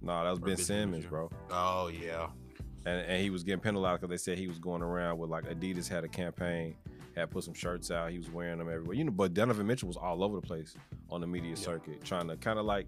No, 0.02 0.22
that 0.22 0.30
was 0.30 0.38
Or 0.40 0.42
Ben 0.42 0.56
Ben 0.56 0.64
Simmons 0.64 1.04
Simmons, 1.04 1.06
bro. 1.06 1.30
Oh 1.50 1.88
yeah, 1.88 2.26
And 2.84 3.00
and 3.06 3.22
he 3.22 3.30
was 3.30 3.42
getting 3.42 3.60
penalized 3.60 4.02
because 4.02 4.10
they 4.10 4.18
said 4.32 4.38
he 4.38 4.48
was 4.48 4.58
going 4.58 4.82
around 4.82 5.18
with 5.18 5.30
like 5.30 5.44
Adidas 5.44 5.88
had 5.88 6.04
a 6.04 6.08
campaign, 6.08 6.76
had 7.16 7.30
put 7.30 7.44
some 7.44 7.54
shirts 7.54 7.90
out, 7.90 8.10
he 8.10 8.18
was 8.18 8.30
wearing 8.30 8.58
them 8.58 8.68
everywhere. 8.68 8.94
You 8.94 9.04
know, 9.04 9.12
but 9.12 9.34
Donovan 9.34 9.66
Mitchell 9.66 9.88
was 9.88 9.96
all 9.96 10.22
over 10.24 10.36
the 10.40 10.46
place 10.46 10.74
on 11.10 11.20
the 11.20 11.26
media 11.26 11.50
Yeah. 11.50 11.56
circuit, 11.56 12.04
trying 12.04 12.28
to 12.28 12.36
kind 12.36 12.58
of 12.58 12.64
like 12.64 12.86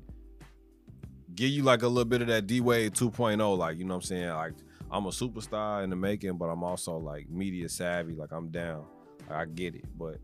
give 1.35 1.51
you 1.51 1.63
like 1.63 1.83
a 1.83 1.89
little 1.89 2.05
bit 2.09 2.23
of 2.23 2.29
that 2.29 2.47
D 2.47 2.61
Wade 2.61 2.93
2.0, 2.95 3.57
like 3.59 3.79
you 3.79 3.85
know 3.85 3.95
what 3.95 4.05
I'm 4.05 4.07
saying? 4.07 4.29
Like 4.31 4.55
I'm 4.91 5.07
a 5.07 5.11
superstar 5.11 5.83
in 5.85 5.91
the 5.91 5.97
making, 5.97 6.37
but 6.39 6.47
I'm 6.47 6.63
also 6.65 6.97
like 6.97 7.29
media 7.29 7.69
savvy, 7.69 8.15
like 8.15 8.33
I'm 8.33 8.49
down. 8.51 8.85
Like, 9.29 9.39
I 9.39 9.45
get 9.47 9.75
it, 9.75 9.85
but 9.99 10.19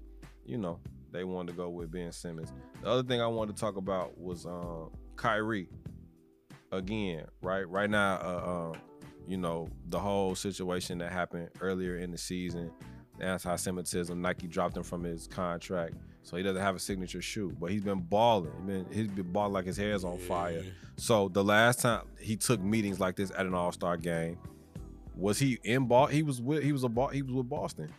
you 0.44 0.59
know 0.59 0.78
they 1.11 1.24
wanted 1.24 1.53
to 1.53 1.57
go 1.57 1.68
with 1.68 1.90
Ben 1.90 2.11
Simmons. 2.12 2.53
The 2.80 2.88
other 2.88 3.03
thing 3.03 3.20
I 3.20 3.26
wanted 3.26 3.57
to 3.57 3.61
talk 3.61 3.76
about 3.76 4.16
was 4.18 4.46
um, 4.46 4.90
Kyrie. 5.16 5.68
Again, 6.70 7.26
right, 7.42 7.68
right 7.68 7.90
now, 7.90 8.14
uh, 8.22 8.70
um, 8.72 8.80
you 9.28 9.36
know 9.36 9.68
the 9.90 10.00
whole 10.00 10.34
situation 10.34 10.96
that 10.98 11.12
happened 11.12 11.50
earlier 11.61 11.98
in 11.98 12.11
the 12.11 12.16
season, 12.16 12.70
anti-Semitism. 13.20 14.20
Nike 14.20 14.46
dropped 14.46 14.76
him 14.76 14.82
from 14.82 15.04
his 15.04 15.26
contract, 15.26 15.94
so 16.22 16.36
he 16.36 16.42
doesn't 16.42 16.62
have 16.62 16.76
a 16.76 16.78
signature 16.78 17.22
shoe. 17.22 17.54
But 17.60 17.70
he's 17.70 17.82
been 17.82 18.00
balling. 18.00 18.52
He's 18.58 18.66
been, 18.66 18.86
he's 18.92 19.08
been 19.08 19.32
balling 19.32 19.52
like 19.52 19.66
his 19.66 19.76
hair's 19.76 20.04
on 20.04 20.18
fire. 20.18 20.62
So 20.96 21.28
the 21.28 21.44
last 21.44 21.80
time 21.80 22.02
he 22.18 22.36
took 22.36 22.60
meetings 22.60 23.00
like 23.00 23.16
this 23.16 23.30
at 23.30 23.46
an 23.46 23.54
All 23.54 23.72
Star 23.72 23.96
game, 23.96 24.38
was 25.14 25.38
he 25.38 25.58
in 25.64 25.86
ball? 25.86 26.06
He 26.06 26.22
was 26.22 26.40
with 26.40 26.62
he 26.62 26.72
was 26.72 26.84
a 26.84 26.88
ball 26.88 27.08
he 27.08 27.22
was 27.22 27.32
with 27.32 27.48
Boston, 27.48 27.92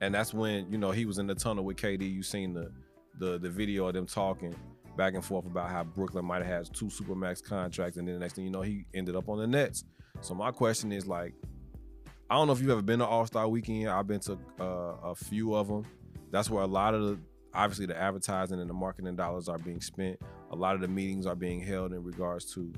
and 0.00 0.14
that's 0.14 0.32
when 0.32 0.70
you 0.70 0.78
know 0.78 0.90
he 0.90 1.04
was 1.04 1.18
in 1.18 1.26
the 1.26 1.34
tunnel 1.34 1.64
with 1.64 1.76
KD. 1.76 2.12
You 2.12 2.22
seen 2.22 2.52
the 2.52 2.70
the 3.18 3.38
the 3.38 3.50
video 3.50 3.86
of 3.86 3.94
them 3.94 4.06
talking 4.06 4.54
back 4.96 5.14
and 5.14 5.24
forth 5.24 5.46
about 5.46 5.70
how 5.70 5.84
Brooklyn 5.84 6.24
might 6.24 6.42
have 6.44 6.66
had 6.66 6.74
two 6.74 6.86
supermax 6.86 7.42
contracts, 7.42 7.96
and 7.96 8.06
then 8.06 8.14
the 8.14 8.20
next 8.20 8.34
thing 8.34 8.44
you 8.44 8.50
know 8.50 8.62
he 8.62 8.84
ended 8.94 9.16
up 9.16 9.28
on 9.28 9.38
the 9.38 9.46
Nets. 9.46 9.84
So 10.20 10.34
my 10.34 10.50
question 10.50 10.92
is 10.92 11.06
like, 11.06 11.34
I 12.30 12.34
don't 12.34 12.46
know 12.46 12.52
if 12.52 12.60
you've 12.60 12.70
ever 12.70 12.80
been 12.80 13.00
to 13.00 13.06
All 13.06 13.26
Star 13.26 13.48
Weekend. 13.48 13.88
I've 13.88 14.06
been 14.06 14.20
to 14.20 14.38
uh, 14.60 14.94
a 15.02 15.14
few 15.16 15.56
of 15.56 15.66
them. 15.66 15.84
That's 16.30 16.48
where 16.48 16.62
a 16.62 16.66
lot 16.66 16.94
of 16.94 17.02
the 17.02 17.18
obviously 17.52 17.86
the 17.86 18.00
advertising 18.00 18.60
and 18.60 18.70
the 18.70 18.74
marketing 18.74 19.16
dollars 19.16 19.48
are 19.48 19.58
being 19.58 19.80
spent. 19.80 20.20
A 20.52 20.54
lot 20.54 20.76
of 20.76 20.80
the 20.80 20.86
meetings 20.86 21.26
are 21.26 21.34
being 21.34 21.58
held 21.60 21.92
in 21.92 22.04
regards 22.04 22.54
to 22.54 22.72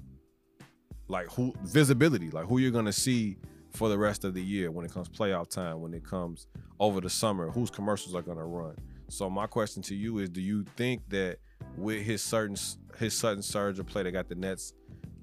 like 1.08 1.26
who 1.28 1.52
visibility, 1.64 2.30
like 2.30 2.46
who 2.46 2.56
you're 2.58 2.70
gonna 2.70 2.94
see 2.94 3.36
for 3.72 3.90
the 3.90 3.98
rest 3.98 4.24
of 4.24 4.32
the 4.32 4.42
year 4.42 4.70
when 4.70 4.86
it 4.86 4.92
comes 4.92 5.10
playoff 5.10 5.50
time, 5.50 5.82
when 5.82 5.92
it 5.92 6.02
comes 6.02 6.46
over 6.80 7.02
the 7.02 7.10
summer, 7.10 7.50
whose 7.50 7.70
commercials 7.70 8.14
are 8.14 8.22
gonna 8.22 8.46
run. 8.46 8.74
So 9.10 9.28
my 9.28 9.46
question 9.46 9.82
to 9.82 9.94
you 9.94 10.18
is, 10.18 10.30
do 10.30 10.40
you 10.40 10.64
think 10.76 11.06
that 11.10 11.36
with 11.76 12.02
his 12.02 12.22
certain 12.22 12.56
his 12.98 13.12
sudden 13.12 13.42
surge 13.42 13.78
of 13.78 13.86
play 13.86 14.02
that 14.02 14.12
got 14.12 14.30
the 14.30 14.34
Nets 14.34 14.72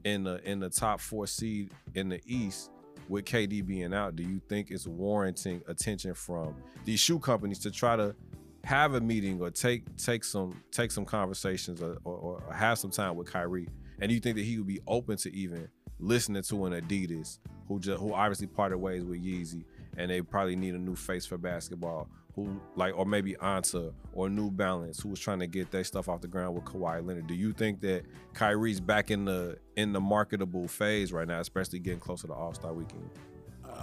in 0.03 0.23
the 0.23 0.39
in 0.47 0.59
the 0.59 0.69
top 0.69 0.99
four 0.99 1.25
seed 1.25 1.71
in 1.95 2.09
the 2.09 2.21
East, 2.27 2.69
with 3.09 3.25
KD 3.25 3.65
being 3.65 3.93
out, 3.93 4.15
do 4.15 4.23
you 4.23 4.39
think 4.47 4.71
it's 4.71 4.87
warranting 4.87 5.61
attention 5.67 6.13
from 6.13 6.55
these 6.85 6.99
shoe 6.99 7.19
companies 7.19 7.59
to 7.59 7.71
try 7.71 7.95
to 7.95 8.15
have 8.63 8.93
a 8.93 9.01
meeting 9.01 9.41
or 9.41 9.49
take 9.49 9.83
take 9.97 10.23
some 10.23 10.61
take 10.71 10.91
some 10.91 11.05
conversations 11.05 11.81
or, 11.81 11.97
or, 12.03 12.41
or 12.47 12.53
have 12.53 12.77
some 12.77 12.91
time 12.91 13.15
with 13.15 13.27
Kyrie? 13.31 13.67
And 13.99 14.09
do 14.09 14.13
you 14.13 14.21
think 14.21 14.37
that 14.37 14.45
he 14.45 14.57
would 14.57 14.67
be 14.67 14.79
open 14.87 15.17
to 15.17 15.35
even 15.35 15.67
listening 15.99 16.43
to 16.43 16.65
an 16.65 16.73
Adidas 16.79 17.39
who 17.67 17.79
just 17.79 17.99
who 17.99 18.13
obviously 18.13 18.47
parted 18.47 18.77
ways 18.77 19.03
with 19.03 19.21
Yeezy 19.21 19.65
and 19.97 20.09
they 20.09 20.21
probably 20.21 20.55
need 20.55 20.75
a 20.75 20.79
new 20.79 20.95
face 20.95 21.25
for 21.25 21.37
basketball? 21.37 22.07
Who 22.45 22.61
like 22.75 22.97
or 22.97 23.05
maybe 23.05 23.33
Anta 23.35 23.93
or 24.13 24.29
New 24.29 24.51
Balance 24.51 24.99
who 25.01 25.09
was 25.09 25.19
trying 25.19 25.39
to 25.39 25.47
get 25.47 25.71
their 25.71 25.83
stuff 25.83 26.07
off 26.07 26.21
the 26.21 26.27
ground 26.27 26.55
with 26.55 26.65
Kawhi 26.65 27.05
Leonard. 27.05 27.27
Do 27.27 27.35
you 27.35 27.53
think 27.53 27.81
that 27.81 28.03
Kyrie's 28.33 28.79
back 28.79 29.11
in 29.11 29.25
the 29.25 29.57
in 29.75 29.93
the 29.93 29.99
marketable 29.99 30.67
phase 30.67 31.11
right 31.11 31.27
now, 31.27 31.39
especially 31.39 31.79
getting 31.79 31.99
closer 31.99 32.27
to 32.27 32.33
All 32.33 32.53
Star 32.53 32.73
Weekend? 32.73 33.09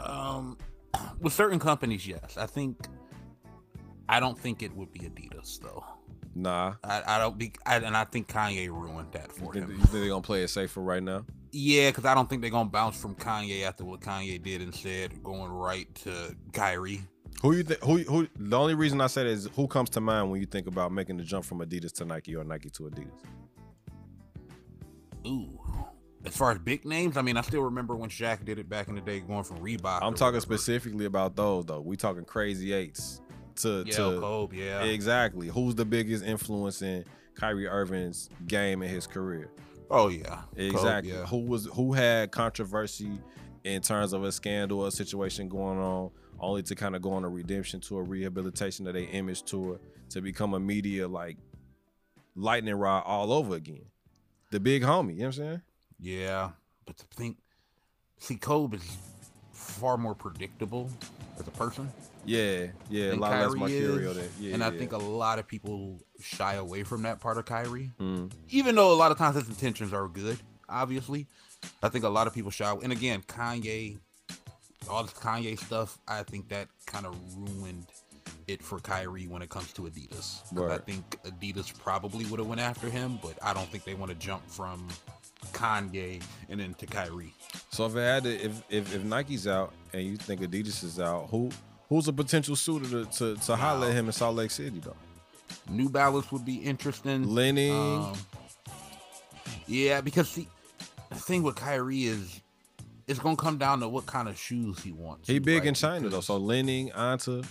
Um, 0.04 0.58
with 1.20 1.32
certain 1.32 1.58
companies, 1.58 2.06
yes. 2.06 2.36
I 2.36 2.46
think. 2.46 2.86
I 4.08 4.20
don't 4.20 4.38
think 4.38 4.62
it 4.62 4.74
would 4.76 4.92
be 4.92 5.00
Adidas 5.00 5.60
though. 5.60 5.84
Nah, 6.36 6.74
I, 6.84 7.02
I 7.06 7.18
don't 7.18 7.38
be, 7.38 7.52
I, 7.64 7.76
and 7.76 7.96
I 7.96 8.04
think 8.04 8.28
Kanye 8.28 8.68
ruined 8.68 9.10
that 9.12 9.28
you 9.28 9.44
for 9.44 9.52
think, 9.54 9.64
him. 9.64 9.70
you 9.70 9.78
think 9.78 9.90
they're 9.90 10.08
gonna 10.08 10.20
play 10.20 10.42
it 10.42 10.48
safer 10.48 10.80
right 10.80 11.02
now? 11.02 11.24
Yeah, 11.50 11.88
because 11.88 12.04
I 12.04 12.14
don't 12.14 12.28
think 12.28 12.42
they're 12.42 12.50
gonna 12.50 12.68
bounce 12.68 13.00
from 13.00 13.14
Kanye 13.14 13.64
after 13.64 13.84
what 13.86 14.00
Kanye 14.00 14.40
did 14.42 14.60
and 14.60 14.74
said, 14.74 15.22
going 15.22 15.50
right 15.50 15.92
to 15.96 16.36
Kyrie. 16.52 17.00
Who 17.42 17.52
you 17.52 17.62
think? 17.62 17.80
Who 17.82 17.98
who? 17.98 18.28
The 18.38 18.58
only 18.58 18.74
reason 18.74 19.00
I 19.00 19.06
say 19.08 19.24
that 19.24 19.30
is 19.30 19.48
who 19.54 19.66
comes 19.66 19.90
to 19.90 20.00
mind 20.00 20.30
when 20.30 20.40
you 20.40 20.46
think 20.46 20.66
about 20.66 20.90
making 20.92 21.18
the 21.18 21.22
jump 21.24 21.44
from 21.44 21.58
Adidas 21.60 21.92
to 21.94 22.04
Nike 22.04 22.34
or 22.34 22.44
Nike 22.44 22.70
to 22.70 22.84
Adidas. 22.84 23.10
Ooh. 25.26 25.60
As 26.24 26.36
far 26.36 26.50
as 26.50 26.58
big 26.58 26.84
names, 26.84 27.16
I 27.16 27.22
mean, 27.22 27.36
I 27.36 27.40
still 27.42 27.62
remember 27.62 27.94
when 27.94 28.10
Shaq 28.10 28.44
did 28.44 28.58
it 28.58 28.68
back 28.68 28.88
in 28.88 28.96
the 28.96 29.00
day, 29.00 29.20
going 29.20 29.44
from 29.44 29.58
Reebok. 29.58 30.00
I'm 30.02 30.14
talking 30.14 30.34
whatever. 30.36 30.40
specifically 30.40 31.04
about 31.04 31.36
those 31.36 31.66
though. 31.66 31.80
We 31.80 31.96
talking 31.96 32.24
crazy 32.24 32.72
eights 32.72 33.20
to 33.56 33.84
Yeah, 33.86 33.92
to 33.96 34.20
Kobe, 34.20 34.56
yeah. 34.56 34.82
exactly. 34.82 35.48
Who's 35.48 35.76
the 35.76 35.84
biggest 35.84 36.24
influence 36.24 36.82
in 36.82 37.04
Kyrie 37.36 37.68
Irving's 37.68 38.28
game 38.46 38.82
and 38.82 38.90
his 38.90 39.06
career? 39.06 39.50
oh 39.88 40.08
yeah, 40.08 40.40
Kobe, 40.56 40.66
Exactly. 40.68 41.12
yeah. 41.12 41.26
Who 41.26 41.38
was 41.46 41.66
who 41.66 41.92
had 41.92 42.32
controversy 42.32 43.12
in 43.62 43.80
terms 43.82 44.12
of 44.12 44.24
a 44.24 44.32
scandal 44.32 44.80
or 44.80 44.88
a 44.88 44.90
situation 44.90 45.48
going 45.48 45.78
on, 45.78 46.10
only 46.40 46.62
to 46.64 46.74
kind 46.74 46.94
of 46.96 47.02
go 47.02 47.12
on 47.12 47.24
a 47.24 47.28
redemption 47.28 47.80
tour, 47.80 48.02
rehabilitation 48.02 48.86
of 48.86 48.94
their 48.94 49.08
image 49.10 49.42
tour, 49.42 49.80
to 50.10 50.20
become 50.20 50.54
a 50.54 50.60
media 50.60 51.08
like 51.08 51.36
lightning 52.34 52.74
rod 52.74 53.02
all 53.06 53.32
over 53.32 53.56
again. 53.56 53.86
The 54.50 54.60
big 54.60 54.82
homie, 54.82 55.14
you 55.14 55.20
know 55.20 55.26
what 55.26 55.26
I'm 55.26 55.32
saying? 55.32 55.62
Yeah, 55.98 56.50
but 56.84 56.96
to 56.98 57.04
think, 57.06 57.38
see, 58.18 58.36
Kobe 58.36 58.76
is 58.76 58.96
far 59.52 59.96
more 59.96 60.14
predictable 60.14 60.90
as 61.38 61.46
a 61.46 61.50
person, 61.50 61.90
Yeah, 62.24 62.66
yeah, 62.88 63.12
a 63.12 63.14
lot 63.14 63.32
less 63.32 63.54
Kyrie 63.54 63.60
mercurial 63.60 64.10
is, 64.12 64.16
than 64.16 64.28
yeah. 64.40 64.54
and 64.54 64.64
I 64.64 64.70
yeah. 64.70 64.78
think 64.78 64.92
a 64.92 64.98
lot 64.98 65.38
of 65.38 65.46
people 65.46 66.00
shy 66.20 66.54
away 66.54 66.82
from 66.82 67.02
that 67.02 67.20
part 67.20 67.38
of 67.38 67.44
Kyrie. 67.44 67.90
Mm. 68.00 68.30
even 68.50 68.74
though 68.74 68.92
a 68.92 68.96
lot 68.96 69.12
of 69.12 69.18
times 69.18 69.36
his 69.36 69.48
intentions 69.48 69.92
are 69.92 70.08
good, 70.08 70.38
obviously, 70.68 71.26
I 71.82 71.88
think 71.88 72.04
a 72.04 72.08
lot 72.08 72.26
of 72.26 72.34
people 72.34 72.50
shy. 72.50 72.74
And 72.82 72.92
again, 72.92 73.22
Kanye, 73.22 73.98
all 74.88 75.02
this 75.02 75.12
Kanye 75.12 75.58
stuff, 75.58 75.98
I 76.08 76.22
think 76.22 76.48
that 76.48 76.68
kind 76.86 77.06
of 77.06 77.16
ruined 77.36 77.86
it 78.48 78.62
for 78.62 78.78
Kyrie 78.80 79.26
when 79.26 79.42
it 79.42 79.50
comes 79.50 79.72
to 79.74 79.82
Adidas. 79.82 80.40
I 80.70 80.78
think 80.78 81.04
Adidas 81.24 81.76
probably 81.78 82.24
would 82.26 82.38
have 82.38 82.48
went 82.48 82.60
after 82.60 82.88
him, 82.88 83.18
but 83.22 83.34
I 83.42 83.52
don't 83.52 83.68
think 83.68 83.84
they 83.84 83.94
want 83.94 84.10
to 84.10 84.16
jump 84.16 84.48
from 84.48 84.88
Kanye 85.52 86.22
and 86.48 86.60
then 86.60 86.74
to 86.74 86.86
Kyrie. 86.86 87.34
So 87.70 87.86
if 87.86 87.96
it 87.96 88.00
had 88.00 88.24
to, 88.24 88.34
if, 88.34 88.62
if 88.68 88.94
if 88.94 89.04
Nike's 89.04 89.46
out 89.46 89.72
and 89.92 90.02
you 90.02 90.16
think 90.16 90.40
Adidas 90.40 90.82
is 90.84 90.98
out, 91.00 91.28
who 91.30 91.50
who's 91.88 92.08
a 92.08 92.12
potential 92.12 92.56
suitor 92.56 93.04
to 93.04 93.04
to, 93.18 93.36
to 93.36 93.56
holler 93.56 93.88
at 93.88 93.94
him 93.94 94.06
in 94.06 94.12
Salt 94.12 94.36
Lake 94.36 94.50
City 94.50 94.80
though? 94.80 94.96
New 95.70 95.88
Balance 95.88 96.30
would 96.32 96.44
be 96.44 96.56
interesting. 96.56 97.28
Lenny, 97.28 97.70
Um, 97.70 98.14
yeah, 99.66 100.00
because 100.00 100.28
see, 100.28 100.48
the 101.10 101.16
thing 101.16 101.42
with 101.42 101.56
Kyrie 101.56 102.04
is 102.04 102.40
it's 103.06 103.18
gonna 103.18 103.36
come 103.36 103.58
down 103.58 103.80
to 103.80 103.88
what 103.88 104.06
kind 104.06 104.28
of 104.28 104.38
shoes 104.38 104.82
he 104.82 104.92
wants. 104.92 105.28
he 105.28 105.38
big 105.38 105.60
right? 105.60 105.68
in 105.68 105.74
China 105.74 106.08
though. 106.08 106.20
So 106.20 106.36
Lenny, 106.36 106.90
Anta. 106.90 107.46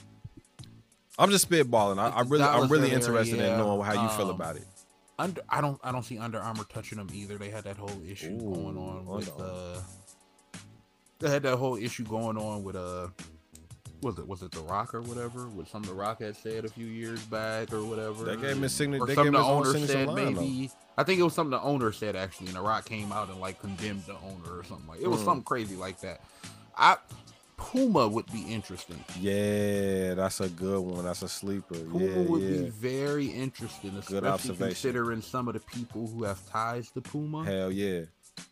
I'm 1.18 1.32
just 1.32 1.50
spitballing. 1.50 1.98
I, 1.98 2.10
I 2.10 2.22
really, 2.24 2.44
I'm 2.44 2.68
really 2.70 2.88
area, 2.88 2.96
interested 2.96 3.40
in 3.40 3.58
knowing 3.58 3.82
how 3.86 3.94
you 3.94 4.10
feel 4.18 4.30
Um, 4.30 4.36
about 4.36 4.58
it. 4.58 4.66
Under, 5.18 5.42
I 5.48 5.62
don't 5.62 5.80
I 5.82 5.94
don't 5.94 6.04
see 6.04 6.18
Under 6.18 6.40
Armour 6.40 6.66
touching 6.68 6.98
them 6.98 7.08
either. 7.14 7.38
They 7.38 7.50
had 7.50 7.64
that 7.64 7.78
whole 7.78 8.02
issue 8.06 8.34
Ooh, 8.34 8.54
going 8.54 8.78
on 8.78 9.06
with 9.06 9.30
Under 9.32 9.44
uh 9.46 9.80
they 11.20 11.30
had 11.30 11.44
that 11.44 11.56
whole 11.58 11.78
issue 11.78 12.04
going 12.04 12.38
on 12.38 12.64
with 12.66 12.76
uh 12.76 13.08
was 14.02 14.18
it 14.20 14.28
was 14.28 14.42
it 14.42 14.52
The 14.52 14.62
Rock 14.62 14.94
or 14.94 15.02
whatever? 15.02 15.48
With 15.48 15.68
something 15.68 15.90
The 15.90 15.96
Rock 16.00 16.22
had 16.22 16.36
said 16.36 16.66
a 16.66 16.70
few 16.70 16.88
years 16.88 17.22
back 17.26 17.74
or 17.74 17.84
whatever. 17.84 18.26
They 18.26 18.36
gave 18.36 18.56
him 18.58 18.62
his 18.64 18.74
signature. 18.74 19.06
They 19.06 19.16
something 19.16 19.34
gave 19.34 19.42
him 19.42 19.46
the 19.46 19.52
owner 19.52 19.88
said 19.88 20.08
though. 20.10 20.14
maybe 20.16 20.72
I 20.98 21.04
think 21.04 21.20
it 21.20 21.24
was 21.24 21.34
something 21.34 21.52
the 21.52 21.62
owner 21.62 21.92
said 21.92 22.16
actually, 22.16 22.48
and 22.48 22.56
The 22.56 22.62
Rock 22.62 22.86
came 22.86 23.12
out 23.12 23.30
and 23.30 23.40
like 23.40 23.60
condemned 23.60 24.04
the 24.06 24.14
owner 24.16 24.58
or 24.60 24.64
something 24.64 24.88
like 24.88 25.02
it 25.02 25.08
was 25.08 25.22
Mm. 25.22 25.26
something 25.26 25.44
crazy 25.44 25.76
like 25.76 26.00
that. 26.02 26.22
I 26.78 26.98
Puma 27.58 28.08
would 28.08 28.30
be 28.34 28.42
interesting. 28.42 29.02
Yeah, 29.20 30.14
that's 30.14 30.42
a 30.42 30.50
good 30.50 30.82
one. 30.82 31.06
That's 31.06 31.22
a 31.22 31.30
sleeper. 31.30 31.76
Puma 31.76 32.06
yeah, 32.06 32.22
would 32.24 32.42
yeah. 32.42 32.50
be 32.64 32.70
very 32.70 33.28
interesting, 33.28 33.92
especially 33.98 34.28
observation. 34.28 34.68
considering 34.68 35.22
some 35.22 35.48
of 35.48 35.54
the 35.54 35.62
people 35.62 36.06
who 36.08 36.24
have 36.26 36.46
ties 36.50 36.92
to 36.92 37.02
Puma. 37.02 37.46
Hell 37.46 37.72
yeah. 37.72 38.02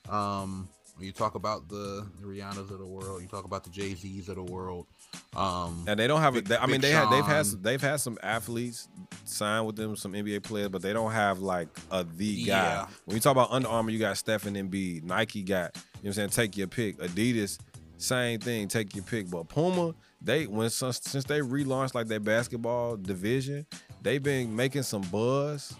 Um, 0.09 0.69
you 0.99 1.11
talk 1.11 1.35
about 1.35 1.67
the, 1.67 2.07
the 2.21 2.27
Rihannas 2.27 2.71
of 2.71 2.79
the 2.79 2.85
world, 2.85 3.21
you 3.21 3.27
talk 3.27 3.43
about 3.43 3.63
the 3.65 3.69
Jay 3.71 3.93
Z's 3.93 4.29
of 4.29 4.35
the 4.35 4.43
world. 4.43 4.87
Um, 5.35 5.85
And 5.87 5.99
they 5.99 6.07
don't 6.07 6.21
have. 6.21 6.33
Big- 6.33 6.51
I 6.51 6.65
mean, 6.65 6.75
Big 6.75 6.81
they 6.81 6.91
had 6.91 7.09
they've 7.11 7.25
had 7.25 7.45
some, 7.45 7.61
they've 7.61 7.81
had 7.81 7.99
some 7.99 8.17
athletes 8.21 8.87
sign 9.25 9.65
with 9.65 9.75
them, 9.75 9.95
some 9.95 10.13
NBA 10.13 10.43
players, 10.43 10.69
but 10.69 10.81
they 10.81 10.93
don't 10.93 11.11
have 11.11 11.39
like 11.39 11.67
a 11.91 12.03
the 12.03 12.43
guy. 12.45 12.51
Yeah. 12.51 12.87
When 13.05 13.15
you 13.15 13.21
talk 13.21 13.31
about 13.31 13.51
Under 13.51 13.67
Armour, 13.67 13.89
you 13.91 13.99
got 13.99 14.17
Stephen 14.17 14.53
Embiid. 14.55 15.03
Nike 15.03 15.41
got 15.43 15.75
you 15.75 15.81
know 15.81 15.89
what 16.01 16.05
I'm 16.07 16.13
saying. 16.13 16.29
Take 16.29 16.57
your 16.57 16.67
pick. 16.67 16.97
Adidas, 16.99 17.57
same 17.97 18.39
thing. 18.39 18.67
Take 18.67 18.95
your 18.95 19.03
pick. 19.03 19.29
But 19.29 19.47
Puma, 19.49 19.93
they 20.21 20.45
when 20.47 20.69
since, 20.69 20.99
since 21.03 21.23
they 21.25 21.39
relaunched 21.39 21.95
like 21.95 22.07
their 22.07 22.19
basketball 22.19 22.97
division, 22.97 23.65
they've 24.01 24.21
been 24.21 24.55
making 24.55 24.83
some 24.83 25.01
buzz. 25.03 25.73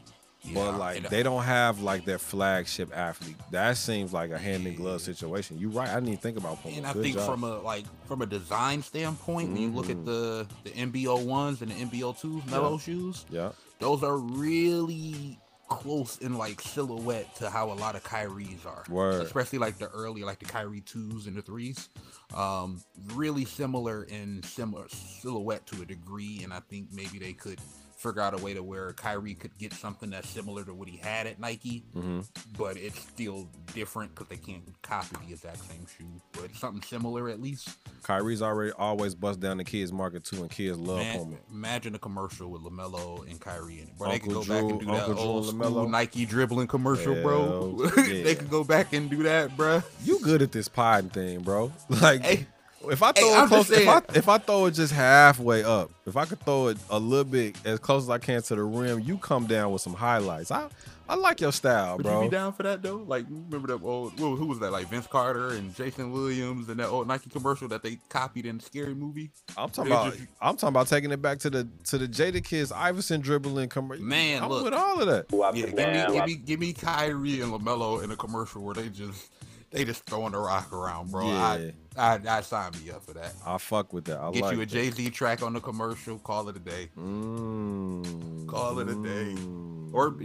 Yeah, 0.46 0.54
But 0.56 0.78
like 0.78 0.98
and, 0.98 1.06
uh, 1.06 1.10
they 1.10 1.24
don't 1.24 1.44
have 1.44 1.82
like 1.82 2.04
their 2.04 2.20
flagship 2.20 2.96
athlete. 2.96 3.38
That 3.52 3.78
seems 3.78 4.12
like 4.12 4.32
a 4.32 4.38
hand 4.38 4.68
in 4.68 4.76
glove 4.76 5.02
situation. 5.02 5.58
You're 5.58 5.70
right. 5.72 5.88
I 5.88 5.94
didn't 5.96 6.10
even 6.10 6.20
think 6.20 6.38
about 6.38 6.62
Puma. 6.62 6.78
and 6.78 6.86
I 6.88 6.92
Good 6.94 7.04
think 7.04 7.16
job. 7.16 7.26
from 7.30 7.44
a 7.46 7.60
like 7.60 7.86
from 8.08 8.22
a 8.22 8.26
design 8.26 8.82
standpoint, 8.84 9.50
when 9.54 9.62
you 9.62 9.70
look 9.72 9.90
at 9.90 9.98
Mhm. 9.98 10.06
the 10.06 10.48
the 10.66 10.72
MBO 10.72 11.24
ones 11.24 11.62
and 11.62 11.72
the 11.72 11.76
MBO 11.76 12.12
twos, 12.20 12.46
Melo 12.48 12.78
shoes, 12.78 13.26
yeah. 13.30 13.52
those 13.80 14.04
are 14.04 14.18
really 14.18 15.40
close 15.70 16.18
in 16.18 16.38
like 16.38 16.60
silhouette 16.62 17.34
to 17.38 17.50
how 17.50 17.72
a 17.72 17.74
lot 17.74 17.96
of 17.96 18.04
Kyrie's 18.04 18.66
are. 18.66 18.84
Word. 18.90 19.24
Especially 19.24 19.58
like 19.60 19.78
the 19.80 19.88
early, 19.90 20.24
like 20.24 20.40
the 20.40 20.46
Kyrie 20.46 20.82
twos 20.82 21.26
and 21.26 21.36
the 21.38 21.42
threes. 21.42 21.88
Um, 22.36 22.84
really 23.14 23.46
similar 23.46 24.04
in 24.04 24.44
similar 24.44 24.88
silhouette 24.90 25.66
to 25.68 25.82
a 25.82 25.86
degree, 25.86 26.42
and 26.44 26.54
I 26.54 26.60
think 26.60 26.90
maybe 26.92 27.18
they 27.18 27.34
could 27.34 27.60
figure 28.04 28.22
out 28.22 28.40
a 28.40 28.44
way 28.44 28.54
to 28.54 28.62
where 28.62 28.94
Kyrie 28.94 29.34
could 29.34 29.58
get 29.58 29.74
something 29.74 30.10
that's 30.12 30.30
similar 30.30 30.64
to 30.66 30.74
what 30.74 30.88
he 30.88 30.98
had 30.98 31.26
at 31.28 31.40
Nike, 31.40 31.84
hmm 31.94 32.20
but 32.58 32.78
it's 32.78 33.00
still 33.00 33.48
different 33.74 34.14
because 34.14 34.28
they 34.28 34.36
can't 34.38 34.62
copy 34.84 35.16
the 35.26 35.34
exact 35.34 35.60
same 35.70 35.86
shoe, 35.98 36.06
but 36.34 36.54
something 36.56 36.82
similar 36.84 37.30
at 37.30 37.42
least. 37.42 37.70
Kyrie's 38.04 38.42
already 38.42 38.72
always 38.74 39.16
bust 39.16 39.40
down 39.40 39.58
the 39.58 39.64
kids 39.64 39.92
market 39.92 40.24
too, 40.24 40.42
and 40.42 40.52
kids 40.52 40.78
love 40.78 40.98
Man, 41.00 41.38
imagine 41.52 41.96
a 41.96 42.00
commercial 42.00 42.50
with 42.52 42.62
LaMelo 42.62 43.28
and 43.30 43.40
Kyrie 43.40 43.80
in 43.80 43.88
it. 43.88 43.98
Bro, 43.98 44.10
they 44.10 44.20
could 44.20 44.36
Uncle 44.38 44.44
go 44.44 44.54
back 44.54 44.60
and 44.62 44.70
Drew- 44.70 44.80
do 44.80 44.86
that 44.86 45.00
Uncle 45.00 45.14
Drew 45.14 45.24
old 45.24 45.44
and 45.50 45.64
school 45.64 45.72
LaMelo. 45.86 45.90
Nike 45.90 46.26
dribbling 46.26 46.68
commercial, 46.68 47.16
bro. 47.22 47.90
Yeah. 47.98 48.24
they 48.24 48.36
could 48.36 48.50
go 48.50 48.64
back 48.64 48.94
and 48.94 49.10
do 49.10 49.24
that, 49.24 49.56
bro. 49.58 49.82
You 50.04 50.20
good 50.20 50.42
at 50.42 50.52
this 50.52 50.68
pod 50.68 51.12
thing, 51.14 51.40
bro? 51.42 51.72
Like, 51.90 52.22
Hey, 52.24 52.46
if 52.92 53.04
I 53.04 53.12
throw 53.12 53.34
I'm 53.34 53.46
it 53.46 53.48
close, 53.48 53.68
just 53.68 53.82
if 53.82 53.88
I 53.88 54.02
if 54.16 54.30
I 54.30 54.38
throw 54.38 54.66
it 54.66 54.72
just 54.72 54.94
halfway 54.94 55.64
up, 55.64 55.92
if 56.06 56.18
I 56.18 56.26
could 56.26 56.40
throw 56.42 56.68
it 56.68 56.78
a 56.90 57.00
little 57.00 57.24
bit 57.26 57.56
as 57.66 57.80
close 57.80 58.04
as 58.04 58.10
I 58.10 58.18
can 58.18 58.42
to 58.44 58.56
the 58.56 58.64
rim, 58.64 59.00
you 59.02 59.18
come 59.18 59.48
down 59.48 59.72
with 59.72 59.82
some 59.82 59.94
highlights. 59.94 60.52
I 60.52 60.70
I 61.08 61.16
like 61.16 61.42
your 61.42 61.52
style, 61.52 61.98
Would 61.98 62.04
bro. 62.06 62.24
you 62.24 62.30
be 62.30 62.36
down 62.36 62.54
for 62.54 62.64
that 62.64 62.82
though? 62.82 63.04
Like, 63.06 63.26
remember 63.30 63.68
that 63.78 63.84
old 63.84 64.14
who, 64.18 64.36
who 64.38 64.46
was 64.48 64.60
that? 64.60 64.72
Like 64.72 64.88
Vince 64.88 65.06
Carter 65.06 65.50
and 65.50 65.76
Jason 65.76 66.12
Williams 66.14 66.70
and 66.70 66.80
that 66.80 66.88
old 66.88 67.08
Nike 67.10 67.30
commercial 67.30 67.68
that 67.68 67.84
they 67.84 68.00
copied 68.10 68.46
in 68.46 68.58
the 68.58 68.64
Scary 68.64 68.96
Movie. 68.96 69.30
I'm 69.58 69.70
talking 69.70 69.90
They 69.90 69.96
about 69.96 70.14
just- 70.14 70.26
I'm 70.42 70.56
talking 70.56 70.70
about 70.70 70.88
taking 70.88 71.12
it 71.12 71.22
back 71.22 71.40
to 71.40 71.50
the 71.50 71.68
to 71.90 71.98
the 71.98 72.08
Jadakiss 72.08 72.72
Iverson 72.74 73.20
dribbling 73.22 73.68
commercial. 73.70 74.06
Man, 74.06 74.44
I'm 74.44 74.50
look. 74.50 74.64
with 74.64 74.74
all 74.74 75.02
of 75.02 75.08
that. 75.08 75.26
Yeah, 75.56 75.66
give 75.68 75.76
me, 75.76 76.14
give 76.16 76.26
me, 76.26 76.36
give 76.36 76.60
me 76.62 76.74
Kyrie 76.74 77.42
and 77.42 77.52
LaMelo 77.52 78.02
in 78.04 78.10
a 78.12 78.16
commercial 78.16 78.64
where 78.64 78.74
they 78.76 78.88
just 78.90 79.30
they 79.74 79.84
just 79.84 80.06
throwing 80.06 80.32
the 80.32 80.38
rock 80.38 80.72
around, 80.72 81.12
bro. 81.12 81.28
Yeah. 81.28 81.72
I, 81.98 82.14
I 82.16 82.20
I 82.38 82.42
sign 82.42 82.72
me 82.84 82.92
up 82.92 83.04
for 83.06 83.14
that. 83.14 83.34
I 83.46 83.58
fuck 83.58 83.92
with 83.92 84.06
that. 84.06 84.20
I 84.20 84.32
Get 84.32 84.44
like 84.44 84.56
you 84.56 84.62
a. 84.62 84.66
Jay 84.66 84.90
Z 84.92 85.10
track 85.10 85.42
on 85.42 85.52
the 85.54 85.60
commercial. 85.60 86.20
Call 86.20 86.48
it 86.50 86.56
a 86.56 86.60
day. 86.60 86.90
Mm, 86.98 88.48
Call 88.48 88.80
it 88.80 88.88
a 88.88 88.94
day. 88.94 89.34
mm. 89.36 89.94
Or 89.94 90.16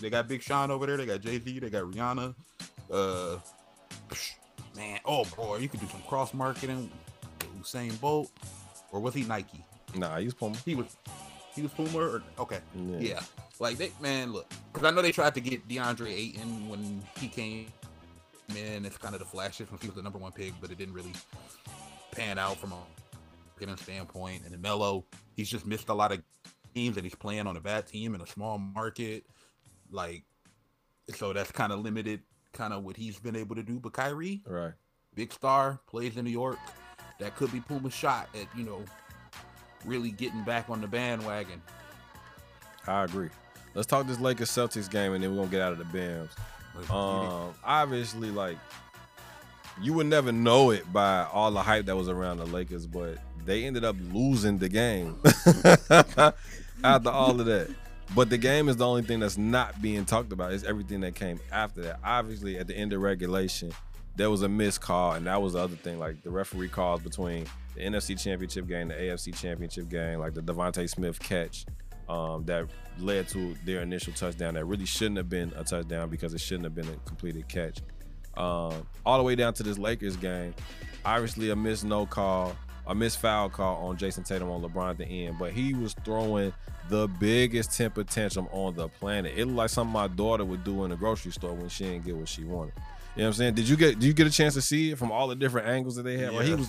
they 0.00 0.10
got 0.10 0.28
Big 0.28 0.42
Sean 0.42 0.70
over 0.70 0.84
there. 0.86 0.96
They 0.96 1.06
got 1.06 1.20
Jay 1.20 1.38
Z. 1.40 1.58
They 1.58 1.70
got 1.70 1.84
Rihanna. 1.84 2.34
Uh, 2.90 3.38
man, 4.76 4.98
oh 5.04 5.24
boy, 5.36 5.56
you 5.58 5.68
could 5.68 5.80
do 5.80 5.86
some 5.88 6.02
cross 6.02 6.34
marketing 6.34 6.90
with 7.40 7.64
Usain 7.64 7.98
Bolt, 8.00 8.30
or 8.92 9.00
was 9.00 9.14
he 9.14 9.22
Nike? 9.24 9.64
Nah, 9.94 10.18
he's 10.18 10.34
Puma. 10.34 10.56
He 10.64 10.74
was, 10.74 10.96
he 11.54 11.62
was 11.62 11.70
Puma. 11.72 11.98
Or, 11.98 12.22
okay, 12.38 12.60
Yeah. 12.74 12.98
yeah. 12.98 13.20
Like 13.60 13.76
they, 13.76 13.90
man, 14.00 14.32
look, 14.32 14.46
because 14.72 14.86
I 14.86 14.94
know 14.94 15.02
they 15.02 15.10
tried 15.12 15.34
to 15.34 15.40
get 15.40 15.66
DeAndre 15.68 16.12
Ayton 16.12 16.68
when 16.68 17.02
he 17.18 17.26
came 17.28 17.66
in. 18.56 18.84
It's 18.84 18.98
kind 18.98 19.14
of 19.14 19.20
the 19.20 19.26
flash 19.26 19.56
flashes 19.56 19.70
when 19.70 19.80
he 19.80 19.86
was 19.88 19.96
the 19.96 20.02
number 20.02 20.18
one 20.18 20.32
pick, 20.32 20.52
but 20.60 20.70
it 20.70 20.78
didn't 20.78 20.94
really 20.94 21.12
pan 22.12 22.38
out 22.38 22.56
from 22.56 22.72
a 22.72 22.76
marketing 23.56 23.76
standpoint. 23.76 24.42
And 24.44 24.52
then 24.52 24.60
Melo, 24.60 25.04
he's 25.36 25.48
just 25.48 25.66
missed 25.66 25.88
a 25.88 25.94
lot 25.94 26.12
of 26.12 26.22
games 26.74 26.96
and 26.96 27.04
he's 27.04 27.14
playing 27.14 27.46
on 27.46 27.56
a 27.56 27.60
bad 27.60 27.86
team 27.86 28.14
in 28.14 28.20
a 28.20 28.26
small 28.26 28.58
market. 28.58 29.24
Like, 29.90 30.24
so 31.14 31.32
that's 31.32 31.52
kind 31.52 31.72
of 31.72 31.80
limited, 31.80 32.20
kind 32.52 32.72
of 32.72 32.84
what 32.84 32.96
he's 32.96 33.18
been 33.18 33.36
able 33.36 33.56
to 33.56 33.62
do. 33.62 33.78
But 33.80 33.92
Kyrie, 33.92 34.42
Right. 34.46 34.72
big 35.14 35.32
star, 35.32 35.80
plays 35.86 36.16
in 36.16 36.24
New 36.24 36.30
York. 36.30 36.58
That 37.18 37.34
could 37.36 37.50
be 37.52 37.60
Puma's 37.60 37.94
shot 37.94 38.28
at 38.34 38.46
you 38.56 38.64
know 38.64 38.84
really 39.84 40.10
getting 40.10 40.42
back 40.44 40.68
on 40.70 40.80
the 40.80 40.86
bandwagon. 40.86 41.60
I 42.86 43.04
agree. 43.04 43.28
Let's 43.74 43.86
talk 43.86 44.06
this 44.06 44.18
Lakers 44.20 44.50
Celtics 44.50 44.90
game 44.90 45.12
and 45.12 45.22
then 45.22 45.30
we're 45.32 45.38
gonna 45.38 45.50
get 45.50 45.60
out 45.60 45.72
of 45.72 45.78
the 45.78 45.84
BAMs. 45.84 46.30
Um, 46.90 47.54
obviously, 47.64 48.30
like 48.30 48.58
you 49.80 49.92
would 49.94 50.06
never 50.06 50.32
know 50.32 50.70
it 50.70 50.90
by 50.92 51.24
all 51.32 51.50
the 51.50 51.62
hype 51.62 51.86
that 51.86 51.96
was 51.96 52.08
around 52.08 52.38
the 52.38 52.46
Lakers, 52.46 52.86
but 52.86 53.18
they 53.44 53.64
ended 53.64 53.84
up 53.84 53.96
losing 54.12 54.58
the 54.58 54.68
game 54.68 55.18
after 56.84 57.10
all 57.10 57.38
of 57.40 57.46
that. 57.46 57.70
But 58.14 58.30
the 58.30 58.38
game 58.38 58.68
is 58.68 58.76
the 58.76 58.86
only 58.86 59.02
thing 59.02 59.20
that's 59.20 59.36
not 59.36 59.80
being 59.82 60.04
talked 60.04 60.32
about. 60.32 60.52
It's 60.52 60.64
everything 60.64 61.00
that 61.00 61.14
came 61.14 61.40
after 61.52 61.82
that. 61.82 62.00
Obviously, 62.02 62.58
at 62.58 62.66
the 62.66 62.74
end 62.74 62.92
of 62.92 63.02
regulation, 63.02 63.72
there 64.16 64.30
was 64.30 64.42
a 64.42 64.48
missed 64.48 64.80
call, 64.80 65.12
and 65.12 65.26
that 65.26 65.40
was 65.40 65.52
the 65.52 65.60
other 65.60 65.76
thing. 65.76 65.98
Like 65.98 66.22
the 66.22 66.30
referee 66.30 66.68
calls 66.68 67.02
between 67.02 67.44
the 67.74 67.82
NFC 67.82 68.20
Championship 68.20 68.66
game, 68.66 68.88
the 68.88 68.94
AFC 68.94 69.38
Championship 69.38 69.88
game, 69.88 70.20
like 70.20 70.34
the 70.34 70.40
DeVonta 70.40 70.88
Smith 70.88 71.20
catch 71.20 71.66
um, 72.08 72.44
that 72.46 72.66
led 72.98 73.28
to 73.28 73.54
their 73.64 73.80
initial 73.80 74.12
touchdown 74.12 74.54
that 74.54 74.64
really 74.64 74.86
shouldn't 74.86 75.16
have 75.16 75.28
been 75.28 75.52
a 75.56 75.64
touchdown 75.64 76.08
because 76.08 76.34
it 76.34 76.40
shouldn't 76.40 76.64
have 76.64 76.74
been 76.74 76.88
a 76.88 76.96
completed 77.06 77.48
catch. 77.48 77.78
Um, 78.36 78.86
all 79.04 79.18
the 79.18 79.24
way 79.24 79.34
down 79.34 79.54
to 79.54 79.62
this 79.62 79.78
Lakers 79.78 80.16
game, 80.16 80.54
obviously 81.04 81.50
a 81.50 81.56
missed 81.56 81.84
no 81.84 82.06
call, 82.06 82.56
a 82.86 82.94
missed 82.94 83.20
foul 83.20 83.48
call 83.48 83.88
on 83.88 83.96
Jayson 83.96 84.24
Tatum 84.24 84.50
on 84.50 84.62
LeBron 84.62 84.90
at 84.90 84.98
the 84.98 85.26
end, 85.26 85.36
but 85.38 85.52
he 85.52 85.74
was 85.74 85.94
throwing 86.04 86.52
the 86.88 87.08
biggest 87.20 87.76
temper 87.76 88.04
tantrum 88.04 88.48
on 88.50 88.74
the 88.74 88.88
planet. 88.88 89.34
It 89.36 89.46
looked 89.46 89.56
like 89.56 89.70
something 89.70 89.92
my 89.92 90.08
daughter 90.08 90.44
would 90.44 90.64
do 90.64 90.84
in 90.84 90.90
the 90.90 90.96
grocery 90.96 91.32
store 91.32 91.52
when 91.52 91.68
she 91.68 91.84
didn't 91.84 92.04
get 92.04 92.16
what 92.16 92.28
she 92.28 92.44
wanted. 92.44 92.72
You 93.16 93.22
know 93.22 93.24
what 93.24 93.26
I'm 93.26 93.32
saying? 93.34 93.54
Did 93.54 93.68
you 93.68 93.76
get 93.76 93.98
did 93.98 94.06
you 94.06 94.12
get 94.12 94.26
a 94.26 94.30
chance 94.30 94.54
to 94.54 94.62
see 94.62 94.92
it 94.92 94.98
from 94.98 95.10
all 95.10 95.26
the 95.26 95.34
different 95.34 95.66
angles 95.66 95.96
that 95.96 96.04
they 96.04 96.16
had? 96.18 96.32
Like 96.32 96.46
he 96.46 96.54
was 96.54 96.68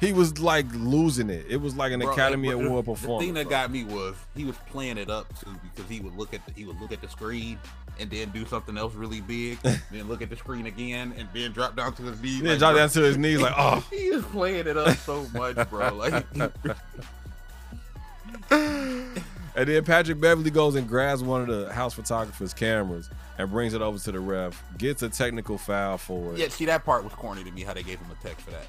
he 0.00 0.12
was 0.12 0.38
like 0.40 0.66
losing 0.74 1.28
it. 1.30 1.44
It 1.48 1.56
was 1.60 1.74
like 1.74 1.92
an 1.92 2.00
Bro, 2.00 2.12
Academy 2.12 2.48
the- 2.48 2.54
Award 2.54 2.84
The 2.84 2.92
performance. 2.92 3.24
thing 3.26 3.34
that 3.34 3.48
got 3.48 3.70
me 3.70 3.84
was 3.84 4.14
he 4.36 4.44
was 4.44 4.56
playing 4.70 4.98
it 4.98 5.10
up 5.10 5.26
too 5.40 5.50
because 5.62 5.90
he 5.90 6.00
would 6.00 6.16
look 6.16 6.32
at 6.34 6.44
the, 6.46 6.52
he 6.52 6.64
would 6.64 6.80
look 6.80 6.92
at 6.92 7.00
the 7.00 7.08
screen 7.08 7.58
and 8.00 8.08
then 8.10 8.30
do 8.30 8.46
something 8.46 8.78
else 8.78 8.94
really 8.94 9.20
big, 9.20 9.58
then 9.62 10.08
look 10.08 10.22
at 10.22 10.30
the 10.30 10.36
screen 10.36 10.66
again 10.66 11.12
and 11.18 11.28
then 11.34 11.52
drop 11.52 11.74
down 11.76 11.92
to 11.94 12.02
his 12.04 12.20
knees. 12.22 12.40
Then 12.40 12.50
like, 12.50 12.58
drop 12.60 12.76
down 12.76 12.88
to 12.90 13.00
his 13.02 13.16
knees 13.18 13.40
like, 13.40 13.54
oh. 13.56 13.84
he 13.90 14.10
was 14.10 14.24
playing 14.26 14.66
it 14.68 14.76
up 14.76 14.96
so 14.98 15.26
much, 15.34 15.56
bro. 15.70 15.92
Like 15.94 16.24
And 19.56 19.66
then 19.68 19.84
Patrick 19.84 20.20
Beverley 20.20 20.50
goes 20.52 20.76
and 20.76 20.86
grabs 20.86 21.20
one 21.24 21.40
of 21.40 21.48
the 21.48 21.72
house 21.72 21.92
photographer's 21.94 22.54
cameras 22.54 23.10
and 23.38 23.50
brings 23.50 23.74
it 23.74 23.82
over 23.82 23.98
to 23.98 24.12
the 24.12 24.20
ref, 24.20 24.62
gets 24.78 25.02
a 25.02 25.08
technical 25.08 25.58
foul 25.58 25.98
for 25.98 26.32
it. 26.34 26.38
yeah, 26.38 26.46
see 26.48 26.64
that 26.66 26.84
part 26.84 27.02
was 27.02 27.12
corny 27.14 27.42
to 27.42 27.50
me 27.50 27.62
how 27.62 27.74
they 27.74 27.82
gave 27.82 27.98
him 27.98 28.06
a 28.12 28.24
tech 28.24 28.38
for 28.38 28.52
that. 28.52 28.66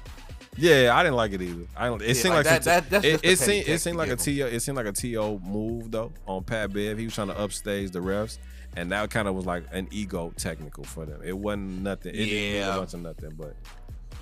Yeah, 0.56 0.92
I 0.94 1.02
didn't 1.04 1.16
like 1.16 1.32
it 1.32 1.40
either. 1.42 1.66
I 1.76 1.86
don't. 1.86 2.02
It 2.02 2.08
Yeah, 2.08 2.12
seemed 2.14 2.34
like 2.34 2.44
like, 2.46 2.62
that- 2.62 2.82
some- 2.82 2.90
that- 2.90 3.04
it, 3.04 3.24
a 3.24 3.30
it 3.30 3.38
seemed 3.38 3.68
it 3.68 3.80
seemed 3.80 3.96
like 3.96 4.10
a 4.10 4.16
to 4.16 4.30
it 4.42 4.60
seemed 4.60 4.76
like 4.76 4.86
a 4.86 4.92
to 4.92 5.38
move 5.44 5.90
though 5.90 6.12
on 6.26 6.42
Pat 6.44 6.72
Bev. 6.72 6.98
He 6.98 7.04
was 7.04 7.14
trying 7.14 7.28
to 7.28 7.38
upstage 7.38 7.92
the 7.92 8.00
refs, 8.00 8.38
and 8.76 8.90
that 8.92 9.08
kind 9.10 9.28
of 9.28 9.34
was 9.36 9.46
like 9.46 9.64
an 9.72 9.86
ego 9.92 10.32
technical 10.36 10.84
for 10.84 11.06
them. 11.06 11.20
It 11.24 11.36
wasn't 11.38 11.82
nothing. 11.82 12.14
It 12.14 12.18
didn't 12.18 12.30
mean 12.34 12.54
Yeah. 12.56 12.74
a 12.74 12.78
bunch 12.78 12.94
of 12.94 13.00
nothing, 13.00 13.30
but 13.38 13.54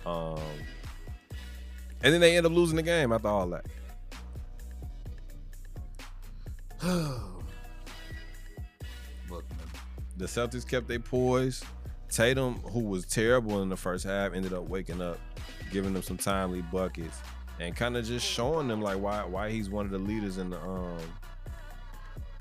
um, 0.09 0.39
and 2.03 2.12
then 2.14 2.20
they 2.20 2.37
end 2.37 2.45
up 2.47 2.53
losing 2.53 2.76
the 2.76 2.83
game 2.83 3.11
after 3.12 3.29
all 3.29 3.49
that. 3.49 3.64
Look, 9.31 9.45
The 10.16 10.26
Celtics 10.26 10.66
kept 10.68 10.89
their 10.89 11.01
poise. 11.01 11.62
Tatum, 12.11 12.55
who 12.61 12.81
was 12.81 13.05
terrible 13.05 13.62
in 13.62 13.68
the 13.68 13.76
first 13.76 14.05
half, 14.05 14.33
ended 14.33 14.53
up 14.55 14.68
waking 14.68 15.03
up, 15.03 15.18
giving 15.71 15.93
them 15.93 16.03
some 16.03 16.16
timely 16.16 16.62
buckets, 16.62 17.21
and 17.61 17.75
kind 17.77 17.97
of 17.97 18.05
just 18.05 18.27
showing 18.27 18.69
them 18.69 18.81
like 18.81 18.99
why 18.99 19.25
why 19.25 19.51
he's 19.51 19.69
one 19.69 19.85
of 19.85 19.91
the 19.91 19.99
leaders 19.99 20.39
in 20.39 20.51
the 20.51 20.61
um 20.61 20.99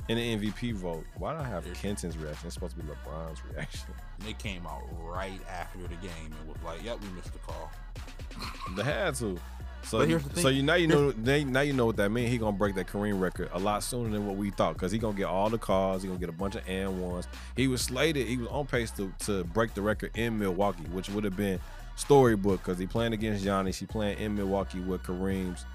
in 0.09 0.17
the 0.17 0.49
MVP 0.49 0.73
vote. 0.73 1.03
Why 1.17 1.33
do 1.33 1.39
I 1.39 1.43
have 1.43 1.65
Kenton's 1.73 2.17
reaction? 2.17 2.47
It's 2.47 2.53
supposed 2.53 2.77
to 2.77 2.83
be 2.83 2.89
LeBron's 2.89 3.41
reaction. 3.51 3.89
they 4.25 4.33
came 4.33 4.65
out 4.65 4.83
right 5.03 5.39
after 5.49 5.81
the 5.83 5.95
game 5.95 6.33
and 6.39 6.47
was 6.47 6.57
like, 6.63 6.83
"Yep, 6.83 7.01
we 7.01 7.09
missed 7.09 7.33
the 7.33 7.39
call." 7.39 7.71
They 8.75 8.83
had 8.83 9.15
to. 9.15 9.37
So, 9.83 10.05
the 10.05 10.41
so 10.41 10.49
you 10.49 10.63
now 10.63 10.73
you 10.73 10.87
know 10.87 11.11
now 11.17 11.61
you 11.61 11.73
know 11.73 11.85
what 11.85 11.95
that 11.97 12.09
means. 12.09 12.29
He 12.29 12.37
gonna 12.37 12.57
break 12.57 12.75
that 12.75 12.87
Kareem 12.87 13.21
record 13.21 13.49
a 13.53 13.59
lot 13.59 13.83
sooner 13.83 14.09
than 14.09 14.27
what 14.27 14.35
we 14.35 14.51
thought 14.51 14.73
because 14.73 14.91
he 14.91 14.97
gonna 14.97 15.17
get 15.17 15.25
all 15.25 15.49
the 15.49 15.57
calls. 15.57 16.01
He 16.01 16.07
gonna 16.07 16.19
get 16.19 16.29
a 16.29 16.33
bunch 16.33 16.55
of 16.55 16.67
and 16.67 17.01
ones. 17.01 17.27
He 17.55 17.67
was 17.67 17.81
slated. 17.81 18.27
He 18.27 18.37
was 18.37 18.47
on 18.49 18.65
pace 18.67 18.91
to 18.91 19.11
to 19.19 19.43
break 19.45 19.73
the 19.73 19.81
record 19.81 20.11
in 20.15 20.37
Milwaukee, 20.37 20.83
which 20.91 21.09
would 21.09 21.23
have 21.23 21.37
been 21.37 21.59
storybook 21.97 22.61
because 22.63 22.79
he 22.79 22.87
playing 22.87 23.11
against 23.13 23.43
Giannis. 23.43 23.75
He 23.77 23.85
playing 23.85 24.19
in 24.19 24.35
Milwaukee 24.35 24.79
where 24.79 24.97
Kareem's 24.99 25.65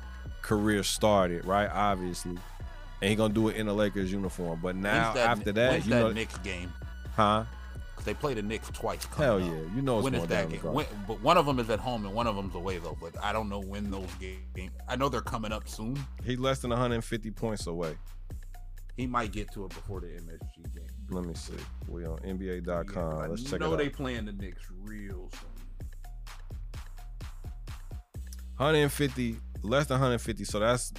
career 0.40 0.82
started, 0.82 1.44
right? 1.44 1.68
Obviously, 1.70 2.38
and 3.02 3.10
he 3.10 3.14
gonna 3.16 3.34
do 3.34 3.48
it 3.48 3.56
in 3.56 3.68
a 3.68 3.72
Lakers 3.74 4.10
uniform. 4.10 4.60
But 4.62 4.76
now 4.76 5.12
that, 5.12 5.28
after 5.28 5.52
that, 5.52 5.70
when's 5.72 5.84
you 5.86 5.90
that 5.90 6.00
know, 6.00 6.12
Knicks 6.12 6.38
game? 6.38 6.72
huh? 7.14 7.44
'Cause 7.94 8.06
they 8.06 8.14
play 8.14 8.34
the 8.34 8.42
Knicks 8.42 8.68
twice. 8.70 9.04
Hell 9.16 9.36
up. 9.36 9.42
yeah, 9.42 9.74
you 9.76 9.82
know 9.82 9.98
it's 9.98 10.04
when 10.04 10.14
is 10.14 10.26
that 10.26 10.50
the 10.50 10.56
game? 10.56 10.72
When, 10.72 10.86
but 11.06 11.20
one 11.20 11.36
of 11.36 11.46
them 11.46 11.58
is 11.60 11.68
at 11.70 11.78
home 11.78 12.04
and 12.06 12.12
one 12.14 12.26
of 12.26 12.34
them's 12.34 12.54
away 12.54 12.78
though. 12.78 12.96
But 13.00 13.14
I 13.22 13.32
don't 13.32 13.48
know 13.48 13.60
when 13.60 13.90
those 13.90 14.08
games. 14.18 14.72
I 14.88 14.96
know 14.96 15.08
they're 15.08 15.20
coming 15.20 15.52
up 15.52 15.68
soon. 15.68 15.96
He 16.24 16.34
less 16.36 16.60
than 16.60 16.70
150 16.70 17.30
points 17.30 17.66
away. 17.66 17.94
He 18.96 19.06
might 19.06 19.30
get 19.32 19.52
to 19.52 19.64
it 19.64 19.68
before 19.70 20.00
the 20.00 20.08
MSG 20.08 20.62
game. 20.74 20.84
Let 21.10 21.24
me 21.24 21.34
see. 21.34 21.54
We 21.88 22.04
on 22.04 22.18
NBA.com. 22.24 22.94
Yeah, 23.20 23.26
Let's 23.26 23.42
check 23.42 23.48
I 23.48 23.50
check 23.52 23.60
know 23.60 23.74
it 23.74 23.76
they 23.78 23.86
out. 23.86 23.92
playing 23.92 24.24
the 24.26 24.32
Knicks 24.32 24.64
real 24.82 25.30
soon. 25.30 25.50
150, 28.62 29.36
less 29.62 29.86
than 29.86 29.94
150. 29.96 30.44
So 30.44 30.60
that's 30.60 30.92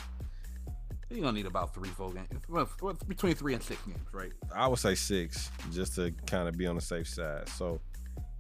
You're 1.10 1.22
gonna 1.22 1.32
need 1.38 1.46
about 1.46 1.74
three, 1.74 1.90
four 1.90 2.12
games. 2.12 2.28
Well, 2.50 2.68
between 3.08 3.36
three 3.36 3.54
and 3.54 3.64
six 3.64 3.82
games, 3.84 4.00
right? 4.12 4.32
I 4.54 4.68
would 4.68 4.80
say 4.80 4.96
six, 4.96 5.50
just 5.72 5.96
to 5.96 6.12
kind 6.28 6.48
of 6.48 6.58
be 6.58 6.68
on 6.68 6.76
the 6.76 6.82
safe 6.82 7.08
side. 7.08 7.48
So 7.50 7.80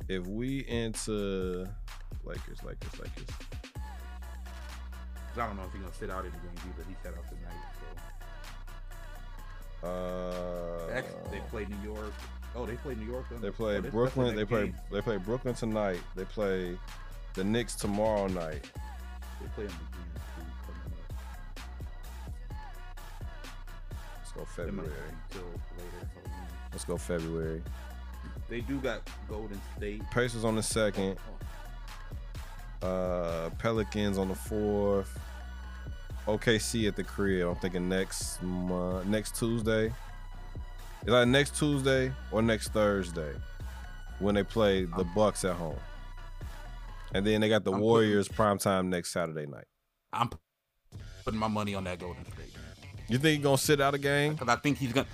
if 0.10 0.26
we 0.28 0.66
into 0.68 1.66
Lakers, 2.24 2.64
Lakers, 2.64 3.00
Lakers. 3.00 3.28
I 5.36 5.48
don't 5.48 5.56
know 5.56 5.64
if 5.64 5.72
he's 5.72 5.82
gonna 5.82 5.94
sit 5.94 6.10
out 6.10 6.26
in 6.26 6.32
the 6.32 6.38
game 6.38 6.56
either. 6.58 6.88
He 6.88 6.96
sat 7.04 7.14
out 7.18 7.26
tonight. 7.30 7.60
So 9.82 9.88
Uh, 9.88 10.92
actually, 10.94 11.32
they 11.32 11.40
play 11.50 11.66
New 11.66 11.94
York. 11.94 12.14
Oh, 12.56 12.66
they 12.66 12.76
play 12.76 12.96
New 12.96 13.06
York. 13.08 13.26
They 13.42 13.48
oh, 13.48 13.52
play 13.52 13.74
this- 13.74 13.82
that's 13.82 13.86
the 13.86 13.92
Brooklyn. 13.92 14.36
They 14.36 14.46
play. 14.46 14.66
game. 14.66 14.76
They 14.92 15.02
play 15.02 15.18
Brooklyn 15.18 15.56
tonight. 15.56 16.00
They 16.16 16.26
play 16.26 16.78
the 17.34 17.44
Knicks 17.44 17.76
tomorrow 17.76 18.28
night. 18.28 18.70
They 19.44 19.50
play 19.50 19.66
them 19.66 19.76
again 19.92 20.22
too, 20.36 20.46
coming 20.66 20.94
up. 20.98 21.64
Let's 24.20 24.32
go 24.32 24.46
February. 24.46 24.90
till 25.30 25.42
later. 25.44 26.32
Let's 26.72 26.86
go 26.86 26.98
February. 26.98 27.62
They 28.50 28.62
do 28.62 28.80
got 28.80 29.02
Golden 29.30 29.60
State. 29.78 30.02
Pacers 30.12 30.44
on 30.44 30.56
the 30.56 30.64
second. 30.64 31.18
Oh, 32.82 32.88
Uh, 32.88 33.50
Pelicans 33.60 34.18
on 34.18 34.28
the 34.30 34.36
fourth. 34.36 35.18
OKC 36.28 36.88
at 36.88 36.96
the 36.96 37.04
crib. 37.04 37.48
I'm 37.48 37.56
thinking 37.58 37.88
next 37.90 38.42
month, 38.42 39.06
next 39.06 39.36
Tuesday. 39.38 39.88
Is 39.88 41.08
that 41.08 41.28
next 41.28 41.56
Tuesday 41.58 42.12
or 42.32 42.42
next 42.42 42.70
Thursday 42.70 43.34
when 44.20 44.36
they 44.36 44.44
play 44.44 44.86
the 44.86 45.04
Bucks 45.16 45.44
at 45.46 45.56
home? 45.56 45.78
And 47.14 47.26
then 47.26 47.42
they 47.42 47.50
got 47.50 47.64
the 47.64 47.72
I'm 47.74 47.80
Warriors 47.80 48.28
prime 48.28 48.58
time 48.58 48.90
next 48.90 49.12
Saturday 49.12 49.46
night. 49.46 49.66
I'm 50.12 50.30
putting 51.24 51.40
my 51.40 51.48
money 51.48 51.76
on 51.76 51.84
that 51.86 52.00
Golden 52.00 52.24
State 52.26 52.54
You 53.08 53.18
think 53.18 53.38
he's 53.38 53.44
gonna 53.44 53.58
sit 53.58 53.82
out 53.82 53.94
a 53.94 53.98
game? 53.98 54.34
because 54.34 54.50
I 54.50 54.56
think 54.58 54.78
he's 54.78 54.94
gonna. 54.94 55.08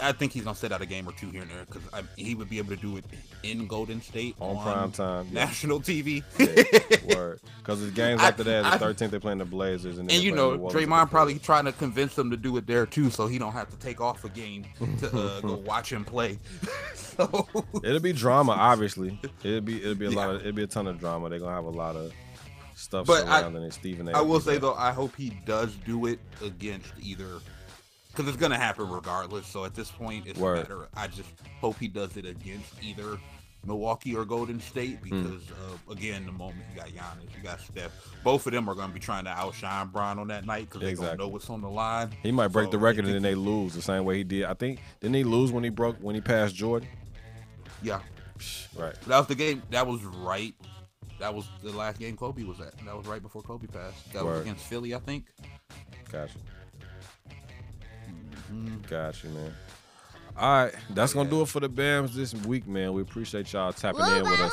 I 0.00 0.12
think 0.12 0.32
he's 0.32 0.44
gonna 0.44 0.56
sit 0.56 0.72
out 0.72 0.82
a 0.82 0.86
game 0.86 1.08
or 1.08 1.12
two 1.12 1.30
here 1.30 1.42
and 1.42 1.50
there 1.50 1.64
because 1.64 1.82
he 2.16 2.34
would 2.34 2.50
be 2.50 2.58
able 2.58 2.70
to 2.70 2.80
do 2.80 2.96
it 2.96 3.04
in 3.42 3.66
Golden 3.66 4.00
State 4.02 4.36
on, 4.40 4.62
prime 4.62 4.92
time, 4.92 5.28
yeah. 5.30 5.44
national 5.44 5.80
TV. 5.80 6.22
yeah, 6.38 7.14
word. 7.16 7.40
Because 7.58 7.80
the 7.80 7.90
games 7.90 8.20
after 8.20 8.44
that, 8.44 8.72
the 8.72 8.78
thirteenth 8.78 9.10
they're 9.10 9.20
playing 9.20 9.38
the 9.38 9.44
Blazers, 9.44 9.98
and, 9.98 10.10
and 10.10 10.22
you 10.22 10.32
know 10.32 10.58
Draymond 10.58 11.10
probably 11.10 11.38
trying 11.38 11.64
to 11.64 11.72
convince 11.72 12.14
them 12.14 12.30
to 12.30 12.36
do 12.36 12.56
it 12.56 12.66
there 12.66 12.86
too, 12.86 13.10
so 13.10 13.26
he 13.26 13.38
don't 13.38 13.52
have 13.52 13.70
to 13.70 13.76
take 13.78 14.00
off 14.00 14.24
a 14.24 14.28
game 14.28 14.64
to 15.00 15.06
uh, 15.06 15.40
go 15.40 15.54
watch 15.66 15.92
him 15.92 16.04
play. 16.04 16.38
so 16.94 17.48
it'll 17.82 18.00
be 18.00 18.12
drama, 18.12 18.52
obviously. 18.52 19.18
It'll 19.42 19.60
be 19.60 19.82
it'll 19.82 19.94
be 19.94 20.06
a 20.06 20.10
yeah. 20.10 20.16
lot 20.16 20.34
of 20.34 20.40
it'll 20.42 20.52
be 20.52 20.62
a 20.62 20.68
ton 20.68 20.86
of 20.86 20.98
drama. 20.98 21.28
They're 21.28 21.38
gonna 21.38 21.54
have 21.54 21.64
a 21.64 21.70
lot 21.70 21.96
of 21.96 22.12
stuff 22.74 23.06
but 23.06 23.22
surrounding 23.22 23.62
I, 23.62 23.66
it. 23.66 23.72
Stephen 23.72 24.08
A. 24.08 24.12
I 24.12 24.20
will 24.20 24.40
say 24.40 24.58
though, 24.58 24.74
I 24.74 24.92
hope 24.92 25.16
he 25.16 25.30
does 25.46 25.74
do 25.86 26.06
it 26.06 26.18
against 26.42 26.92
either 27.00 27.40
because 28.16 28.28
it's 28.28 28.40
gonna 28.40 28.58
happen 28.58 28.88
regardless. 28.88 29.46
So 29.46 29.64
at 29.64 29.74
this 29.74 29.90
point, 29.90 30.26
it's 30.26 30.38
Word. 30.38 30.56
matter. 30.56 30.88
I 30.94 31.06
just 31.06 31.28
hope 31.60 31.78
he 31.78 31.88
does 31.88 32.16
it 32.16 32.24
against 32.24 32.72
either 32.82 33.18
Milwaukee 33.64 34.14
or 34.14 34.24
Golden 34.24 34.60
State 34.60 34.98
hmm. 34.98 35.22
because 35.22 35.42
mm. 35.42 35.52
uh, 35.52 35.92
again, 35.92 36.24
the 36.24 36.32
moment 36.32 36.60
you 36.72 36.80
got 36.80 36.88
Giannis, 36.88 37.36
you 37.36 37.42
got 37.42 37.60
Steph, 37.60 37.92
both 38.24 38.46
of 38.46 38.52
them 38.52 38.68
are 38.68 38.74
gonna 38.74 38.92
be 38.92 39.00
trying 39.00 39.24
to 39.24 39.30
outshine 39.30 39.88
Bron 39.88 40.18
on 40.18 40.28
that 40.28 40.46
night 40.46 40.70
because 40.70 40.88
exactly. 40.88 41.04
they 41.04 41.10
don't 41.10 41.18
know 41.18 41.28
what's 41.28 41.50
on 41.50 41.60
the 41.60 41.68
line. 41.68 42.10
He 42.22 42.32
might 42.32 42.48
break 42.48 42.66
so 42.66 42.72
the 42.72 42.78
record 42.78 43.04
and 43.04 43.14
then 43.14 43.22
they 43.22 43.34
lose 43.34 43.74
the 43.74 43.82
same 43.82 44.04
way 44.04 44.16
he 44.18 44.24
did. 44.24 44.44
I 44.44 44.54
think 44.54 44.80
didn't 45.00 45.16
he 45.16 45.24
lose 45.24 45.52
when 45.52 45.64
he 45.64 45.70
broke 45.70 45.96
when 45.98 46.14
he 46.14 46.20
passed 46.20 46.54
Jordan? 46.54 46.88
Yeah, 47.82 48.00
right. 48.76 48.94
That 49.02 49.18
was 49.18 49.26
the 49.26 49.34
game. 49.34 49.62
That 49.70 49.86
was 49.86 50.02
right 50.04 50.54
that 51.18 51.34
was 51.34 51.48
the 51.62 51.72
last 51.72 51.98
game 51.98 52.16
Kobe 52.16 52.42
was 52.44 52.60
at. 52.60 52.76
That 52.84 52.96
was 52.96 53.06
right 53.06 53.22
before 53.22 53.42
Kobe 53.42 53.66
passed. 53.66 54.12
That 54.12 54.24
Word. 54.24 54.32
was 54.32 54.40
against 54.42 54.64
Philly, 54.64 54.94
I 54.94 54.98
think. 54.98 55.26
Gotcha. 56.10 56.38
Mm-hmm. 58.52 58.82
Gotcha, 58.88 59.26
man. 59.28 59.54
All 60.38 60.64
right, 60.64 60.74
that's 60.90 61.14
gonna 61.14 61.30
do 61.30 61.40
it 61.42 61.48
for 61.48 61.60
the 61.60 61.68
BAMs 61.70 62.12
this 62.12 62.34
week, 62.34 62.66
man. 62.66 62.92
We 62.92 63.00
appreciate 63.00 63.50
y'all 63.52 63.72
tapping 63.72 64.04
in 64.04 64.22
with 64.22 64.38
us 64.38 64.52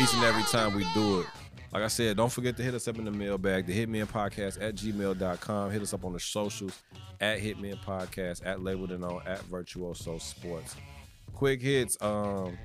each 0.00 0.14
and 0.14 0.22
every 0.24 0.44
time 0.44 0.74
we 0.74 0.86
do 0.94 1.20
it. 1.20 1.26
Like 1.72 1.82
I 1.82 1.88
said, 1.88 2.16
don't 2.16 2.30
forget 2.30 2.56
to 2.58 2.62
hit 2.62 2.72
us 2.72 2.86
up 2.86 2.98
in 2.98 3.04
the 3.04 3.10
mailbag, 3.10 3.66
the 3.66 3.72
Hitmen 3.76 4.06
Podcast 4.06 4.62
at 4.62 4.76
gmail.com. 4.76 5.72
Hit 5.72 5.82
us 5.82 5.92
up 5.92 6.04
on 6.04 6.12
the 6.12 6.20
socials 6.20 6.80
at 7.20 7.40
Hitmen 7.40 7.82
Podcast, 7.84 8.46
at 8.46 8.62
Labeled 8.62 8.92
and 8.92 9.00
Known, 9.00 9.22
at 9.26 9.42
Virtuoso 9.46 10.18
Sports. 10.18 10.76
Quick 11.32 11.60
hits. 11.60 12.00
Um, 12.00 12.56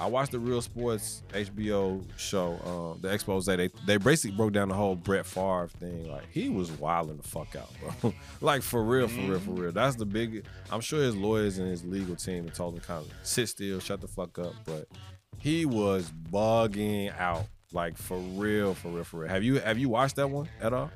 I 0.00 0.06
watched 0.06 0.32
the 0.32 0.38
Real 0.38 0.62
Sports 0.62 1.22
HBO 1.28 2.02
show, 2.16 2.58
um, 2.64 3.02
the 3.02 3.12
expose. 3.12 3.44
They 3.44 3.68
they 3.84 3.98
basically 3.98 4.34
broke 4.34 4.52
down 4.52 4.70
the 4.70 4.74
whole 4.74 4.96
Brett 4.96 5.26
Favre 5.26 5.68
thing. 5.78 6.10
Like 6.10 6.24
he 6.30 6.48
was 6.48 6.72
wilding 6.72 7.18
the 7.18 7.22
fuck 7.22 7.54
out, 7.54 7.70
bro. 8.00 8.14
like 8.40 8.62
for 8.62 8.82
real, 8.82 9.08
for 9.08 9.20
real, 9.20 9.40
for 9.40 9.50
real. 9.50 9.72
That's 9.72 9.96
the 9.96 10.06
big. 10.06 10.46
I'm 10.70 10.80
sure 10.80 11.02
his 11.02 11.14
lawyers 11.14 11.58
and 11.58 11.68
his 11.68 11.84
legal 11.84 12.16
team 12.16 12.48
told 12.48 12.74
him 12.74 12.80
kind 12.80 13.04
of 13.04 13.12
sit 13.24 13.50
still, 13.50 13.78
shut 13.78 14.00
the 14.00 14.08
fuck 14.08 14.38
up. 14.38 14.54
But 14.64 14.88
he 15.36 15.66
was 15.66 16.10
bugging 16.32 17.14
out, 17.20 17.44
like 17.74 17.98
for 17.98 18.16
real, 18.16 18.72
for 18.72 18.88
real, 18.88 19.04
for 19.04 19.20
real. 19.20 19.28
Have 19.28 19.44
you 19.44 19.60
have 19.60 19.78
you 19.78 19.90
watched 19.90 20.16
that 20.16 20.30
one 20.30 20.48
at 20.62 20.72
all? 20.72 20.90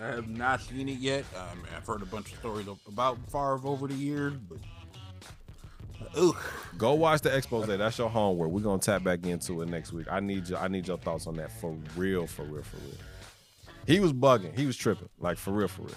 I 0.00 0.06
have 0.06 0.28
not 0.28 0.62
seen 0.62 0.88
it 0.88 0.98
yet. 0.98 1.24
Um, 1.36 1.62
I've 1.76 1.86
heard 1.86 2.00
a 2.00 2.06
bunch 2.06 2.32
of 2.32 2.38
stories 2.38 2.68
about 2.88 3.18
Favre 3.30 3.60
over 3.64 3.86
the 3.86 3.94
years, 3.94 4.32
but 4.48 4.58
Ooh. 6.18 6.36
Go 6.78 6.94
watch 6.94 7.22
the 7.22 7.34
expose. 7.34 7.66
That's 7.66 7.98
your 7.98 8.10
homework. 8.10 8.50
We're 8.50 8.60
gonna 8.60 8.80
tap 8.80 9.02
back 9.02 9.24
into 9.24 9.62
it 9.62 9.68
next 9.68 9.92
week. 9.92 10.06
I 10.10 10.20
need 10.20 10.48
you. 10.48 10.56
I 10.56 10.68
need 10.68 10.86
your 10.86 10.98
thoughts 10.98 11.26
on 11.26 11.36
that 11.36 11.50
for 11.50 11.76
real, 11.96 12.26
for 12.26 12.42
real, 12.42 12.62
for 12.62 12.76
real. 12.78 12.96
He 13.86 14.00
was 14.00 14.12
bugging. 14.12 14.56
He 14.58 14.66
was 14.66 14.76
tripping. 14.76 15.08
Like 15.18 15.38
for 15.38 15.52
real, 15.52 15.68
for 15.68 15.82
real. 15.82 15.94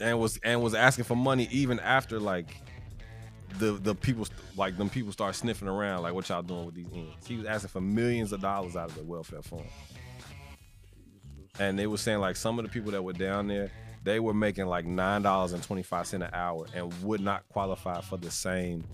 And 0.00 0.20
was 0.20 0.38
and 0.44 0.62
was 0.62 0.74
asking 0.74 1.04
for 1.04 1.16
money 1.16 1.48
even 1.50 1.80
after 1.80 2.20
like 2.20 2.56
the 3.58 3.72
the 3.72 3.94
people 3.94 4.26
like 4.56 4.76
them 4.76 4.90
people 4.90 5.12
start 5.12 5.34
sniffing 5.34 5.68
around 5.68 6.02
like 6.02 6.14
what 6.14 6.28
y'all 6.28 6.42
doing 6.42 6.66
with 6.66 6.74
these 6.74 6.88
ends. 6.94 7.26
He 7.26 7.36
was 7.36 7.46
asking 7.46 7.70
for 7.70 7.80
millions 7.80 8.32
of 8.32 8.40
dollars 8.40 8.76
out 8.76 8.90
of 8.90 8.96
the 8.96 9.02
welfare 9.04 9.42
fund. 9.42 9.64
And 11.58 11.78
they 11.78 11.86
were 11.86 11.96
saying 11.96 12.18
like 12.18 12.36
some 12.36 12.58
of 12.58 12.64
the 12.64 12.68
people 12.70 12.90
that 12.92 13.02
were 13.02 13.12
down 13.12 13.46
there 13.48 13.70
they 14.04 14.20
were 14.20 14.34
making 14.34 14.66
like 14.66 14.84
nine 14.84 15.22
dollars 15.22 15.52
and 15.52 15.62
twenty 15.62 15.82
five 15.82 16.06
cent 16.06 16.22
an 16.22 16.30
hour 16.32 16.66
and 16.74 16.92
would 17.02 17.20
not 17.20 17.48
qualify 17.48 18.00
for 18.00 18.16
the 18.16 18.30
same 18.30 18.84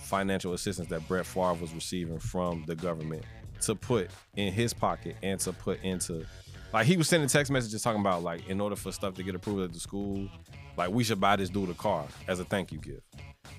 financial 0.00 0.52
assistance 0.52 0.88
that 0.88 1.06
Brett 1.08 1.26
Favre 1.26 1.54
was 1.54 1.72
receiving 1.72 2.18
from 2.18 2.64
the 2.66 2.74
government 2.74 3.24
to 3.62 3.74
put 3.74 4.10
in 4.36 4.52
his 4.52 4.72
pocket 4.72 5.16
and 5.22 5.40
to 5.40 5.52
put 5.52 5.82
into 5.82 6.24
like 6.72 6.86
he 6.86 6.96
was 6.96 7.08
sending 7.08 7.28
text 7.28 7.50
messages 7.50 7.82
talking 7.82 8.00
about 8.00 8.22
like 8.22 8.46
in 8.48 8.60
order 8.60 8.76
for 8.76 8.92
stuff 8.92 9.14
to 9.14 9.22
get 9.22 9.34
approved 9.34 9.62
at 9.62 9.72
the 9.72 9.80
school, 9.80 10.28
like 10.76 10.90
we 10.90 11.02
should 11.04 11.20
buy 11.20 11.36
this 11.36 11.48
dude 11.48 11.70
a 11.70 11.74
car 11.74 12.06
as 12.26 12.40
a 12.40 12.44
thank 12.44 12.72
you 12.72 12.78
gift. 12.78 13.02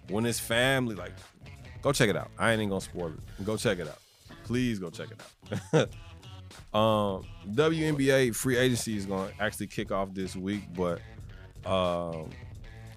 When 0.10 0.24
his 0.24 0.40
family 0.40 0.96
like 0.96 1.14
go 1.82 1.92
check 1.92 2.10
it 2.10 2.16
out. 2.16 2.30
I 2.38 2.52
ain't 2.52 2.60
even 2.60 2.70
gonna 2.70 2.82
spoil 2.82 3.14
it. 3.14 3.46
Go 3.46 3.58
check 3.58 3.80
it 3.80 3.88
out. 3.88 4.00
Please 4.44 4.80
go 4.80 4.90
check 4.90 5.10
it 5.12 5.60
out. 5.74 5.90
Um, 6.74 7.26
WNBA 7.52 8.36
free 8.36 8.58
agency 8.58 8.96
is 8.96 9.06
going 9.06 9.32
to 9.32 9.44
actually 9.44 9.68
kick 9.68 9.92
off 9.92 10.14
this 10.14 10.36
week, 10.36 10.64
but 10.76 11.02
um, 11.66 12.30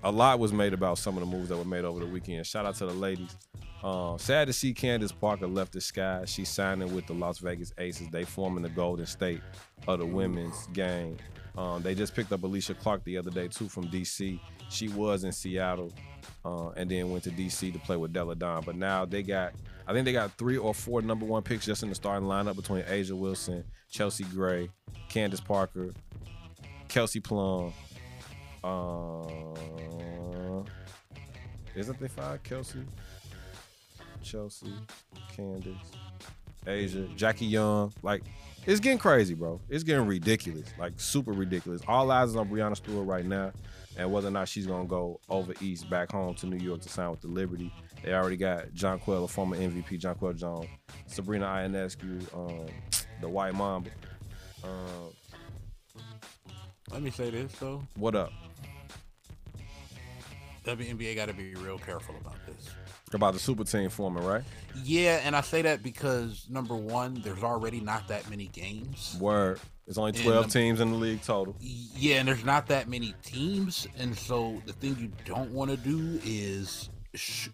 a 0.04 0.10
lot 0.10 0.38
was 0.38 0.52
made 0.52 0.74
about 0.74 0.98
some 0.98 1.16
of 1.16 1.20
the 1.20 1.26
moves 1.26 1.48
that 1.48 1.56
were 1.56 1.64
made 1.64 1.84
over 1.84 2.00
the 2.00 2.06
weekend. 2.06 2.46
Shout 2.46 2.66
out 2.66 2.74
to 2.76 2.86
the 2.86 2.92
ladies. 2.92 3.36
Um, 3.82 4.18
sad 4.18 4.46
to 4.46 4.52
see 4.52 4.72
Candace 4.72 5.10
Parker 5.10 5.46
left 5.46 5.72
the 5.72 5.80
sky. 5.80 6.22
She's 6.26 6.48
signing 6.48 6.94
with 6.94 7.06
the 7.06 7.14
Las 7.14 7.38
Vegas 7.38 7.72
Aces. 7.78 8.08
They 8.10 8.24
forming 8.24 8.62
the 8.62 8.68
Golden 8.68 9.06
State 9.06 9.40
of 9.88 9.98
the 9.98 10.06
women's 10.06 10.66
game. 10.68 11.16
Um, 11.56 11.82
they 11.82 11.94
just 11.94 12.14
picked 12.14 12.32
up 12.32 12.40
Alysha 12.40 12.78
Clark 12.78 13.04
the 13.04 13.18
other 13.18 13.30
day 13.30 13.48
too 13.48 13.68
from 13.68 13.88
DC. 13.88 14.40
She 14.70 14.88
was 14.88 15.24
in 15.24 15.32
Seattle 15.32 15.92
uh, 16.44 16.70
and 16.70 16.90
then 16.90 17.10
went 17.10 17.24
to 17.24 17.30
DC 17.30 17.72
to 17.72 17.78
play 17.80 17.96
with 17.96 18.12
Delle 18.12 18.34
Donne. 18.34 18.62
But 18.64 18.76
now 18.76 19.04
they 19.04 19.22
got 19.22 19.52
I 19.92 19.94
think 19.94 20.06
they 20.06 20.12
got 20.14 20.32
three 20.38 20.56
or 20.56 20.72
four 20.72 21.02
number 21.02 21.26
one 21.26 21.42
picks 21.42 21.66
just 21.66 21.82
in 21.82 21.90
the 21.90 21.94
starting 21.94 22.26
lineup 22.26 22.56
between 22.56 22.82
A'ja 22.84 23.12
Wilson, 23.12 23.62
Chelsea 23.90 24.24
Gray, 24.24 24.70
Candace 25.10 25.42
Parker, 25.42 25.90
Kelsey 26.88 27.20
Plum. 27.20 27.74
Uh, 28.64 29.20
isn't 31.74 32.00
they 32.00 32.08
five? 32.08 32.42
Kelsey, 32.42 32.86
Chelsea, 34.22 34.72
Candace, 35.36 35.92
A'ja, 36.66 37.14
Jackie 37.14 37.44
Young. 37.44 37.92
Like, 38.02 38.22
it's 38.64 38.80
getting 38.80 38.96
crazy, 38.96 39.34
bro. 39.34 39.60
It's 39.68 39.84
getting 39.84 40.06
ridiculous. 40.06 40.72
Like, 40.78 40.94
super 40.96 41.32
ridiculous. 41.32 41.82
All 41.86 42.10
eyes 42.10 42.30
is 42.30 42.36
on 42.36 42.48
Breanna 42.48 42.78
Stewart 42.78 43.06
right 43.06 43.26
now 43.26 43.52
and 43.98 44.10
whether 44.10 44.28
or 44.28 44.30
not 44.30 44.48
she's 44.48 44.66
gonna 44.66 44.86
go 44.86 45.20
over 45.28 45.52
east 45.60 45.90
back 45.90 46.12
home 46.12 46.34
to 46.36 46.46
New 46.46 46.56
York 46.56 46.80
to 46.80 46.88
sign 46.88 47.10
with 47.10 47.20
the 47.20 47.28
Liberty. 47.28 47.70
They 48.02 48.12
already 48.12 48.36
got 48.36 48.70
Jonquel, 48.70 49.24
a 49.24 49.28
former 49.28 49.56
MVP, 49.56 50.00
Jonquel 50.00 50.36
Jones, 50.36 50.66
Sabrina 51.06 51.46
Ionescu, 51.46 52.34
um, 52.34 52.66
the 53.20 53.28
White 53.28 53.54
Mamba. 53.54 53.90
Um, 54.64 55.12
Let 56.90 57.02
me 57.02 57.10
say 57.10 57.30
this 57.30 57.52
though. 57.54 57.82
What 57.96 58.16
up? 58.16 58.32
WNBA 60.64 61.16
got 61.16 61.26
to 61.26 61.34
be 61.34 61.54
real 61.54 61.78
careful 61.78 62.14
about 62.20 62.36
this. 62.46 62.70
About 63.12 63.34
the 63.34 63.40
super 63.40 63.64
team 63.64 63.90
forming, 63.90 64.24
right? 64.24 64.42
Yeah, 64.84 65.20
and 65.24 65.36
I 65.36 65.42
say 65.42 65.60
that 65.62 65.82
because 65.82 66.46
number 66.48 66.74
one, 66.74 67.20
there's 67.22 67.42
already 67.42 67.80
not 67.80 68.08
that 68.08 68.28
many 68.30 68.46
games. 68.46 69.16
Word. 69.20 69.60
There's 69.86 69.98
only 69.98 70.12
12 70.12 70.44
and, 70.44 70.52
teams 70.52 70.80
in 70.80 70.92
the 70.92 70.96
league 70.96 71.22
total. 71.22 71.56
Yeah, 71.60 72.16
and 72.16 72.28
there's 72.28 72.44
not 72.44 72.68
that 72.68 72.88
many 72.88 73.14
teams, 73.22 73.86
and 73.98 74.16
so 74.16 74.62
the 74.64 74.72
thing 74.72 74.96
you 74.98 75.10
don't 75.24 75.50
want 75.50 75.70
to 75.72 75.76
do 75.76 76.20
is, 76.24 76.88
sh- 77.14 77.48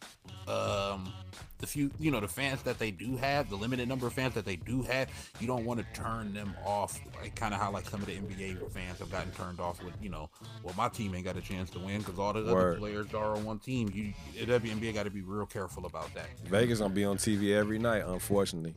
um, 0.46 1.12
the 1.59 1.66
few 1.66 1.90
you 1.98 2.11
know 2.11 2.20
the 2.20 2.28
fans 2.28 2.62
that 2.62 2.78
they 2.78 2.90
do 2.90 3.16
have, 3.16 3.50
the 3.50 3.56
limited 3.56 3.88
number 3.88 4.06
of 4.06 4.12
fans 4.12 4.34
that 4.34 4.44
they 4.44 4.56
do 4.56 4.82
have, 4.82 5.09
you 5.40 5.46
don't 5.46 5.64
want 5.64 5.80
to 5.80 6.00
turn 6.00 6.32
them 6.32 6.54
off. 6.64 7.00
Like 7.20 7.34
kind 7.34 7.52
of 7.52 7.61
how 7.61 7.70
like 7.70 7.88
some 7.88 8.00
of 8.00 8.06
the 8.06 8.16
NBA 8.16 8.70
fans 8.70 8.98
have 9.00 9.11
gotten 9.11 9.32
turned 9.32 9.61
off 9.61 9.82
with 9.82 9.94
you 10.00 10.09
know, 10.09 10.30
well 10.62 10.74
my 10.76 10.88
team 10.88 11.14
ain't 11.14 11.24
got 11.24 11.36
a 11.36 11.40
chance 11.40 11.70
to 11.70 11.78
win 11.78 11.98
because 11.98 12.18
all 12.18 12.32
the 12.32 12.42
Word. 12.44 12.72
other 12.72 12.78
players 12.78 13.14
are 13.14 13.36
on 13.36 13.44
one 13.44 13.59
team. 13.59 13.90
You 13.92 14.12
the 14.46 14.59
WNBA 14.59 14.94
got 14.94 15.04
to 15.04 15.11
be 15.11 15.22
real 15.22 15.46
careful 15.46 15.86
about 15.86 16.14
that. 16.14 16.26
Vegas 16.44 16.78
gonna 16.78 16.94
be 16.94 17.04
on 17.04 17.16
TV 17.16 17.54
every 17.54 17.78
night, 17.78 18.04
unfortunately 18.06 18.74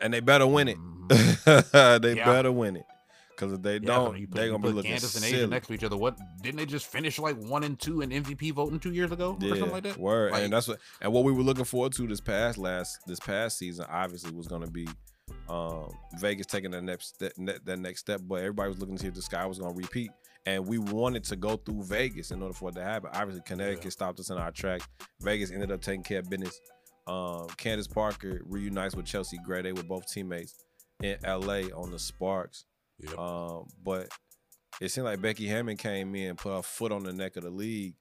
and 0.00 0.12
they 0.12 0.20
better 0.20 0.46
win 0.46 0.68
it. 0.68 0.78
Mm-hmm. 0.78 2.02
they 2.02 2.16
yeah. 2.16 2.24
better 2.24 2.52
win 2.52 2.76
it. 2.76 2.86
Because 3.38 3.52
if 3.52 3.62
they 3.62 3.74
yeah, 3.74 3.80
don't, 3.80 4.30
they're 4.32 4.50
gonna 4.50 4.58
be 4.58 4.70
looking 4.70 4.90
Candace 4.90 5.14
and 5.14 5.24
A'ja 5.24 5.48
next 5.48 5.68
to 5.68 5.74
each 5.74 5.84
other. 5.84 5.96
What 5.96 6.18
didn't 6.42 6.56
they 6.56 6.66
just 6.66 6.86
finish 6.86 7.20
like 7.20 7.36
one 7.36 7.62
and 7.62 7.78
two 7.78 8.00
in 8.00 8.10
MVP 8.10 8.52
voting 8.52 8.80
two 8.80 8.92
years 8.92 9.12
ago 9.12 9.38
yeah, 9.40 9.52
or 9.52 9.56
something 9.56 9.72
like 9.72 9.84
that? 9.84 9.96
Word, 9.96 10.32
like, 10.32 10.42
and 10.42 10.52
that's 10.52 10.66
what 10.66 10.78
and 11.00 11.12
what 11.12 11.22
we 11.22 11.30
were 11.30 11.42
looking 11.42 11.64
forward 11.64 11.92
to 11.92 12.06
this 12.08 12.20
past 12.20 12.58
last 12.58 12.98
this 13.06 13.20
past 13.20 13.58
season 13.58 13.86
obviously 13.88 14.32
was 14.32 14.48
gonna 14.48 14.66
be 14.66 14.88
um, 15.48 15.92
Vegas 16.18 16.46
taking 16.46 16.72
that 16.72 16.82
next 16.82 17.14
step, 17.14 17.32
that 17.64 17.78
next 17.78 18.00
step. 18.00 18.22
But 18.26 18.40
everybody 18.40 18.70
was 18.70 18.80
looking 18.80 18.96
to 18.96 19.02
see 19.02 19.08
if 19.08 19.14
the 19.14 19.22
sky 19.22 19.46
was 19.46 19.60
gonna 19.60 19.74
repeat, 19.74 20.10
and 20.44 20.66
we 20.66 20.78
wanted 20.78 21.22
to 21.24 21.36
go 21.36 21.56
through 21.56 21.84
Vegas 21.84 22.32
in 22.32 22.42
order 22.42 22.54
for 22.54 22.70
it 22.70 22.74
to 22.74 22.82
happen. 22.82 23.10
Obviously, 23.14 23.42
Connecticut 23.46 23.84
yeah. 23.84 23.90
stopped 23.90 24.18
us 24.18 24.30
in 24.30 24.38
our 24.38 24.50
track. 24.50 24.80
Vegas 25.20 25.52
ended 25.52 25.70
up 25.70 25.80
taking 25.80 26.02
care 26.02 26.18
of 26.18 26.28
business. 26.28 26.60
Um, 27.06 27.46
Candace 27.56 27.86
Parker 27.86 28.40
reunites 28.44 28.96
with 28.96 29.06
Chelsea 29.06 29.38
Gray. 29.44 29.62
They 29.62 29.72
were 29.72 29.84
both 29.84 30.12
teammates 30.12 30.56
in 31.02 31.16
LA 31.24 31.68
on 31.74 31.90
the 31.90 31.98
Sparks. 31.98 32.64
Yep. 33.00 33.18
Um, 33.18 33.66
but 33.84 34.08
it 34.80 34.90
seemed 34.90 35.06
like 35.06 35.20
Becky 35.20 35.46
Hammon 35.46 35.76
came 35.76 36.14
in, 36.14 36.36
put 36.36 36.54
her 36.54 36.62
foot 36.62 36.92
on 36.92 37.02
the 37.02 37.12
neck 37.12 37.36
of 37.36 37.44
the 37.44 37.50
league. 37.50 37.94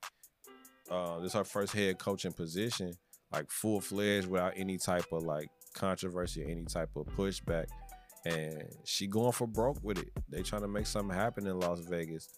Uh, 0.89 1.19
this 1.19 1.31
is 1.31 1.33
her 1.33 1.43
first 1.43 1.73
head 1.73 1.97
coaching 1.97 2.33
position, 2.33 2.93
like 3.31 3.49
full 3.49 3.81
fledged 3.81 4.27
without 4.27 4.53
any 4.55 4.77
type 4.77 5.05
of 5.11 5.23
like 5.23 5.49
controversy 5.73 6.43
or 6.43 6.47
any 6.47 6.65
type 6.65 6.89
of 6.95 7.05
pushback. 7.07 7.65
And 8.25 8.63
she 8.85 9.07
going 9.07 9.31
for 9.31 9.47
broke 9.47 9.83
with 9.83 9.99
it. 9.99 10.09
They 10.29 10.41
trying 10.41 10.63
to 10.63 10.67
make 10.67 10.85
something 10.85 11.15
happen 11.15 11.47
in 11.47 11.59
Las 11.59 11.79
Vegas. 11.79 12.29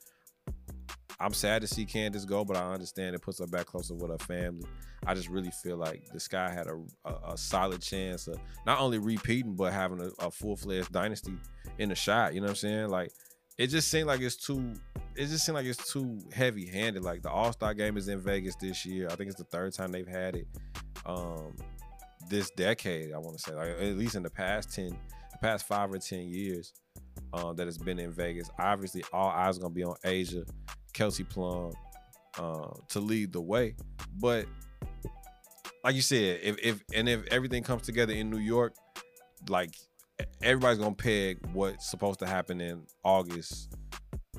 I'm 1.21 1.33
sad 1.33 1.61
to 1.61 1.67
see 1.67 1.85
Candace 1.85 2.23
go, 2.23 2.45
but 2.45 2.55
I 2.55 2.73
understand 2.73 3.13
it 3.13 3.21
puts 3.21 3.39
her 3.39 3.47
back 3.47 3.65
closer 3.65 3.93
with 3.93 4.09
her 4.09 4.17
family. 4.19 4.65
I 5.05 5.13
just 5.13 5.27
really 5.27 5.51
feel 5.51 5.75
like 5.75 6.05
this 6.13 6.27
guy 6.29 6.49
had 6.49 6.67
a, 6.67 6.81
a, 7.03 7.33
a 7.33 7.37
solid 7.37 7.81
chance 7.81 8.27
of 8.27 8.39
not 8.65 8.79
only 8.79 8.99
repeating, 8.99 9.55
but 9.55 9.73
having 9.73 9.99
a, 9.99 10.25
a 10.25 10.31
full 10.31 10.55
fledged 10.55 10.93
dynasty 10.93 11.33
in 11.79 11.89
the 11.89 11.95
shot. 11.95 12.33
You 12.33 12.41
know 12.41 12.45
what 12.45 12.51
I'm 12.51 12.55
saying? 12.57 12.89
Like 12.89 13.11
it 13.57 13.67
just 13.67 13.89
seemed 13.89 14.07
like 14.07 14.21
it's 14.21 14.35
too. 14.35 14.73
It 15.15 15.25
just 15.25 15.45
seemed 15.45 15.55
like 15.55 15.65
it's 15.65 15.91
too 15.91 16.19
heavy 16.31 16.65
handed. 16.65 17.03
Like 17.03 17.23
the 17.23 17.29
All 17.31 17.51
Star 17.51 17.73
game 17.73 17.97
is 17.97 18.07
in 18.07 18.19
Vegas 18.19 18.55
this 18.55 18.85
year. 18.85 19.07
I 19.11 19.15
think 19.15 19.29
it's 19.29 19.39
the 19.39 19.45
third 19.45 19.73
time 19.73 19.91
they've 19.91 20.07
had 20.07 20.35
it. 20.35 20.47
Um, 21.05 21.57
this 22.29 22.49
decade, 22.51 23.13
I 23.13 23.17
want 23.17 23.37
to 23.37 23.43
say, 23.43 23.53
like 23.53 23.69
at 23.69 23.97
least 23.97 24.15
in 24.15 24.23
the 24.23 24.29
past 24.29 24.73
ten, 24.73 24.89
the 25.31 25.37
past 25.41 25.67
five 25.67 25.91
or 25.91 25.97
ten 25.97 26.29
years, 26.29 26.73
um, 27.33 27.55
that 27.55 27.67
it's 27.67 27.77
been 27.77 27.99
in 27.99 28.11
Vegas. 28.13 28.49
Obviously, 28.59 29.03
all 29.11 29.29
eyes 29.29 29.57
gonna 29.57 29.73
be 29.73 29.83
on 29.83 29.95
A'ja, 30.05 30.47
Kelsey 30.93 31.23
Plum, 31.23 31.73
uh, 32.37 32.71
to 32.89 32.99
lead 32.99 33.33
the 33.33 33.41
way. 33.41 33.75
But 34.17 34.45
like 35.83 35.95
you 35.95 36.01
said, 36.01 36.39
if 36.43 36.57
if 36.63 36.83
and 36.93 37.09
if 37.09 37.25
everything 37.27 37.63
comes 37.63 37.81
together 37.81 38.13
in 38.13 38.29
New 38.29 38.39
York, 38.39 38.73
like 39.49 39.75
everybody's 40.41 40.79
gonna 40.79 40.95
peg 40.95 41.39
what's 41.53 41.89
supposed 41.89 42.19
to 42.19 42.25
happen 42.27 42.61
in 42.61 42.83
August, 43.03 43.75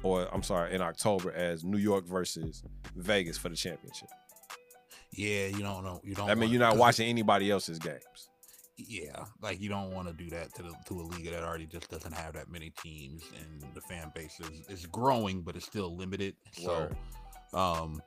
or 0.03 0.29
I'm 0.33 0.43
sorry, 0.43 0.75
in 0.75 0.83
October 0.83 1.33
as 1.33 1.65
New 1.65 1.79
York 1.79 2.07
versus 2.07 2.63
Vegas 2.97 3.37
for 3.39 3.49
the 3.49 3.57
championship. 3.57 4.09
Yeah, 5.13 5.47
you 5.47 5.61
don't 5.61 5.85
know. 5.85 6.01
You 6.05 6.15
don't. 6.15 6.31
I 6.31 6.35
mean, 6.35 6.51
you're 6.51 6.61
not 6.61 6.77
watching 6.77 7.09
anybody 7.09 7.51
else's 7.51 7.79
games. 7.79 8.29
Yeah, 8.77 9.25
like 9.43 9.61
you 9.61 9.69
don't 9.69 9.93
want 9.93 10.09
to 10.09 10.15
do 10.15 10.31
that 10.31 10.55
to 10.55 10.63
the 10.63 10.75
to 10.87 11.01
a 11.01 11.03
league 11.03 11.31
that 11.31 11.43
already 11.43 11.67
just 11.67 11.91
doesn't 11.91 12.13
have 12.13 12.35
that 12.35 12.51
many 12.51 12.71
teams, 12.83 13.23
and 13.39 13.75
the 13.75 13.81
fan 13.83 14.11
base 14.15 14.39
is, 14.41 14.69
is 14.69 14.87
growing, 14.87 15.43
but 15.43 15.57
it's 15.57 15.67
still 15.67 15.95
limited. 15.97 16.35
So, 16.53 16.89
Word. 17.53 17.61
um, 17.61 18.03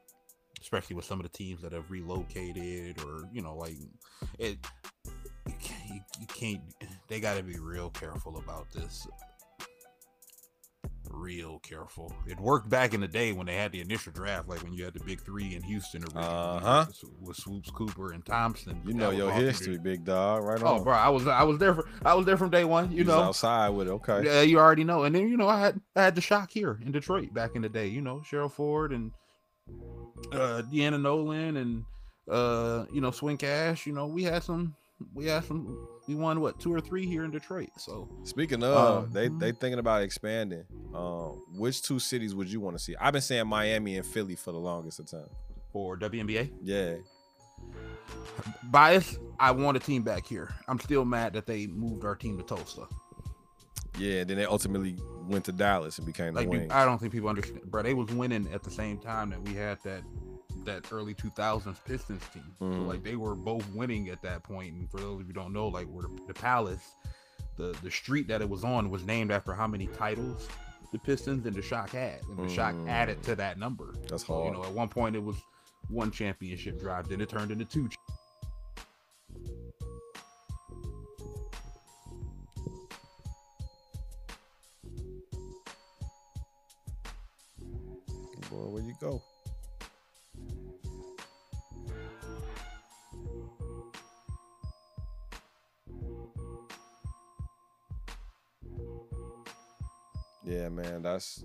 especially 0.62 0.96
with 0.96 1.06
some 1.06 1.20
of 1.20 1.24
the 1.24 1.38
teams 1.38 1.62
that 1.62 1.74
have 1.74 1.92
relocated, 1.92 3.00
or 3.04 3.24
you 3.32 3.42
know, 3.42 3.56
like 3.56 3.78
it, 4.40 4.58
you 5.94 6.28
can't, 6.28 6.62
you, 6.80 6.80
can't. 6.80 6.92
They 7.08 7.20
got 7.20 7.38
to 7.38 7.44
be 7.44 7.58
real 7.60 7.90
careful 7.90 8.38
about 8.38 8.72
this. 8.72 9.08
Real 11.10 11.60
careful. 11.60 12.12
It 12.26 12.40
worked 12.40 12.70
back 12.70 12.94
in 12.94 13.02
the 13.02 13.08
day 13.08 13.34
when 13.34 13.46
they 13.46 13.56
had 13.56 13.72
the 13.72 13.82
initial 13.82 14.12
draft, 14.12 14.48
like 14.48 14.64
when 14.64 14.74
you 14.74 14.84
had 14.84 14.94
the 14.94 15.00
big 15.02 15.22
three 15.22 15.54
in 15.56 15.62
Houston 15.62 16.02
originally, 16.04 16.26
Uh-huh. 16.26 16.86
with 17.22 17.38
Swoops, 17.38 17.70
Cooper, 17.70 18.14
and 18.14 18.26
Thompson. 18.26 18.82
You 18.86 18.94
know 18.94 19.12
your 19.12 19.32
history, 19.32 19.78
big 19.78 20.06
dog. 20.06 20.44
Right 20.44 20.60
Oh, 20.64 20.78
on. 20.78 20.84
bro, 20.84 20.94
I 20.94 21.10
was 21.10 21.28
I 21.28 21.44
was 21.44 21.60
there 21.60 21.76
for 21.76 21.88
I 22.04 22.14
was 22.16 22.26
there 22.26 22.38
from 22.38 22.50
day 22.50 22.64
one. 22.64 22.92
You 22.92 23.00
You 23.00 23.04
know, 23.04 23.20
outside 23.20 23.70
with 23.70 23.88
it. 23.90 23.92
Okay. 23.92 24.24
yeah, 24.26 24.42
you 24.42 24.58
already 24.60 24.84
know. 24.86 25.04
And 25.04 25.14
then 25.14 25.28
you 25.30 25.38
know, 25.38 25.48
I 25.48 25.60
had 25.60 25.80
I 25.96 26.02
had 26.04 26.16
the 26.16 26.22
shock 26.22 26.50
here 26.52 26.80
in 26.84 26.92
Detroit 26.92 27.34
back 27.34 27.52
in 27.56 27.62
the 27.62 27.70
day. 27.70 27.88
You 27.88 28.02
know, 28.02 28.24
Cheryl 28.30 28.52
Ford 28.52 28.92
and 28.92 29.12
uh 30.32 30.64
Deanna 30.72 31.00
Nolan 31.00 31.58
and 31.58 31.84
uh 32.30 32.86
you 32.92 33.02
know 33.02 33.12
Swin 33.12 33.38
Cash. 33.38 33.86
You 33.86 33.94
know, 33.94 34.08
we 34.08 34.24
had 34.24 34.42
some 34.44 34.74
we 35.14 35.26
had 35.26 35.44
some 35.44 35.88
we 36.08 36.16
won 36.16 36.40
what 36.42 36.60
two 36.60 36.74
or 36.74 36.80
three 36.82 37.06
here 37.06 37.24
in 37.26 37.32
Detroit. 37.32 37.70
So 37.78 38.10
Speaking 38.24 38.64
of, 38.64 39.06
Um, 39.06 39.12
they 39.12 39.28
they 39.30 39.52
thinking 39.52 39.80
about 39.80 40.02
expanding. 40.04 40.64
Um, 40.94 41.42
which 41.56 41.82
two 41.82 42.00
cities 42.00 42.36
would 42.36 42.50
you 42.52 42.60
want 42.60 42.78
to 42.78 42.84
see? 42.84 42.96
I've 42.98 43.14
been 43.14 43.22
saying 43.22 43.48
Miami 43.48 43.98
and 43.98 44.06
Philly 44.06 44.36
for 44.36 44.52
the 44.52 44.60
longest 44.60 45.00
of 45.00 45.08
time. 45.08 45.30
for 45.72 45.98
WNBA 45.98 46.52
Yeah. 46.62 46.96
bias, 48.66 49.18
I 49.40 49.52
want 49.52 49.78
a 49.78 49.80
team 49.80 50.04
back 50.04 50.26
here. 50.28 50.54
I'm 50.68 50.80
still 50.80 51.06
mad 51.06 51.34
that 51.34 51.46
they 51.48 51.68
moved 51.68 52.06
our 52.06 52.16
team 52.16 52.38
to 52.38 52.44
Tulsa. 52.44 52.88
Yeah, 53.98 54.24
then 54.24 54.38
they 54.38 54.46
ultimately 54.46 54.98
went 55.28 55.46
to 55.46 55.52
Dallas 55.52 55.98
and 56.00 56.08
became 56.08 56.34
Like 56.34 56.46
the 56.48 56.52
dude, 56.52 56.62
Wings. 56.62 56.74
I 56.74 56.86
don't 56.86 57.00
think 57.00 57.12
people 57.14 57.30
understand, 57.30 57.62
bro. 57.70 57.84
They 57.84 57.94
was 57.94 58.10
winning 58.10 58.48
at 58.54 58.64
the 58.64 58.72
same 58.72 58.98
time 58.98 59.30
that 59.30 59.42
we 59.44 59.54
had 59.54 59.78
that 59.84 60.02
that 60.66 60.92
early 60.92 61.14
2000s 61.14 61.78
Pistons 61.86 62.22
team. 62.34 62.56
So 62.60 62.66
Mhm. 62.66 62.88
like 62.88 63.04
they 63.04 63.16
were 63.16 63.36
both 63.36 63.68
winning 63.74 64.10
at 64.10 64.22
that 64.22 64.44
point. 64.44 64.74
And 64.74 64.90
for 64.90 64.98
those 65.00 65.16
of 65.16 65.22
you 65.22 65.28
who 65.28 65.34
don't 65.34 65.54
know, 65.54 65.68
like 65.68 65.88
where 65.88 66.04
the, 66.04 66.10
the 66.28 66.34
Palace, 66.34 66.92
the 67.58 67.76
the 67.84 67.92
street 67.92 68.28
that 68.28 68.42
it 68.42 68.50
was 68.50 68.64
on 68.64 68.90
was 68.90 69.04
named 69.06 69.32
after 69.32 69.54
how 69.54 69.68
many 69.68 69.88
titles 69.88 70.48
the 70.92 71.00
Pistons 71.00 71.46
and 71.46 71.56
the 71.56 71.62
Shock 71.62 71.90
had, 71.90 72.22
and 72.30 72.38
the 72.38 72.48
Shock 72.48 72.76
Mm. 72.76 72.88
added 72.88 73.24
to 73.24 73.36
that 73.36 73.58
number. 73.58 73.96
That's 74.08 74.24
So, 74.26 74.34
hard. 74.34 74.46
you 74.46 74.52
know, 74.52 74.64
at 74.64 74.72
one 74.74 74.90
point 74.90 75.16
it 75.16 75.24
was 75.24 75.36
one 75.90 76.12
championship 76.12 76.80
drive, 76.80 77.08
then 77.10 77.20
it 77.20 77.30
turned 77.30 77.52
into 77.52 77.66
two. 77.66 77.90
Boy, 88.50 88.68
where 88.70 88.84
you 88.84 88.94
go? 89.00 89.22
Yeah, 100.46 100.70
man, 100.70 101.02
that's 101.02 101.44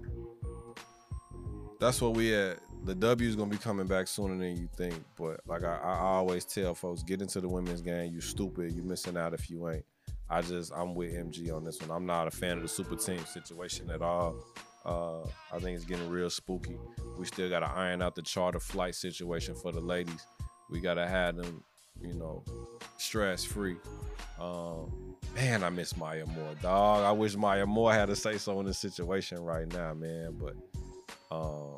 that's 1.80 2.01
what 2.01 2.14
we 2.14 2.34
at. 2.34 2.59
The 2.84 2.94
W 2.94 3.28
is 3.28 3.36
gonna 3.36 3.51
be 3.51 3.57
coming 3.57 3.86
back 3.86 4.09
sooner 4.09 4.36
than 4.36 4.57
you 4.57 4.68
think. 4.76 4.94
But 5.16 5.40
like 5.46 5.64
I, 5.64 5.76
I 5.76 5.99
always 5.99 6.44
tell 6.44 6.74
folks, 6.74 7.03
get 7.03 7.20
into 7.22 7.40
the 7.40 7.49
women's 7.49 7.80
game. 7.80 8.12
You 8.12 8.20
stupid. 8.20 8.72
You 8.72 8.82
missing 8.82 9.16
out 9.16 9.34
if 9.34 9.51
you 9.51 9.68
ain't. 9.68 9.84
I 10.30 10.42
just 10.42 10.72
I'm 10.74 10.94
with 10.94 11.12
MG 11.12 11.55
on 11.55 11.64
this 11.64 11.80
one. 11.80 11.90
I'm 11.90 12.07
not 12.07 12.28
a 12.28 12.30
fan 12.30 12.57
of 12.57 12.62
the 12.62 12.68
super 12.68 12.96
team 12.96 13.24
situation 13.24 13.90
at 13.90 14.03
all. 14.03 14.36
Uh, 14.84 15.22
I 15.53 15.59
think 15.59 15.76
it's 15.76 15.84
getting 15.84 16.09
real 16.09 16.30
spooky. 16.30 16.78
We 17.18 17.26
still 17.26 17.49
gotta 17.49 17.68
iron 17.68 18.03
out 18.03 18.14
the 18.14 18.22
charter 18.22 18.61
flight 18.61 18.94
situation 18.94 19.55
for 19.55 19.72
the 19.72 19.80
ladies. 19.80 20.26
We 20.70 20.80
gotta 20.80 21.07
have 21.07 21.36
them, 21.36 21.62
you 22.03 22.14
know, 22.14 22.42
stress 22.96 23.44
free. 23.44 23.76
Um, 24.40 25.16
man, 25.34 25.64
I 25.64 25.70
miss 25.70 25.96
Maya 25.96 26.24
Moore, 26.26 26.55
dog. 26.62 27.05
I 27.05 27.12
wish 27.12 27.36
Maya 27.36 27.66
Moore 27.66 27.92
had 27.92 28.07
to 28.07 28.16
say 28.16 28.38
so 28.38 28.61
in 28.61 28.66
this 28.66 28.78
situation 28.78 29.42
right 29.42 29.66
now, 29.72 29.94
man. 29.94 30.36
But 30.38 30.55
um, 31.34 31.76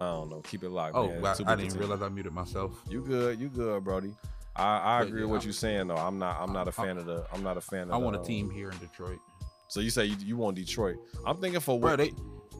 I 0.00 0.06
don't 0.06 0.30
know. 0.30 0.40
Keep 0.40 0.64
it 0.64 0.70
locked, 0.70 0.94
Oh, 0.96 1.08
man. 1.08 1.24
I, 1.24 1.52
I 1.52 1.56
didn't 1.56 1.78
realize 1.78 2.02
I 2.02 2.08
muted 2.08 2.32
myself. 2.32 2.80
You 2.88 3.02
good? 3.02 3.40
You 3.40 3.48
good, 3.48 3.84
Brody? 3.84 4.14
I, 4.56 4.78
I 4.78 5.02
agree 5.02 5.20
yeah, 5.20 5.26
with 5.26 5.30
what 5.30 5.36
I'm- 5.36 5.46
you're 5.46 5.52
saying 5.52 5.86
though. 5.88 5.96
I'm 5.96 6.18
not. 6.18 6.36
I'm 6.40 6.52
not 6.52 6.66
a 6.66 6.70
I- 6.70 6.84
fan 6.84 6.98
of 6.98 7.06
the. 7.06 7.24
I'm 7.32 7.42
not 7.42 7.56
a 7.56 7.60
fan 7.60 7.82
of. 7.82 7.88
The. 7.88 7.94
I 7.94 7.96
want 7.98 8.14
the, 8.14 8.18
a 8.18 8.22
um, 8.22 8.26
team 8.26 8.50
here 8.50 8.70
in 8.70 8.78
Detroit. 8.78 9.18
So 9.68 9.80
you 9.80 9.90
say 9.90 10.06
you, 10.06 10.16
you 10.18 10.36
want 10.36 10.56
Detroit? 10.56 10.96
I'm 11.26 11.36
thinking 11.36 11.60
for 11.60 11.78
bro. 11.78 11.90
what? 11.90 11.98
They, 11.98 12.12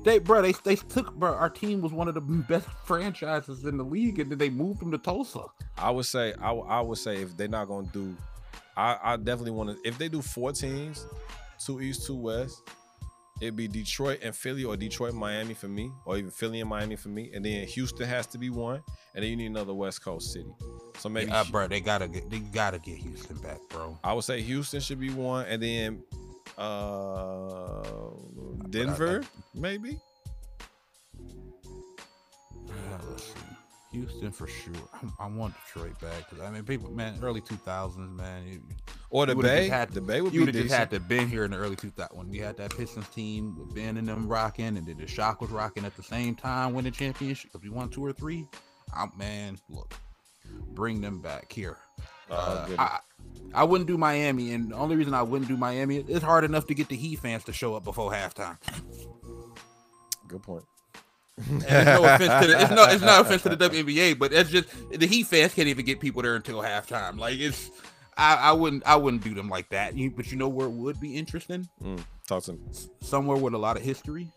they, 0.04 0.18
bro, 0.18 0.42
they, 0.42 0.52
they 0.64 0.76
took, 0.76 1.14
bro. 1.14 1.34
Our 1.34 1.50
team 1.50 1.80
was 1.80 1.92
one 1.92 2.08
of 2.08 2.14
the 2.14 2.20
best 2.20 2.68
franchises 2.84 3.64
in 3.64 3.76
the 3.76 3.84
league, 3.84 4.18
and 4.18 4.30
then 4.30 4.38
they 4.38 4.50
moved 4.50 4.80
them 4.80 4.90
to 4.92 4.98
Tulsa. 4.98 5.44
I 5.76 5.90
would 5.90 6.06
say. 6.06 6.34
I, 6.40 6.52
I 6.52 6.80
would 6.80 6.98
say 6.98 7.22
if 7.22 7.36
they're 7.36 7.48
not 7.48 7.68
gonna 7.68 7.88
do, 7.92 8.16
I, 8.76 8.98
I 9.02 9.16
definitely 9.16 9.52
want 9.52 9.70
to. 9.70 9.88
If 9.88 9.98
they 9.98 10.08
do 10.08 10.22
four 10.22 10.52
teams, 10.52 11.06
two 11.58 11.80
East, 11.80 12.06
two 12.06 12.16
West, 12.16 12.62
it'd 13.40 13.56
be 13.56 13.68
Detroit 13.68 14.20
and 14.22 14.34
Philly, 14.34 14.64
or 14.64 14.76
Detroit, 14.76 15.14
Miami 15.14 15.54
for 15.54 15.68
me, 15.68 15.90
or 16.04 16.16
even 16.16 16.30
Philly 16.30 16.60
and 16.60 16.68
Miami 16.68 16.96
for 16.96 17.08
me, 17.08 17.30
and 17.34 17.44
then 17.44 17.66
Houston 17.66 18.06
has 18.06 18.26
to 18.28 18.38
be 18.38 18.50
one, 18.50 18.82
and 19.14 19.22
then 19.22 19.30
you 19.30 19.36
need 19.36 19.46
another 19.46 19.74
West 19.74 20.04
Coast 20.04 20.32
city. 20.32 20.54
So 20.98 21.08
maybe 21.08 21.30
yeah, 21.30 21.40
uh, 21.40 21.44
bro, 21.44 21.68
they 21.68 21.80
gotta 21.80 22.08
get, 22.08 22.30
they 22.30 22.38
gotta 22.38 22.78
get 22.78 22.96
Houston 22.98 23.36
back, 23.38 23.58
bro. 23.68 23.98
I 24.02 24.12
would 24.12 24.24
say 24.24 24.40
Houston 24.42 24.80
should 24.80 25.00
be 25.00 25.10
one, 25.10 25.46
and 25.46 25.62
then 25.62 26.02
uh 26.58 28.10
Denver 28.70 29.22
maybe. 29.54 29.98
Let's. 33.10 33.34
Houston 33.92 34.30
for 34.32 34.46
sure. 34.46 34.74
I, 34.92 35.24
I 35.24 35.28
want 35.28 35.54
Detroit 35.64 35.98
back 35.98 36.28
because 36.28 36.44
I 36.44 36.50
mean, 36.50 36.62
people, 36.64 36.90
man, 36.90 37.18
early 37.22 37.40
two 37.40 37.56
thousands, 37.56 38.14
man. 38.20 38.46
You, 38.46 38.60
Or 39.08 39.24
the 39.24 39.34
Bay. 39.34 39.66
had- 39.68 39.90
the 39.92 40.00
Bay 40.02 40.20
would 40.20 40.34
you 40.34 40.40
be 40.44 40.52
have 40.52 40.62
just 40.62 40.74
had 40.74 40.90
to 40.90 41.00
been 41.00 41.26
here 41.28 41.44
in 41.44 41.52
the 41.52 41.56
early 41.56 41.74
2000s 41.76 42.14
when 42.14 42.28
we 42.28 42.36
had 42.38 42.58
that 42.58 42.76
Pistons 42.76 43.08
team 43.08 43.56
with 43.58 43.74
Ben 43.74 43.96
and 43.96 44.06
them 44.06 44.28
rocking, 44.28 44.76
and 44.76 44.86
then 44.86 44.98
the 44.98 45.06
Shock 45.06 45.40
was 45.40 45.50
rocking 45.50 45.86
at 45.86 45.96
the 45.96 46.02
same 46.02 46.34
time, 46.34 46.74
winning 46.74 46.92
championship. 46.92 47.50
If 47.54 47.62
we 47.62 47.70
won 47.70 47.88
two 47.88 48.04
or 48.04 48.12
three, 48.12 48.46
I'm 48.94 49.10
man, 49.16 49.56
look, 49.70 49.94
bring 50.74 51.00
them 51.00 51.22
back 51.22 51.50
here. 51.50 51.78
Oh, 52.30 52.34
Uh. 52.34 52.68
I, 52.78 52.98
I 53.54 53.64
wouldn't 53.64 53.88
do 53.88 53.96
Miami, 53.96 54.52
and 54.52 54.70
the 54.70 54.76
only 54.76 54.96
reason 54.96 55.14
I 55.14 55.22
wouldn't 55.22 55.48
do 55.48 55.56
Miami, 55.56 55.96
it's 56.06 56.22
hard 56.22 56.44
enough 56.44 56.66
to 56.66 56.74
get 56.74 56.88
the 56.88 56.96
Heat 56.96 57.16
fans 57.20 57.44
to 57.44 57.52
show 57.52 57.74
up 57.74 57.84
before 57.84 58.12
halftime. 58.12 58.58
Good 60.28 60.42
point. 60.42 60.64
It's 61.38 61.50
no 61.86 62.04
offense 62.04 62.46
to 62.46 62.52
the, 62.52 62.60
it's 62.62 62.70
no 62.72 62.84
it's 62.84 63.02
no 63.02 63.20
offense 63.22 63.42
to 63.42 63.54
the 63.54 63.68
WNBA, 63.70 64.18
but 64.18 64.32
it's 64.32 64.50
just 64.50 64.68
the 64.90 65.06
Heat 65.06 65.26
fans 65.28 65.54
can't 65.54 65.68
even 65.68 65.84
get 65.84 66.00
people 66.00 66.20
there 66.20 66.34
until 66.34 66.60
halftime. 66.60 67.16
Like 67.18 67.38
it's 67.38 67.70
I, 68.16 68.34
I 68.34 68.52
wouldn't 68.52 68.82
I 68.86 68.96
wouldn't 68.96 69.22
do 69.22 69.34
them 69.34 69.48
like 69.48 69.68
that. 69.70 69.96
You, 69.96 70.10
but 70.10 70.30
you 70.32 70.36
know 70.36 70.48
where 70.48 70.66
it 70.66 70.72
would 70.72 71.00
be 71.00 71.16
interesting? 71.16 71.68
Mm, 71.82 72.02
talk 72.26 72.42
to 72.44 72.54
me. 72.54 72.58
Somewhere 73.02 73.36
with 73.36 73.54
a 73.54 73.58
lot 73.58 73.76
of 73.76 73.82
history. 73.84 74.28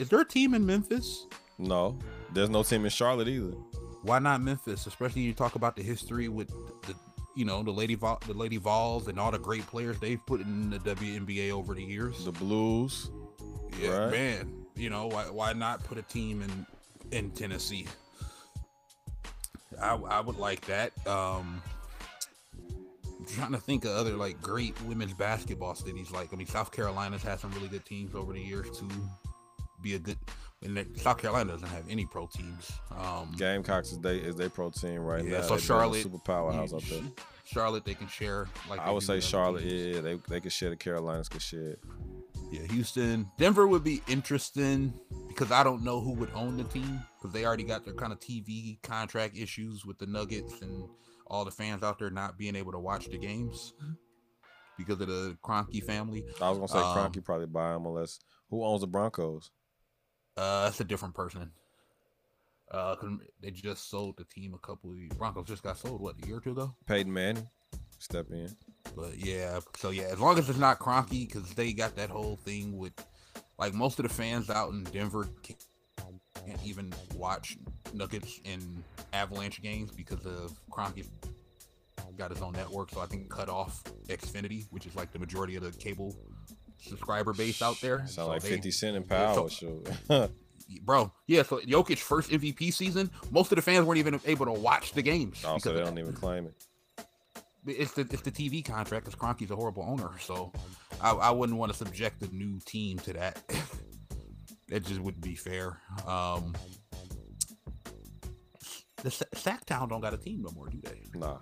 Is 0.00 0.08
there 0.08 0.20
a 0.20 0.24
team 0.24 0.52
in 0.52 0.66
Memphis? 0.66 1.26
No, 1.58 1.96
there's 2.34 2.50
no 2.50 2.62
team 2.64 2.84
in 2.84 2.90
Charlotte 2.90 3.28
either. 3.28 3.54
Why 4.02 4.18
not 4.18 4.40
Memphis? 4.42 4.86
Especially 4.86 5.22
you 5.22 5.32
talk 5.34 5.54
about 5.54 5.76
the 5.76 5.82
history 5.82 6.28
with 6.28 6.48
the, 6.86 6.94
you 7.38 7.44
know, 7.44 7.62
the 7.62 7.70
lady 7.70 7.94
Vol, 7.94 8.20
the 8.26 8.34
lady 8.34 8.56
Vols 8.56 9.06
and 9.06 9.18
all 9.20 9.30
the 9.30 9.38
great 9.38 9.64
players 9.68 10.00
they've 10.00 10.24
put 10.26 10.40
in 10.40 10.70
the 10.70 10.78
WNBA 10.80 11.52
over 11.52 11.72
the 11.72 11.82
years. 11.84 12.24
The 12.24 12.32
Blues. 12.32 13.12
Yeah, 13.80 13.96
right. 13.96 14.10
man. 14.10 14.66
You 14.74 14.90
know 14.90 15.06
why? 15.06 15.22
Why 15.30 15.52
not 15.52 15.84
put 15.84 15.98
a 15.98 16.02
team 16.02 16.42
in 16.42 16.66
in 17.16 17.30
Tennessee? 17.30 17.86
I 19.80 19.94
I 19.94 20.18
would 20.18 20.36
like 20.36 20.62
that. 20.62 20.90
Um, 21.06 21.62
I'm 23.20 23.26
trying 23.28 23.52
to 23.52 23.58
think 23.58 23.84
of 23.84 23.92
other 23.92 24.16
like 24.16 24.42
great 24.42 24.74
women's 24.82 25.14
basketball 25.14 25.76
cities. 25.76 26.10
Like 26.10 26.32
I 26.32 26.36
mean, 26.36 26.48
South 26.48 26.72
Carolina's 26.72 27.22
had 27.22 27.38
some 27.38 27.52
really 27.52 27.68
good 27.68 27.84
teams 27.84 28.16
over 28.16 28.32
the 28.32 28.40
years 28.40 28.68
to 28.80 28.88
be 29.80 29.94
a 29.94 30.00
good. 30.00 30.18
And 30.62 30.84
South 30.96 31.18
Carolina 31.18 31.52
doesn't 31.52 31.68
have 31.68 31.84
any 31.88 32.04
pro 32.04 32.26
teams. 32.26 32.72
Um, 32.96 33.32
Gamecocks 33.38 33.92
is 33.92 33.98
they 34.00 34.16
is 34.18 34.34
they 34.34 34.48
pro 34.48 34.70
team 34.70 35.00
right 35.02 35.24
Yeah, 35.24 35.38
now. 35.38 35.42
so 35.42 35.54
They 35.56 35.60
Charlotte- 35.62 36.02
super 36.02 36.18
powerhouse 36.18 36.72
up 36.72 36.82
there. 36.82 37.02
Charlotte, 37.44 37.84
they 37.84 37.94
can 37.94 38.08
share. 38.08 38.48
Like 38.68 38.80
I 38.80 38.90
would 38.90 39.02
say 39.04 39.20
Charlotte. 39.20 39.62
teams. 39.62 39.96
Yeah, 39.96 40.00
they 40.02 40.18
they 40.28 40.40
could 40.40 40.52
share. 40.52 40.70
The 40.70 40.76
Carolinas 40.76 41.28
could 41.28 41.42
share. 41.42 41.76
Yeah, 42.50 42.62
Houston, 42.72 43.30
Denver 43.38 43.66
would 43.68 43.84
be 43.84 44.02
interesting 44.08 44.92
because 45.28 45.52
I 45.52 45.62
don't 45.62 45.82
know 45.84 46.00
who 46.00 46.12
would 46.14 46.30
own 46.34 46.56
the 46.56 46.64
team 46.64 47.02
because 47.18 47.32
they 47.32 47.44
already 47.46 47.62
got 47.64 47.84
their 47.84 47.94
kind 47.94 48.12
of 48.12 48.18
TV 48.20 48.82
contract 48.82 49.36
issues 49.36 49.84
with 49.84 49.98
the 49.98 50.06
Nuggets 50.06 50.60
and 50.62 50.88
all 51.26 51.44
the 51.44 51.50
fans 51.50 51.82
out 51.82 51.98
there 51.98 52.10
not 52.10 52.36
being 52.38 52.56
able 52.56 52.72
to 52.72 52.78
watch 52.78 53.06
the 53.06 53.18
games 53.18 53.74
because 54.76 55.00
of 55.00 55.08
the 55.08 55.36
Kroenke 55.44 55.84
family. 55.84 56.24
I 56.40 56.48
was 56.50 56.58
gonna 56.58 56.68
say 56.68 56.78
Um, 56.78 57.12
Kroenke 57.12 57.24
probably 57.24 57.46
buy 57.46 57.74
him 57.76 57.84
unless 57.86 58.18
who 58.50 58.64
owns 58.64 58.80
the 58.80 58.86
Broncos? 58.86 59.50
Uh, 60.38 60.64
that's 60.64 60.80
a 60.80 60.84
different 60.84 61.14
person. 61.14 61.50
Uh, 62.70 62.94
they 63.42 63.50
just 63.50 63.90
sold 63.90 64.16
the 64.18 64.24
team 64.24 64.54
a 64.54 64.58
couple 64.58 64.92
of 64.92 65.18
Broncos 65.18 65.46
just 65.46 65.64
got 65.64 65.76
sold 65.78 66.00
what 66.00 66.14
a 66.22 66.26
year 66.26 66.36
or 66.36 66.40
two 66.40 66.52
ago. 66.52 66.74
Peyton 66.86 67.12
Manning. 67.12 67.48
Step 67.98 68.26
in. 68.30 68.48
But 68.94 69.18
yeah, 69.18 69.58
so 69.76 69.90
yeah, 69.90 70.04
as 70.04 70.20
long 70.20 70.38
as 70.38 70.48
it's 70.48 70.58
not 70.58 70.78
Kroenke, 70.78 71.26
because 71.26 71.52
they 71.54 71.72
got 71.72 71.96
that 71.96 72.08
whole 72.08 72.36
thing 72.36 72.78
with 72.78 72.92
like 73.58 73.74
most 73.74 73.98
of 73.98 74.04
the 74.04 74.14
fans 74.14 74.48
out 74.48 74.70
in 74.70 74.84
Denver 74.84 75.28
can't, 75.42 75.64
can't 76.46 76.64
even 76.64 76.92
watch 77.16 77.58
Nuggets 77.92 78.40
and 78.44 78.84
Avalanche 79.12 79.60
games 79.60 79.90
because 79.90 80.24
of 80.24 80.60
Kroenke 80.70 81.06
got 82.16 82.30
his 82.30 82.42
own 82.42 82.52
network. 82.52 82.90
So 82.90 83.00
I 83.00 83.06
think 83.06 83.28
cut 83.28 83.48
off 83.48 83.82
Xfinity, 84.08 84.66
which 84.70 84.86
is 84.86 84.94
like 84.94 85.12
the 85.12 85.18
majority 85.18 85.56
of 85.56 85.62
the 85.62 85.72
cable 85.72 86.14
subscriber 86.80 87.32
base 87.32 87.60
out 87.62 87.80
there. 87.80 87.98
Sound 88.00 88.10
So 88.10 88.26
like 88.28 88.42
they- 88.42 88.48
Fifty 88.50 88.70
Cent 88.70 88.96
in 88.96 89.04
yeah, 89.10 89.32
so- 89.34 89.48
Power. 90.08 90.28
Bro. 90.82 91.12
Yeah, 91.26 91.44
so 91.44 91.60
Jokic 91.60 91.98
first 91.98 92.30
MVP 92.30 92.70
season, 92.72 93.10
most 93.30 93.50
of 93.52 93.56
the 93.56 93.62
fans 93.62 93.86
weren't 93.86 93.98
even 93.98 94.20
able 94.26 94.44
to 94.46 94.52
watch 94.52 94.92
the 94.92 95.00
games. 95.02 95.42
also, 95.44 95.70
because 95.70 95.78
they 95.78 95.84
don't 95.84 95.98
even 95.98 96.12
claim 96.12 96.44
it. 96.46 96.54
it's 97.66 97.92
the 97.92 98.02
it's 98.02 98.20
the 98.22 98.30
TV 98.30 98.62
contract 98.64 99.06
because 99.06 99.18
Kroenke's 99.18 99.50
a 99.50 99.56
horrible 99.56 99.82
owner, 99.82 100.10
so 100.20 100.52
I, 101.00 101.12
I 101.12 101.30
wouldn't 101.30 101.58
want 101.58 101.72
to 101.72 101.78
subject 101.78 102.20
the 102.20 102.28
new 102.28 102.60
team 102.66 102.98
to 103.00 103.14
that. 103.14 103.42
that 104.68 104.84
just 104.84 105.00
wouldn't 105.00 105.24
be 105.24 105.34
fair. 105.34 105.78
Um, 106.06 106.54
the 109.02 109.10
Sa- 109.10 109.24
Sacktown 109.34 109.88
don't 109.88 110.00
got 110.00 110.12
a 110.12 110.18
team 110.18 110.42
no 110.42 110.50
more, 110.54 110.68
do 110.68 110.80
they? 110.82 111.00
Nah, 111.18 111.38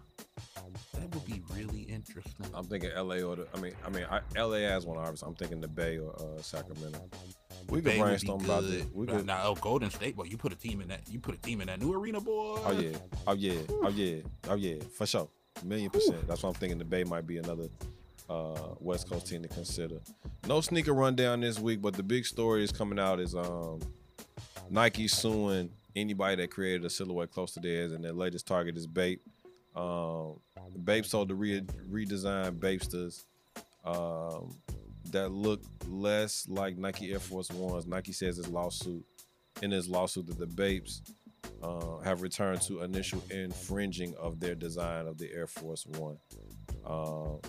That 0.94 1.14
would 1.14 1.24
be 1.24 1.42
really 1.54 1.82
interesting. 1.82 2.46
I'm 2.54 2.64
thinking 2.64 2.90
L.A. 2.94 3.22
or 3.22 3.36
the. 3.36 3.46
I 3.54 3.60
mean, 3.60 3.72
I 3.86 3.90
mean, 3.90 4.06
I, 4.10 4.20
L.A. 4.34 4.62
has 4.62 4.84
one 4.86 4.98
obviously. 4.98 5.28
I'm 5.28 5.34
thinking 5.34 5.60
the 5.60 5.68
Bay 5.68 5.98
or 5.98 6.14
uh, 6.16 6.40
Sacramento. 6.42 7.00
We 7.68 7.78
could 7.78 7.84
Bay 7.84 7.90
would 7.90 7.96
be 7.96 8.00
brainstorm 8.02 8.44
about 8.44 8.62
this. 8.64 8.82
good. 8.82 8.94
We 8.94 9.06
Nah, 9.06 9.12
could. 9.16 9.26
Nah, 9.26 9.40
oh, 9.44 9.54
Golden 9.54 9.90
State, 9.90 10.16
boy, 10.16 10.24
you 10.24 10.36
put 10.36 10.52
a 10.52 10.56
team 10.56 10.80
in 10.80 10.88
that. 10.88 11.00
You 11.08 11.18
put 11.20 11.34
a 11.34 11.38
team 11.38 11.60
in 11.60 11.66
that 11.68 11.80
new 11.80 11.92
arena, 11.94 12.20
boy. 12.20 12.58
Oh 12.64 12.72
yeah. 12.72 12.96
Oh 13.26 13.34
yeah. 13.34 13.60
Oh 13.82 13.88
yeah. 13.88 14.16
Oh 14.48 14.54
yeah. 14.56 14.76
For 14.96 15.06
sure. 15.06 15.28
Million 15.64 15.90
percent. 15.90 16.26
That's 16.28 16.42
what 16.42 16.50
I'm 16.50 16.54
thinking. 16.56 16.78
The 16.78 16.84
Bay 16.84 17.04
might 17.04 17.26
be 17.26 17.38
another 17.38 17.68
uh, 18.28 18.74
West 18.80 19.08
Coast 19.08 19.26
team 19.26 19.42
to 19.42 19.48
consider. 19.48 20.00
No 20.46 20.60
sneaker 20.60 20.92
rundown 20.92 21.40
this 21.40 21.58
week, 21.58 21.80
but 21.80 21.94
the 21.94 22.02
big 22.02 22.26
story 22.26 22.62
is 22.62 22.72
coming 22.72 22.98
out 22.98 23.20
is 23.20 23.34
um, 23.34 23.80
Nike 24.70 25.08
suing 25.08 25.70
anybody 25.94 26.36
that 26.36 26.50
created 26.50 26.84
a 26.84 26.90
silhouette 26.90 27.30
close 27.30 27.52
to 27.54 27.60
theirs, 27.60 27.92
and 27.92 28.04
their 28.04 28.12
latest 28.12 28.46
target 28.46 28.76
is 28.76 28.86
Bape. 28.86 29.22
Um, 29.76 30.40
Bape 30.84 31.04
sold 31.04 31.28
the 31.28 31.34
re- 31.34 31.62
redesigned 31.90 32.58
Bapestas 32.58 33.24
um, 33.84 34.54
that 35.10 35.30
look 35.30 35.62
less 35.88 36.46
like 36.48 36.76
Nike 36.76 37.12
Air 37.12 37.18
Force 37.18 37.50
Ones. 37.50 37.86
Nike 37.86 38.12
says 38.12 38.36
his 38.36 38.48
lawsuit 38.48 39.04
in 39.62 39.70
his 39.70 39.88
lawsuit 39.88 40.26
that 40.26 40.38
the 40.38 40.46
Bapes 40.46 41.02
uh, 41.62 41.98
have 41.98 42.22
returned 42.22 42.60
to 42.62 42.82
initial 42.82 43.22
infringing 43.30 44.14
of 44.16 44.40
their 44.40 44.54
design 44.54 45.06
of 45.06 45.18
the 45.18 45.32
Air 45.32 45.46
Force 45.46 45.86
One. 45.86 46.18
Um, 46.84 47.40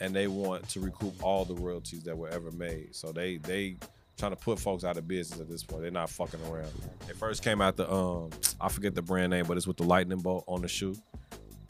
and 0.00 0.14
they 0.14 0.26
want 0.26 0.68
to 0.70 0.80
recoup 0.80 1.22
all 1.22 1.44
the 1.44 1.54
royalties 1.54 2.02
that 2.04 2.16
were 2.16 2.28
ever 2.28 2.50
made. 2.52 2.94
So 2.94 3.12
they 3.12 3.38
they 3.38 3.76
trying 4.16 4.32
to 4.32 4.36
put 4.36 4.58
folks 4.58 4.84
out 4.84 4.96
of 4.96 5.08
business 5.08 5.40
at 5.40 5.48
this 5.48 5.62
point. 5.62 5.82
They're 5.82 5.90
not 5.90 6.10
fucking 6.10 6.40
around. 6.50 6.70
They 7.06 7.14
first 7.14 7.42
came 7.42 7.60
out 7.60 7.76
the 7.76 7.90
um 7.92 8.30
I 8.60 8.68
forget 8.68 8.94
the 8.94 9.02
brand 9.02 9.30
name, 9.30 9.46
but 9.46 9.56
it's 9.56 9.66
with 9.66 9.76
the 9.76 9.84
lightning 9.84 10.18
bolt 10.18 10.44
on 10.46 10.62
the 10.62 10.68
shoe. 10.68 10.96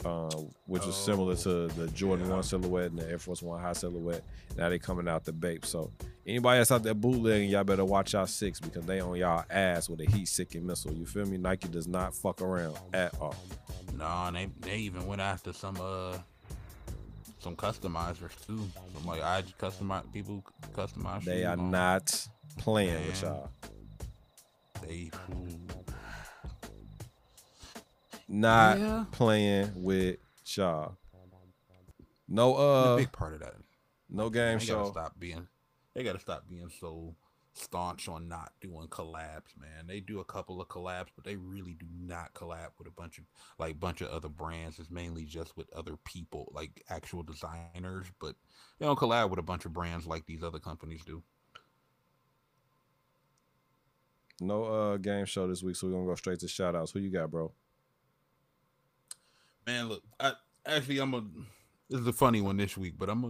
Uh, 0.05 0.29
which 0.67 0.85
is 0.85 0.95
similar 0.95 1.35
to 1.35 1.67
the 1.69 1.87
Jordan 1.95 2.29
One 2.29 2.43
silhouette 2.43 2.91
and 2.91 2.99
the 2.99 3.09
Air 3.09 3.17
Force 3.17 3.41
One 3.41 3.59
high 3.59 3.73
silhouette. 3.73 4.23
Now 4.55 4.69
they 4.69 4.77
coming 4.77 5.07
out 5.07 5.25
the 5.25 5.33
Bape. 5.33 5.65
So 5.65 5.91
anybody 6.27 6.59
that's 6.59 6.71
out 6.71 6.83
there 6.83 6.93
bootlegging, 6.93 7.49
y'all 7.49 7.63
better 7.63 7.83
watch 7.83 8.13
y'all 8.13 8.27
six 8.27 8.59
because 8.59 8.85
they 8.85 8.99
on 8.99 9.15
y'all 9.17 9.43
ass 9.49 9.89
with 9.89 10.01
a 10.01 10.05
heat 10.05 10.27
seeking 10.27 10.65
missile. 10.65 10.93
You 10.93 11.07
feel 11.07 11.25
me? 11.25 11.37
Nike 11.37 11.67
does 11.69 11.87
not 11.87 12.13
fuck 12.13 12.41
around 12.41 12.77
at 12.93 13.19
all. 13.19 13.35
Nah, 13.97 14.29
they 14.29 14.47
they 14.59 14.77
even 14.77 15.07
went 15.07 15.21
after 15.21 15.51
some 15.51 15.77
uh 15.81 16.17
some 17.39 17.55
customizers 17.55 18.45
too. 18.45 18.59
Some 18.93 19.05
like 19.07 19.23
I 19.23 19.41
customize 19.59 20.11
people 20.13 20.43
customize. 20.75 21.23
They 21.23 21.45
are 21.45 21.57
on- 21.57 21.71
not 21.71 22.27
playing 22.59 23.05
with 23.07 23.21
y'all. 23.23 23.49
They 24.83 25.09
Not 28.27 28.79
Yeah. 28.79 29.05
playing 29.11 29.71
with 29.75 30.17
y'all. 30.45 30.97
No 32.27 32.55
a 32.55 32.93
uh 32.93 32.97
big 32.97 33.11
part 33.11 33.33
of 33.35 33.39
that. 33.41 33.53
no 34.09 34.29
game 34.29 34.57
they 34.59 34.65
gotta 34.65 34.85
show. 34.85 34.91
stop 34.91 35.19
being. 35.19 35.47
They 35.93 36.03
gotta 36.03 36.19
stop 36.19 36.47
being 36.49 36.69
so 36.79 37.15
staunch 37.53 38.09
on 38.09 38.27
not 38.27 38.51
doing 38.59 38.87
collabs, 38.87 39.55
man. 39.57 39.85
They 39.87 39.99
do 40.01 40.19
a 40.19 40.25
couple 40.25 40.59
of 40.59 40.67
collabs, 40.67 41.07
but 41.15 41.23
they 41.23 41.35
really 41.37 41.73
do 41.75 41.85
not 41.97 42.33
collab 42.33 42.69
with 42.79 42.87
a 42.87 42.91
bunch 42.91 43.19
of 43.19 43.25
like 43.59 43.79
bunch 43.79 44.01
of 44.01 44.09
other 44.09 44.27
brands. 44.27 44.79
It's 44.79 44.89
mainly 44.89 45.23
just 45.25 45.55
with 45.55 45.71
other 45.71 45.95
people, 46.03 46.51
like 46.53 46.83
actual 46.89 47.21
designers, 47.23 48.07
but 48.19 48.35
they 48.79 48.85
don't 48.87 48.97
collab 48.99 49.29
with 49.29 49.39
a 49.39 49.43
bunch 49.43 49.65
of 49.65 49.71
brands 49.73 50.05
like 50.07 50.25
these 50.25 50.43
other 50.43 50.59
companies 50.59 51.05
do. 51.05 51.21
No 54.41 54.63
uh 54.65 54.97
game 54.97 55.25
show 55.25 55.47
this 55.47 55.63
week, 55.63 55.75
so 55.75 55.87
we're 55.87 55.93
gonna 55.93 56.07
go 56.07 56.15
straight 56.15 56.39
to 56.39 56.47
shout 56.47 56.75
outs. 56.75 56.91
Who 56.91 56.99
you 56.99 57.09
got, 57.11 57.31
bro? 57.31 57.53
Man, 59.65 59.89
look, 59.89 60.03
I 60.19 60.33
actually 60.65 60.99
I'm 60.99 61.13
a 61.13 61.21
this 61.89 61.99
is 62.01 62.07
a 62.07 62.13
funny 62.13 62.41
one 62.41 62.57
this 62.57 62.77
week, 62.77 62.95
but 62.97 63.09
I'm 63.09 63.23
a 63.23 63.27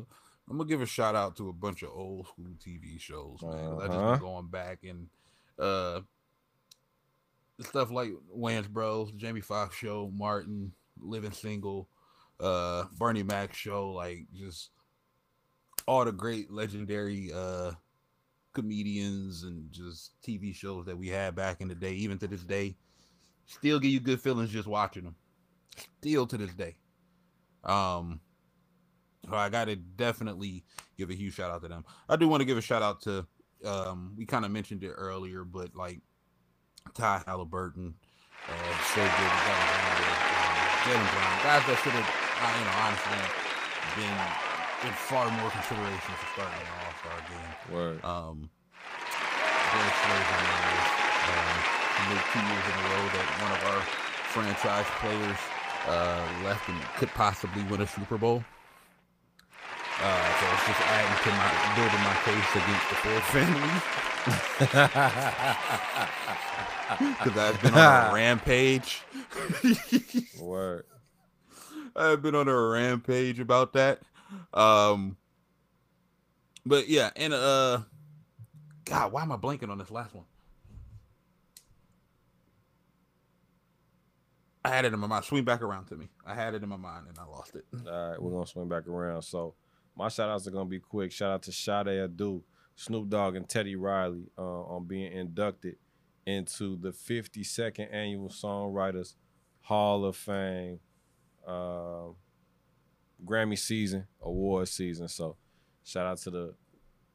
I'm 0.50 0.58
gonna 0.58 0.66
give 0.66 0.82
a 0.82 0.86
shout 0.86 1.16
out 1.16 1.36
to 1.38 1.50
a 1.50 1.54
bunch 1.54 1.82
of 1.84 1.90
old 1.90 2.28
school 2.28 2.46
TV 2.60 3.00
shows, 3.00 3.40
man. 3.44 3.70
'cause 3.70 3.80
I 3.80 3.88
just 3.88 3.98
Uh-huh. 4.00 4.12
been 4.12 4.20
going 4.20 4.48
back 4.48 4.84
and 4.84 5.10
uh 5.58 6.02
stuff 7.62 7.90
like 7.90 8.12
Wayans 8.36 8.70
Bros, 8.70 9.12
Jamie 9.14 9.42
Foxx 9.42 9.76
show, 9.76 10.12
Martin, 10.14 10.74
Living 11.00 11.32
Single, 11.32 11.90
uh 12.40 12.86
Bernie 12.98 13.24
Mac 13.24 13.54
show, 13.54 13.92
like 13.92 14.28
just 14.34 14.72
all 15.88 16.04
the 16.04 16.12
great 16.12 16.52
legendary 16.52 17.32
uh 17.34 17.72
comedians 18.54 19.44
and 19.44 19.72
just 19.72 20.22
TV 20.22 20.54
shows 20.54 20.86
that 20.86 20.98
we 20.98 21.08
had 21.08 21.36
back 21.36 21.62
in 21.62 21.68
the 21.70 21.76
day, 21.76 21.94
even 21.94 22.18
to 22.20 22.28
this 22.28 22.44
day, 22.44 22.76
still 23.46 23.80
give 23.80 23.92
you 23.92 24.00
good 24.02 24.22
feelings 24.22 24.50
just 24.52 24.68
watching 24.68 25.04
them 25.04 25.16
still 25.76 26.28
to 26.28 26.38
this 26.38 26.54
day. 26.54 26.76
Um, 27.64 28.20
so 29.30 29.36
I 29.36 29.50
gotta 29.50 29.76
definitely 29.76 30.64
give 30.98 31.10
a 31.10 31.16
huge 31.16 31.34
shout 31.34 31.52
out 31.52 31.62
to 31.64 31.68
them. 31.68 31.86
I 32.08 32.16
do 32.16 32.28
want 32.28 32.42
to 32.42 32.46
give 32.46 32.58
a 32.58 32.62
shout 32.62 32.84
out 32.84 33.02
to 33.04 33.26
um, 33.66 34.14
we 34.18 34.26
kind 34.26 34.46
of 34.46 34.52
mentioned 34.52 34.84
it 34.84 34.92
earlier, 34.92 35.44
but 35.44 35.76
like 35.76 36.02
Ty 36.94 37.24
Haliburton, 37.28 37.94
uh, 38.48 38.74
so 38.94 39.02
good, 39.02 39.34
um, 39.50 39.86
Jaylen 40.86 41.10
Brown, 41.10 41.36
guys 41.42 41.64
that 41.66 41.80
should 41.82 41.98
have, 41.98 42.06
uh, 42.06 42.54
you 42.54 42.66
know, 42.70 42.78
honestly 42.86 43.22
been 43.98 44.18
in 44.86 44.94
far 44.94 45.26
more 45.42 45.50
consideration 45.50 46.14
for 46.14 46.28
starting 46.38 46.62
an 46.62 46.70
All 46.86 46.94
Star 47.02 47.18
game. 47.26 47.52
Word. 47.74 47.98
Um, 48.06 48.50
Derek 49.74 49.96
Slaves 49.98 50.30
on 50.30 50.44
my 50.46 50.60
list. 50.70 50.94
Um, 51.26 51.58
made 52.06 52.26
two 52.30 52.44
years 52.46 52.66
in 52.70 52.76
a 52.76 52.86
row 52.86 53.06
that 53.18 53.28
one 53.42 53.52
of 53.56 53.62
our 53.66 53.82
franchise 54.30 54.90
players 55.02 55.42
uh, 55.88 56.28
left 56.44 56.68
and 56.70 56.80
could 56.98 57.10
possibly 57.10 57.64
win 57.64 57.82
a 57.82 57.88
Super 57.88 58.18
Bowl. 58.18 58.44
Uh, 60.02 60.40
so 60.40 60.46
it's 60.54 60.66
just 60.68 60.82
adding 60.82 61.18
to 61.24 61.30
my 61.32 61.50
building 61.76 62.04
my 62.04 62.16
case 62.26 62.52
against 62.56 62.90
the 62.90 62.96
Ford 62.96 63.24
family. 63.32 63.82
Because 66.88 67.38
I've 67.38 67.62
been 67.64 67.74
on 67.74 68.12
a 68.12 68.14
rampage. 68.14 69.02
Word. 70.40 70.86
I've 71.96 72.22
been 72.22 72.36
on 72.36 72.48
a 72.48 72.56
rampage 72.56 73.40
about 73.40 73.74
that. 73.74 74.02
Um, 74.54 75.18
but 76.66 76.88
yeah, 76.88 77.10
and 77.16 77.34
uh, 77.34 77.80
God, 78.86 79.12
why 79.12 79.24
am 79.24 79.32
I 79.32 79.38
blanking 79.38 79.70
on 79.70 79.78
this 79.78 79.90
last 79.92 80.14
one? 80.14 80.26
I 84.66 84.70
had 84.70 84.86
it 84.86 84.94
in 84.94 85.00
my 85.00 85.08
mind. 85.08 85.26
Swing 85.26 85.44
back 85.44 85.62
around 85.62 85.86
to 85.86 85.96
me. 85.96 86.10
I 86.26 86.34
had 86.34 86.56
it 86.56 86.64
in 86.64 86.70
my 86.70 86.78
mind 86.78 87.08
and 87.08 87.18
I 87.20 87.26
lost 87.26 87.56
it. 87.56 87.66
All 87.88 88.10
right, 88.10 88.22
we're 88.22 88.32
gonna 88.32 88.48
swing 88.48 88.68
back 88.68 88.88
around. 88.88 89.22
So 89.22 89.54
my 89.96 90.08
shout 90.10 90.30
outs 90.30 90.48
are 90.48 90.52
gonna 90.52 90.66
be 90.66 90.80
quick. 90.80 91.12
Shout 91.12 91.32
out 91.32 91.44
to 91.44 91.52
Sade 91.52 91.88
Adu, 91.88 92.42
Snoop 92.76 93.10
Dogg, 93.10 93.36
and 93.36 93.48
Teddy 93.48 93.76
Riley 93.76 94.30
uh, 94.38 94.42
on 94.42 94.86
being 94.86 95.12
inducted 95.12 95.76
into 96.26 96.78
the 96.78 96.90
52nd 96.90 97.94
annual 97.94 98.30
Songwriters 98.30 99.16
Hall 99.62 100.04
of 100.06 100.16
Fame 100.16 100.80
uh, 101.48 102.08
Grammy 103.24 103.58
season, 103.58 104.08
award 104.22 104.68
season. 104.68 105.08
So 105.08 105.38
shout 105.84 106.06
out 106.08 106.18
to 106.20 106.32
the 106.32 106.56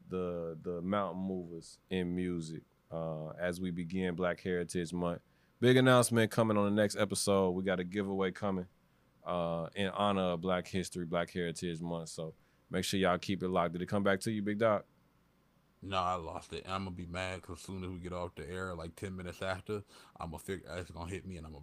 the 0.09 0.59
the 0.63 0.81
mountain 0.83 1.23
movers 1.23 1.79
in 1.91 2.15
music 2.15 2.63
uh, 2.91 3.31
as 3.41 3.61
we 3.61 3.71
begin 3.71 4.15
Black 4.15 4.41
Heritage 4.41 4.93
Month. 4.93 5.21
Big 5.61 5.77
announcement 5.77 6.31
coming 6.31 6.57
on 6.57 6.65
the 6.65 6.71
next 6.83 6.97
episode. 6.97 7.51
We 7.51 7.63
got 7.63 7.81
a 7.81 7.85
giveaway 7.85 8.31
coming 8.31 8.67
uh, 9.27 9.67
in 9.75 9.89
honor 9.89 10.23
of 10.33 10.41
Black 10.41 10.67
History, 10.67 11.05
Black 11.05 11.31
Heritage 11.31 11.81
Month. 11.81 12.09
So 12.09 12.35
make 12.71 12.85
sure 12.85 12.99
y'all 12.99 13.19
keep 13.19 13.43
it 13.43 13.49
locked. 13.49 13.75
Did 13.75 13.83
it 13.83 13.87
come 13.87 14.03
back 14.03 14.21
to 14.21 14.31
you, 14.31 14.41
Big 14.43 14.59
Doc? 14.59 14.85
No, 15.83 15.99
I 15.99 16.15
lost 16.15 16.53
it. 16.53 16.65
I'm 16.69 16.85
gonna 16.85 16.91
be 16.97 17.07
mad 17.07 17.41
because 17.43 17.59
as 17.59 17.65
soon 17.65 17.83
as 17.85 17.91
we 17.91 17.99
get 17.99 18.13
off 18.13 18.35
the 18.35 18.51
air, 18.51 18.75
like 18.75 18.97
ten 18.97 19.17
minutes 19.17 19.41
after, 19.43 19.83
I'm 20.19 20.31
gonna 20.31 20.39
figure 20.39 20.67
it's 20.77 20.91
gonna 20.91 21.11
hit 21.11 21.27
me, 21.27 21.39
and 21.39 21.47
I'm 21.47 21.55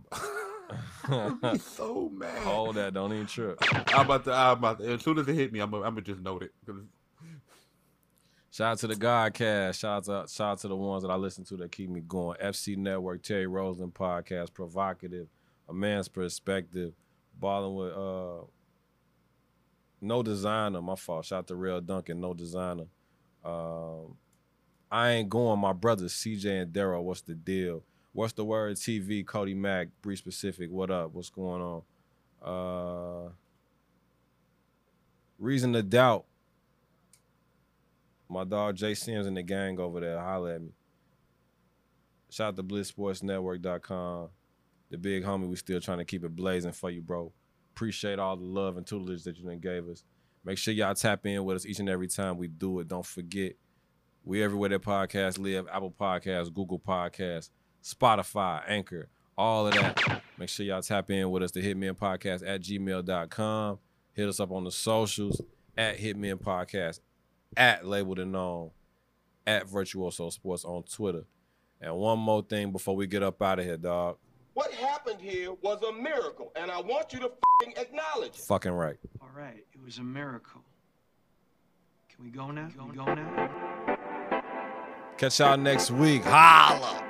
gonna 1.07 1.35
be 1.53 1.59
so 1.59 2.09
mad. 2.13 2.37
Hold 2.43 2.75
that, 2.75 2.95
don't 2.95 3.13
even 3.13 3.27
trip. 3.27 3.59
I'm 3.93 4.05
about 4.05 4.23
to. 4.25 4.33
I'm 4.33 4.57
about 4.57 4.79
to, 4.79 4.93
as 4.93 5.03
soon 5.03 5.19
as 5.19 5.27
it 5.27 5.35
hit 5.35 5.53
me, 5.53 5.59
I'm 5.59 5.69
gonna, 5.69 5.83
I'm 5.85 5.93
gonna 5.93 6.01
just 6.01 6.21
note 6.21 6.41
it. 6.43 6.51
'cause- 6.65 6.75
Shout 8.57 8.71
out 8.71 8.77
to 8.79 8.87
the 8.87 8.95
Godcast. 8.95 9.77
Shout 9.77 10.09
out 10.09 10.27
to 10.27 10.33
shout 10.33 10.51
out 10.53 10.59
to 10.61 10.67
the 10.67 10.75
ones 10.75 11.03
that 11.03 11.11
I 11.11 11.15
listen 11.15 11.43
to 11.43 11.57
that 11.57 11.71
keep 11.71 11.91
me 11.91 12.01
going. 12.01 12.39
FC 12.39 12.75
Network, 12.75 13.21
Terry 13.21 13.45
Roseland 13.45 13.93
podcast, 13.93 14.51
provocative, 14.51 15.27
a 15.69 15.73
man's 15.75 16.07
perspective, 16.07 16.93
balling 17.39 17.75
with 17.75 17.93
uh 17.95 18.47
no 20.01 20.23
designer. 20.23 20.81
My 20.81 20.95
fault. 20.95 21.25
Shout 21.25 21.37
out 21.37 21.47
to 21.49 21.55
Real 21.55 21.79
Duncan, 21.81 22.19
no 22.19 22.33
designer. 22.33 22.85
Um, 23.45 24.17
I 24.89 25.11
ain't 25.11 25.29
going. 25.29 25.59
My 25.59 25.73
brothers 25.73 26.13
CJ 26.13 26.63
and 26.63 26.73
Daryl. 26.73 27.03
What's 27.03 27.21
the 27.21 27.35
deal? 27.35 27.83
What's 28.13 28.33
the 28.33 28.43
word? 28.43 28.77
TV. 28.77 29.23
Cody 29.23 29.53
Mack. 29.53 29.89
Bree 30.01 30.15
specific. 30.15 30.71
What 30.71 30.89
up? 30.89 31.13
What's 31.13 31.29
going 31.29 31.61
on? 31.61 33.27
Uh, 33.27 33.29
reason 35.37 35.73
to 35.73 35.83
doubt. 35.83 36.25
My 38.29 38.43
dog 38.43 38.75
Jay 38.75 38.93
Sims 38.93 39.25
and 39.25 39.37
the 39.37 39.43
gang 39.43 39.79
over 39.79 39.99
there. 39.99 40.19
Holla 40.19 40.55
at 40.55 40.61
me. 40.61 40.71
Shout 42.29 42.49
out 42.49 42.55
to 42.57 42.63
BlitzSportsNetwork.com. 42.63 44.29
The 44.89 44.97
big 44.97 45.23
homie, 45.23 45.47
we 45.47 45.55
still 45.55 45.79
trying 45.79 45.99
to 45.99 46.05
keep 46.05 46.23
it 46.23 46.35
blazing 46.35 46.71
for 46.71 46.89
you, 46.89 47.01
bro. 47.01 47.31
Appreciate 47.75 48.19
all 48.19 48.35
the 48.35 48.43
love 48.43 48.77
and 48.77 48.85
tutelage 48.85 49.23
that 49.23 49.37
you 49.37 49.45
done 49.45 49.59
gave 49.59 49.87
us. 49.87 50.03
Make 50.43 50.57
sure 50.57 50.73
y'all 50.73 50.95
tap 50.95 51.25
in 51.25 51.43
with 51.43 51.57
us 51.57 51.65
each 51.65 51.79
and 51.79 51.89
every 51.89 52.07
time 52.07 52.37
we 52.37 52.47
do 52.47 52.79
it. 52.79 52.87
Don't 52.87 53.05
forget, 53.05 53.53
we 54.23 54.41
everywhere 54.43 54.69
that 54.69 54.81
podcasts 54.81 55.37
live. 55.37 55.67
Apple 55.71 55.93
Podcasts, 55.97 56.53
Google 56.53 56.79
Podcasts, 56.79 57.49
Spotify, 57.83 58.61
Anchor, 58.67 59.09
all 59.37 59.67
of 59.67 59.73
that. 59.73 60.21
Make 60.37 60.49
sure 60.49 60.65
y'all 60.65 60.81
tap 60.81 61.09
in 61.11 61.29
with 61.31 61.43
us. 61.43 61.51
The 61.51 61.61
Hitmen 61.61 61.93
Podcast 61.93 62.47
at 62.47 62.61
gmail.com. 62.61 63.79
Hit 64.13 64.27
us 64.27 64.39
up 64.39 64.51
on 64.51 64.63
the 64.63 64.71
socials 64.71 65.41
at 65.77 65.97
Hitmen 65.97 66.41
Podcast, 66.41 67.01
at 67.55 67.85
Labeled 67.85 68.19
and 68.19 68.31
Known, 68.31 68.71
at 69.45 69.69
Virtuoso 69.69 70.29
Sports 70.29 70.65
on 70.65 70.83
Twitter. 70.83 71.23
And 71.79 71.95
one 71.95 72.19
more 72.19 72.41
thing 72.41 72.71
before 72.71 72.95
we 72.95 73.07
get 73.07 73.23
up 73.23 73.41
out 73.41 73.59
of 73.59 73.65
here, 73.65 73.77
dog. 73.77 74.17
What 74.53 74.71
happened 74.73 75.21
here 75.21 75.53
was 75.61 75.81
a 75.83 75.93
miracle, 75.93 76.51
and 76.55 76.71
I 76.71 76.81
want 76.81 77.13
you 77.13 77.19
to 77.19 77.31
fing 77.61 77.73
acknowledge 77.77 78.29
it. 78.29 78.37
Fucking 78.37 78.71
right. 78.71 78.97
All 79.21 79.29
right, 79.35 79.63
it 79.71 79.83
was 79.83 79.99
a 79.99 80.03
miracle. 80.03 80.61
Can 82.09 82.25
we 82.25 82.31
go 82.31 82.49
now? 82.49 82.69
Can 82.69 82.89
we 82.89 82.95
go 82.95 83.05
now? 83.05 83.97
Catch 85.17 85.39
y'all 85.39 85.57
next 85.57 85.91
week. 85.91 86.23
Holla! 86.23 87.06